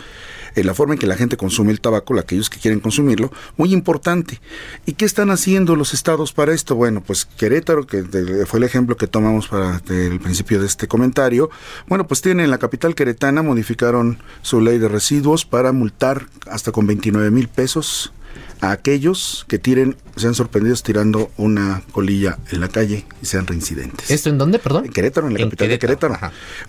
en 0.55 0.67
la 0.67 0.73
forma 0.73 0.93
en 0.93 0.99
que 0.99 1.07
la 1.07 1.15
gente 1.15 1.37
consume 1.37 1.71
el 1.71 1.81
tabaco, 1.81 2.17
aquellos 2.19 2.49
que 2.49 2.59
quieren 2.59 2.79
consumirlo, 2.79 3.31
muy 3.57 3.73
importante. 3.73 4.39
¿Y 4.85 4.93
qué 4.93 5.05
están 5.05 5.29
haciendo 5.31 5.75
los 5.75 5.93
estados 5.93 6.33
para 6.33 6.53
esto? 6.53 6.75
Bueno, 6.75 7.01
pues 7.01 7.25
Querétaro, 7.25 7.85
que 7.85 8.03
fue 8.45 8.59
el 8.59 8.63
ejemplo 8.63 8.97
que 8.97 9.07
tomamos 9.07 9.47
para 9.47 9.81
el 9.89 10.19
principio 10.19 10.59
de 10.59 10.67
este 10.67 10.87
comentario, 10.87 11.49
bueno, 11.87 12.07
pues 12.07 12.21
tiene 12.21 12.43
en 12.43 12.51
la 12.51 12.57
capital 12.57 12.95
queretana, 12.95 13.41
modificaron 13.41 14.19
su 14.41 14.61
ley 14.61 14.77
de 14.77 14.87
residuos 14.87 15.45
para 15.45 15.71
multar 15.71 16.27
hasta 16.47 16.71
con 16.71 16.87
29 16.87 17.31
mil 17.31 17.47
pesos 17.47 18.13
a 18.61 18.71
aquellos 18.71 19.45
que 19.49 19.59
tiren, 19.59 19.97
sean 20.15 20.36
sorprendidos 20.36 20.84
tirando 20.84 21.31
una 21.38 21.84
colilla 21.91 22.38
en 22.51 22.61
la 22.61 22.69
calle 22.69 23.05
y 23.21 23.25
sean 23.25 23.45
reincidentes. 23.45 24.09
¿Esto 24.09 24.29
en 24.29 24.38
dónde, 24.38 24.57
perdón? 24.59 24.86
En 24.86 24.91
Querétaro, 24.93 25.27
en 25.27 25.34
la 25.34 25.39
capital 25.39 25.67
de 25.67 25.79
Querétaro. 25.79 26.17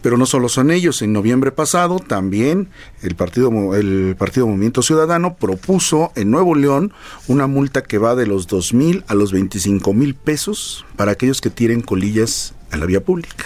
Pero 0.03 0.17
no 0.17 0.27
solo 0.27 0.49
son 0.49 0.71
ellos, 0.71 1.03
en 1.03 1.13
noviembre 1.13 1.53
pasado 1.53 2.01
también 2.01 2.69
el 3.03 3.15
partido, 3.15 3.75
el 3.75 4.17
partido 4.19 4.47
Movimiento 4.47 4.83
Ciudadano 4.83 5.37
propuso 5.37 6.13
en 6.17 6.31
Nuevo 6.31 6.55
León 6.55 6.93
una 7.29 7.47
multa 7.47 7.83
que 7.83 7.99
va 7.99 8.15
de 8.17 8.27
los 8.27 8.49
dos 8.49 8.75
mil 8.75 9.05
a 9.07 9.15
los 9.15 9.33
25 9.33 9.93
mil 9.93 10.15
pesos 10.15 10.85
para 10.97 11.13
aquellos 11.13 11.41
que 11.41 11.51
tiren 11.51 11.81
colillas 11.81 12.55
en 12.73 12.81
la 12.81 12.87
vía 12.87 13.05
pública. 13.05 13.45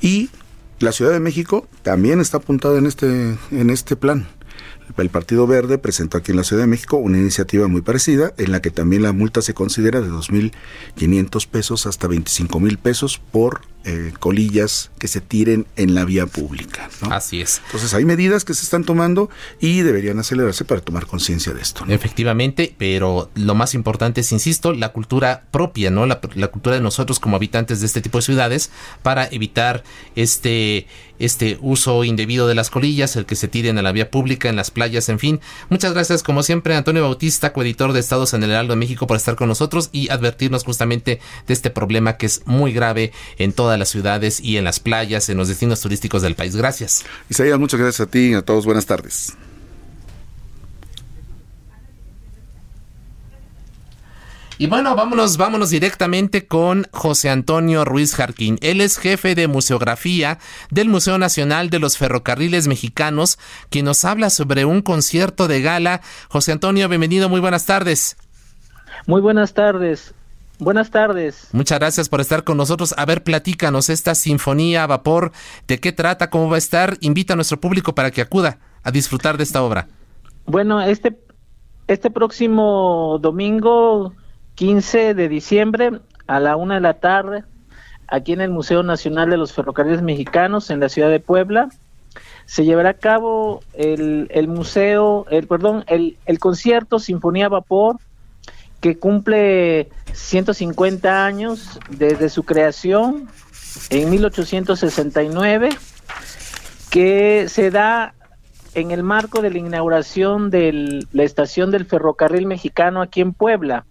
Y 0.00 0.30
la 0.80 0.92
Ciudad 0.92 1.12
de 1.12 1.20
México 1.20 1.66
también 1.82 2.20
está 2.20 2.38
apuntada 2.38 2.78
en 2.78 2.86
este, 2.86 3.36
en 3.50 3.70
este 3.70 3.96
plan 3.96 4.26
el 4.96 5.10
Partido 5.10 5.46
Verde 5.46 5.78
presentó 5.78 6.18
aquí 6.18 6.32
en 6.32 6.36
la 6.36 6.44
Ciudad 6.44 6.62
de 6.62 6.68
México 6.68 6.96
una 6.96 7.18
iniciativa 7.18 7.68
muy 7.68 7.82
parecida 7.82 8.32
en 8.38 8.52
la 8.52 8.60
que 8.60 8.70
también 8.70 9.02
la 9.02 9.12
multa 9.12 9.42
se 9.42 9.54
considera 9.54 10.00
de 10.00 10.08
2.500 10.08 11.46
pesos 11.46 11.86
hasta 11.86 12.08
25.000 12.08 12.78
pesos 12.78 13.20
por 13.30 13.60
eh, 13.84 14.12
colillas 14.18 14.90
que 14.98 15.08
se 15.08 15.20
tiren 15.20 15.66
en 15.76 15.94
la 15.94 16.04
vía 16.04 16.26
pública. 16.26 16.90
Así 17.10 17.40
es. 17.40 17.62
Entonces 17.66 17.94
hay 17.94 18.04
medidas 18.04 18.44
que 18.44 18.52
se 18.52 18.64
están 18.64 18.84
tomando 18.84 19.30
y 19.60 19.80
deberían 19.80 20.18
acelerarse 20.18 20.64
para 20.64 20.80
tomar 20.80 21.06
conciencia 21.06 21.54
de 21.54 21.62
esto. 21.62 21.84
Efectivamente, 21.88 22.74
pero 22.76 23.30
lo 23.34 23.54
más 23.54 23.74
importante 23.74 24.20
es, 24.20 24.32
insisto, 24.32 24.72
la 24.72 24.90
cultura 24.90 25.44
propia, 25.50 25.90
¿no? 25.90 26.06
La, 26.06 26.20
la, 26.34 26.48
cultura 26.48 26.76
de 26.76 26.82
nosotros 26.82 27.20
como 27.20 27.36
habitantes 27.36 27.80
de 27.80 27.86
este 27.86 28.00
tipo 28.00 28.18
de 28.18 28.22
ciudades 28.22 28.70
para 29.02 29.26
evitar 29.26 29.84
este, 30.16 30.86
este 31.18 31.58
uso 31.60 32.04
indebido 32.04 32.48
de 32.48 32.54
las 32.54 32.70
colillas, 32.70 33.16
el 33.16 33.26
que 33.26 33.36
se 33.36 33.48
tiren 33.48 33.78
a 33.78 33.82
la 33.82 33.92
vía 33.92 34.10
pública, 34.10 34.48
en 34.48 34.56
las 34.56 34.70
playas, 34.70 35.08
en 35.08 35.18
fin. 35.18 35.40
Muchas 35.68 35.92
gracias, 35.92 36.22
como 36.22 36.42
siempre, 36.42 36.74
Antonio 36.74 37.02
Bautista, 37.02 37.52
coeditor 37.52 37.92
de 37.92 38.00
Estados 38.00 38.34
en 38.34 38.42
el 38.42 38.50
Heraldo 38.50 38.74
de 38.74 38.80
México, 38.80 39.06
por 39.06 39.16
estar 39.16 39.36
con 39.36 39.48
nosotros 39.48 39.88
y 39.92 40.10
advertirnos 40.10 40.64
justamente 40.64 41.20
de 41.46 41.54
este 41.54 41.70
problema 41.70 42.16
que 42.16 42.26
es 42.26 42.42
muy 42.44 42.72
grave 42.72 43.12
en 43.38 43.52
toda 43.52 43.67
las 43.76 43.90
ciudades 43.90 44.40
y 44.40 44.56
en 44.56 44.64
las 44.64 44.80
playas, 44.80 45.28
en 45.28 45.36
los 45.36 45.48
destinos 45.48 45.80
turísticos 45.80 46.22
del 46.22 46.34
país. 46.34 46.56
Gracias. 46.56 47.04
Isaías, 47.28 47.58
muchas 47.58 47.80
gracias 47.80 48.06
a 48.06 48.10
ti 48.10 48.30
y 48.30 48.34
a 48.34 48.42
todos. 48.42 48.64
Buenas 48.64 48.86
tardes. 48.86 49.36
Y 54.60 54.66
bueno, 54.66 54.96
vámonos, 54.96 55.36
vámonos 55.36 55.70
directamente 55.70 56.48
con 56.48 56.84
José 56.90 57.30
Antonio 57.30 57.84
Ruiz 57.84 58.16
Jarquín. 58.16 58.58
Él 58.60 58.80
es 58.80 58.98
jefe 58.98 59.36
de 59.36 59.46
museografía 59.46 60.40
del 60.70 60.88
Museo 60.88 61.16
Nacional 61.16 61.70
de 61.70 61.78
los 61.78 61.96
Ferrocarriles 61.96 62.66
Mexicanos, 62.66 63.38
quien 63.70 63.84
nos 63.84 64.04
habla 64.04 64.30
sobre 64.30 64.64
un 64.64 64.82
concierto 64.82 65.46
de 65.46 65.62
gala. 65.62 66.00
José 66.28 66.50
Antonio, 66.50 66.88
bienvenido, 66.88 67.28
muy 67.28 67.38
buenas 67.38 67.66
tardes. 67.66 68.16
Muy 69.06 69.20
buenas 69.20 69.54
tardes. 69.54 70.12
Buenas 70.58 70.90
tardes. 70.90 71.48
Muchas 71.52 71.78
gracias 71.78 72.08
por 72.08 72.20
estar 72.20 72.42
con 72.42 72.56
nosotros. 72.56 72.92
A 72.96 73.04
ver, 73.06 73.22
platícanos 73.22 73.88
esta 73.90 74.16
sinfonía 74.16 74.82
a 74.82 74.86
vapor, 74.88 75.30
de 75.68 75.78
qué 75.78 75.92
trata, 75.92 76.30
cómo 76.30 76.48
va 76.50 76.56
a 76.56 76.58
estar. 76.58 76.96
Invita 77.00 77.34
a 77.34 77.36
nuestro 77.36 77.60
público 77.60 77.94
para 77.94 78.10
que 78.10 78.20
acuda 78.20 78.58
a 78.82 78.90
disfrutar 78.90 79.36
de 79.36 79.44
esta 79.44 79.62
obra. 79.62 79.86
Bueno, 80.46 80.80
este, 80.80 81.16
este 81.86 82.10
próximo 82.10 83.18
domingo 83.20 84.14
15 84.56 85.14
de 85.14 85.28
diciembre 85.28 86.00
a 86.26 86.40
la 86.40 86.56
una 86.56 86.74
de 86.74 86.80
la 86.80 86.94
tarde, 86.94 87.44
aquí 88.08 88.32
en 88.32 88.40
el 88.40 88.50
Museo 88.50 88.82
Nacional 88.82 89.30
de 89.30 89.36
los 89.36 89.52
Ferrocarriles 89.52 90.02
Mexicanos, 90.02 90.70
en 90.70 90.80
la 90.80 90.88
ciudad 90.88 91.10
de 91.10 91.20
Puebla, 91.20 91.68
se 92.46 92.64
llevará 92.64 92.90
a 92.90 92.94
cabo 92.94 93.60
el, 93.74 94.26
el 94.30 94.48
museo, 94.48 95.26
el 95.30 95.46
perdón, 95.46 95.84
el, 95.86 96.18
el 96.26 96.38
concierto 96.40 96.98
Sinfonía 96.98 97.48
Vapor 97.48 97.98
que 98.80 98.98
cumple 98.98 99.88
150 100.12 101.24
años 101.24 101.80
desde 101.90 102.28
su 102.28 102.44
creación 102.44 103.28
en 103.90 104.10
1869, 104.10 105.70
que 106.90 107.48
se 107.48 107.70
da 107.70 108.14
en 108.74 108.90
el 108.90 109.02
marco 109.02 109.42
de 109.42 109.50
la 109.50 109.58
inauguración 109.58 110.50
de 110.50 111.06
la 111.12 111.22
estación 111.22 111.70
del 111.70 111.86
ferrocarril 111.86 112.46
mexicano 112.46 113.02
aquí 113.02 113.20
en 113.20 113.32
Puebla. 113.32 113.86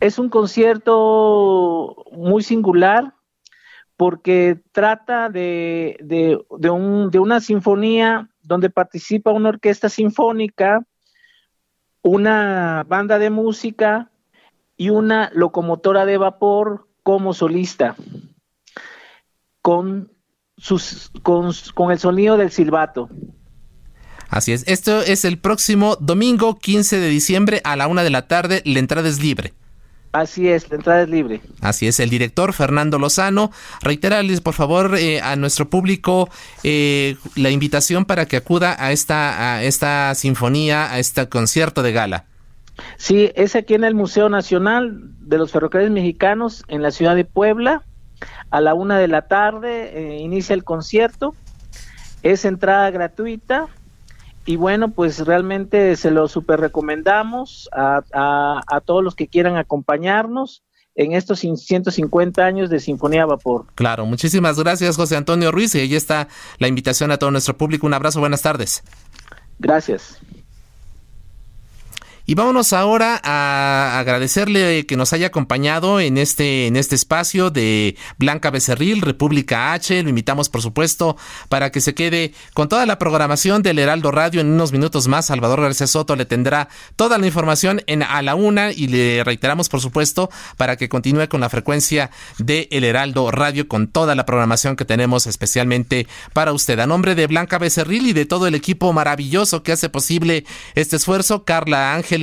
Es 0.00 0.18
un 0.18 0.28
concierto 0.28 1.96
muy 2.12 2.42
singular 2.42 3.14
porque 3.96 4.60
trata 4.70 5.28
de, 5.28 5.98
de, 6.00 6.38
de, 6.58 6.70
un, 6.70 7.10
de 7.10 7.18
una 7.18 7.40
sinfonía 7.40 8.28
donde 8.42 8.70
participa 8.70 9.32
una 9.32 9.48
orquesta 9.48 9.88
sinfónica, 9.88 10.84
una 12.02 12.84
banda 12.88 13.18
de 13.18 13.30
música 13.30 14.10
y 14.76 14.90
una 14.90 15.30
locomotora 15.34 16.06
de 16.06 16.18
vapor 16.18 16.88
como 17.02 17.34
solista, 17.34 17.96
con, 19.62 20.12
sus, 20.56 21.10
con, 21.22 21.52
con 21.74 21.90
el 21.90 21.98
sonido 21.98 22.36
del 22.36 22.50
silbato. 22.50 23.08
Así 24.28 24.52
es, 24.52 24.64
esto 24.68 25.00
es 25.00 25.24
el 25.24 25.38
próximo 25.38 25.96
domingo 25.96 26.58
15 26.58 26.98
de 26.98 27.08
diciembre 27.08 27.60
a 27.64 27.76
la 27.76 27.88
una 27.88 28.02
de 28.02 28.10
la 28.10 28.28
tarde, 28.28 28.62
la 28.64 28.78
entrada 28.78 29.08
es 29.08 29.20
libre. 29.20 29.54
Así 30.12 30.48
es, 30.48 30.70
la 30.70 30.76
entrada 30.76 31.02
es 31.02 31.08
libre. 31.08 31.40
Así 31.60 31.86
es, 31.86 32.00
el 32.00 32.08
director 32.08 32.52
Fernando 32.52 32.98
Lozano. 32.98 33.50
Reiterarles, 33.82 34.40
por 34.40 34.54
favor, 34.54 34.96
eh, 34.96 35.20
a 35.20 35.36
nuestro 35.36 35.68
público 35.68 36.30
eh, 36.64 37.16
la 37.36 37.50
invitación 37.50 38.04
para 38.04 38.26
que 38.26 38.36
acuda 38.36 38.76
a 38.78 38.92
esta, 38.92 39.56
a 39.56 39.62
esta 39.62 40.14
sinfonía, 40.14 40.90
a 40.90 40.98
este 40.98 41.28
concierto 41.28 41.82
de 41.82 41.92
gala. 41.92 42.24
Sí, 42.96 43.30
es 43.34 43.54
aquí 43.56 43.74
en 43.74 43.84
el 43.84 43.94
Museo 43.94 44.28
Nacional 44.28 44.98
de 45.20 45.36
los 45.36 45.52
Ferrocarriles 45.52 45.92
Mexicanos 45.92 46.64
en 46.68 46.82
la 46.82 46.90
ciudad 46.90 47.14
de 47.14 47.24
Puebla. 47.24 47.82
A 48.50 48.60
la 48.60 48.74
una 48.74 48.98
de 48.98 49.08
la 49.08 49.22
tarde 49.28 49.90
eh, 49.94 50.18
inicia 50.20 50.54
el 50.54 50.64
concierto. 50.64 51.34
Es 52.22 52.44
entrada 52.44 52.90
gratuita 52.90 53.68
y 54.46 54.56
bueno, 54.56 54.92
pues 54.92 55.26
realmente 55.26 55.96
se 55.96 56.10
lo 56.10 56.28
super 56.28 56.60
recomendamos 56.60 57.68
a, 57.72 58.02
a, 58.66 58.80
todos 58.80 59.04
los 59.04 59.14
que 59.14 59.28
quieran 59.28 59.56
acompañarnos 59.56 60.62
en 60.94 61.12
estos 61.12 61.40
150 61.40 62.44
años 62.44 62.70
de 62.70 62.80
Sinfonía 62.80 63.22
a 63.22 63.26
Vapor. 63.26 63.66
Claro, 63.74 64.06
muchísimas 64.06 64.58
gracias 64.58 64.96
José 64.96 65.16
Antonio 65.16 65.52
Ruiz 65.52 65.74
y 65.74 65.80
ahí 65.80 65.94
está 65.94 66.28
la 66.58 66.66
invitación 66.66 67.12
a 67.12 67.18
todo 67.18 67.30
nuestro 67.30 67.56
público. 67.56 67.86
Un 67.86 67.94
abrazo, 67.94 68.20
buenas 68.20 68.42
tardes. 68.42 68.82
Gracias. 69.58 70.18
Y 72.30 72.34
vámonos 72.34 72.74
ahora 72.74 73.18
a 73.24 73.98
agradecerle 73.98 74.84
que 74.84 74.98
nos 74.98 75.14
haya 75.14 75.28
acompañado 75.28 75.98
en 75.98 76.18
este, 76.18 76.66
en 76.66 76.76
este 76.76 76.94
espacio 76.94 77.48
de 77.48 77.96
Blanca 78.18 78.50
Becerril, 78.50 79.00
República 79.00 79.72
H. 79.72 80.02
Lo 80.02 80.10
invitamos, 80.10 80.50
por 80.50 80.60
supuesto, 80.60 81.16
para 81.48 81.72
que 81.72 81.80
se 81.80 81.94
quede 81.94 82.34
con 82.52 82.68
toda 82.68 82.84
la 82.84 82.98
programación 82.98 83.62
del 83.62 83.78
Heraldo 83.78 84.10
Radio. 84.10 84.42
En 84.42 84.48
unos 84.48 84.72
minutos 84.72 85.08
más, 85.08 85.24
Salvador 85.24 85.62
García 85.62 85.86
Soto 85.86 86.16
le 86.16 86.26
tendrá 86.26 86.68
toda 86.96 87.16
la 87.16 87.26
información 87.26 87.80
en 87.86 88.02
a 88.02 88.20
la 88.20 88.34
una 88.34 88.72
y 88.72 88.88
le 88.88 89.24
reiteramos, 89.24 89.70
por 89.70 89.80
supuesto, 89.80 90.28
para 90.58 90.76
que 90.76 90.90
continúe 90.90 91.28
con 91.28 91.40
la 91.40 91.48
frecuencia 91.48 92.10
de 92.36 92.68
El 92.70 92.84
Heraldo 92.84 93.30
Radio 93.30 93.68
con 93.68 93.88
toda 93.88 94.14
la 94.14 94.26
programación 94.26 94.76
que 94.76 94.84
tenemos 94.84 95.26
especialmente 95.26 96.06
para 96.34 96.52
usted. 96.52 96.78
A 96.78 96.86
nombre 96.86 97.14
de 97.14 97.26
Blanca 97.26 97.56
Becerril 97.56 98.06
y 98.06 98.12
de 98.12 98.26
todo 98.26 98.46
el 98.46 98.54
equipo 98.54 98.92
maravilloso 98.92 99.62
que 99.62 99.72
hace 99.72 99.88
posible 99.88 100.44
este 100.74 100.96
esfuerzo, 100.96 101.44
Carla 101.44 101.94
Ángel 101.94 102.17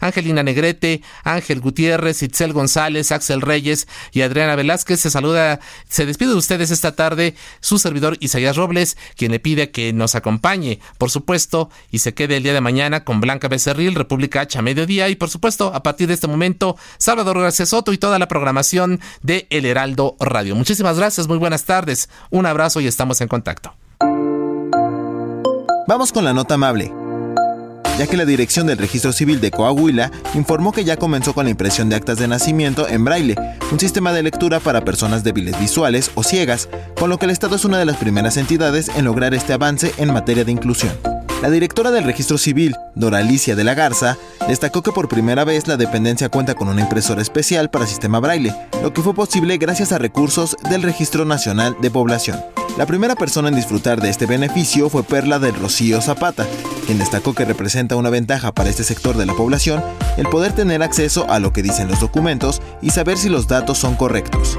Angelina 0.00 0.42
Negrete, 0.42 1.02
Ángel 1.24 1.60
Gutiérrez, 1.60 2.22
Itzel 2.22 2.52
González, 2.52 3.12
Axel 3.12 3.40
Reyes 3.40 3.88
y 4.12 4.22
Adriana 4.22 4.56
Velázquez. 4.56 5.00
Se 5.00 5.10
saluda, 5.10 5.60
se 5.88 6.06
despide 6.06 6.30
de 6.30 6.36
ustedes 6.36 6.70
esta 6.70 6.94
tarde 6.94 7.34
su 7.60 7.78
servidor 7.78 8.16
Isaías 8.20 8.56
Robles, 8.56 8.96
quien 9.16 9.32
le 9.32 9.40
pide 9.40 9.70
que 9.70 9.92
nos 9.92 10.14
acompañe, 10.14 10.80
por 10.98 11.10
supuesto, 11.10 11.70
y 11.90 11.98
se 11.98 12.14
quede 12.14 12.36
el 12.36 12.42
día 12.42 12.54
de 12.54 12.60
mañana 12.60 13.04
con 13.04 13.20
Blanca 13.20 13.48
Becerril, 13.48 13.94
República 13.94 14.42
H 14.42 14.58
a 14.58 14.62
mediodía, 14.62 15.08
y 15.08 15.16
por 15.16 15.30
supuesto, 15.30 15.72
a 15.74 15.82
partir 15.82 16.08
de 16.08 16.14
este 16.14 16.26
momento, 16.26 16.76
Salvador 16.98 17.40
García 17.40 17.66
Soto 17.66 17.92
y 17.92 17.98
toda 17.98 18.18
la 18.18 18.28
programación 18.28 19.00
de 19.22 19.46
El 19.50 19.66
Heraldo 19.66 20.16
Radio. 20.20 20.54
Muchísimas 20.54 20.96
gracias, 20.96 21.28
muy 21.28 21.38
buenas 21.38 21.64
tardes, 21.64 22.08
un 22.30 22.46
abrazo 22.46 22.80
y 22.80 22.86
estamos 22.86 23.20
en 23.20 23.28
contacto. 23.28 23.74
Vamos 25.86 26.12
con 26.12 26.24
la 26.24 26.32
nota 26.32 26.54
amable 26.54 26.99
ya 27.98 28.06
que 28.06 28.16
la 28.16 28.24
Dirección 28.24 28.66
del 28.66 28.78
Registro 28.78 29.12
Civil 29.12 29.40
de 29.40 29.50
Coahuila 29.50 30.10
informó 30.34 30.72
que 30.72 30.84
ya 30.84 30.96
comenzó 30.96 31.34
con 31.34 31.44
la 31.44 31.50
impresión 31.50 31.88
de 31.88 31.96
actas 31.96 32.18
de 32.18 32.28
nacimiento 32.28 32.88
en 32.88 33.04
braille, 33.04 33.36
un 33.70 33.80
sistema 33.80 34.12
de 34.12 34.22
lectura 34.22 34.60
para 34.60 34.84
personas 34.84 35.24
débiles 35.24 35.58
visuales 35.60 36.10
o 36.14 36.22
ciegas, 36.22 36.68
con 36.98 37.10
lo 37.10 37.18
que 37.18 37.26
el 37.26 37.30
Estado 37.30 37.56
es 37.56 37.64
una 37.64 37.78
de 37.78 37.84
las 37.84 37.96
primeras 37.96 38.36
entidades 38.36 38.90
en 38.96 39.04
lograr 39.04 39.34
este 39.34 39.52
avance 39.52 39.92
en 39.98 40.12
materia 40.12 40.44
de 40.44 40.52
inclusión. 40.52 40.92
La 41.42 41.48
directora 41.48 41.90
del 41.90 42.04
registro 42.04 42.36
civil, 42.36 42.76
Dora 42.94 43.18
Alicia 43.18 43.56
de 43.56 43.64
la 43.64 43.72
Garza, 43.72 44.18
destacó 44.46 44.82
que 44.82 44.92
por 44.92 45.08
primera 45.08 45.42
vez 45.44 45.66
la 45.66 45.78
dependencia 45.78 46.28
cuenta 46.28 46.54
con 46.54 46.68
una 46.68 46.82
impresora 46.82 47.22
especial 47.22 47.70
para 47.70 47.86
sistema 47.86 48.20
braille, 48.20 48.54
lo 48.82 48.92
que 48.92 49.00
fue 49.00 49.14
posible 49.14 49.56
gracias 49.56 49.92
a 49.92 49.98
recursos 49.98 50.54
del 50.68 50.82
Registro 50.82 51.24
Nacional 51.24 51.76
de 51.80 51.90
Población. 51.90 52.38
La 52.76 52.84
primera 52.84 53.14
persona 53.14 53.48
en 53.48 53.56
disfrutar 53.56 54.02
de 54.02 54.10
este 54.10 54.26
beneficio 54.26 54.90
fue 54.90 55.02
Perla 55.02 55.38
del 55.38 55.54
Rocío 55.54 56.02
Zapata, 56.02 56.46
quien 56.90 56.98
destacó 56.98 57.34
que 57.34 57.44
representa 57.44 57.94
una 57.94 58.10
ventaja 58.10 58.50
para 58.50 58.68
este 58.68 58.82
sector 58.82 59.16
de 59.16 59.24
la 59.24 59.34
población 59.34 59.80
el 60.16 60.26
poder 60.26 60.52
tener 60.56 60.82
acceso 60.82 61.24
a 61.30 61.38
lo 61.38 61.52
que 61.52 61.62
dicen 61.62 61.86
los 61.86 62.00
documentos 62.00 62.60
y 62.82 62.90
saber 62.90 63.16
si 63.16 63.28
los 63.28 63.46
datos 63.46 63.78
son 63.78 63.94
correctos. 63.94 64.58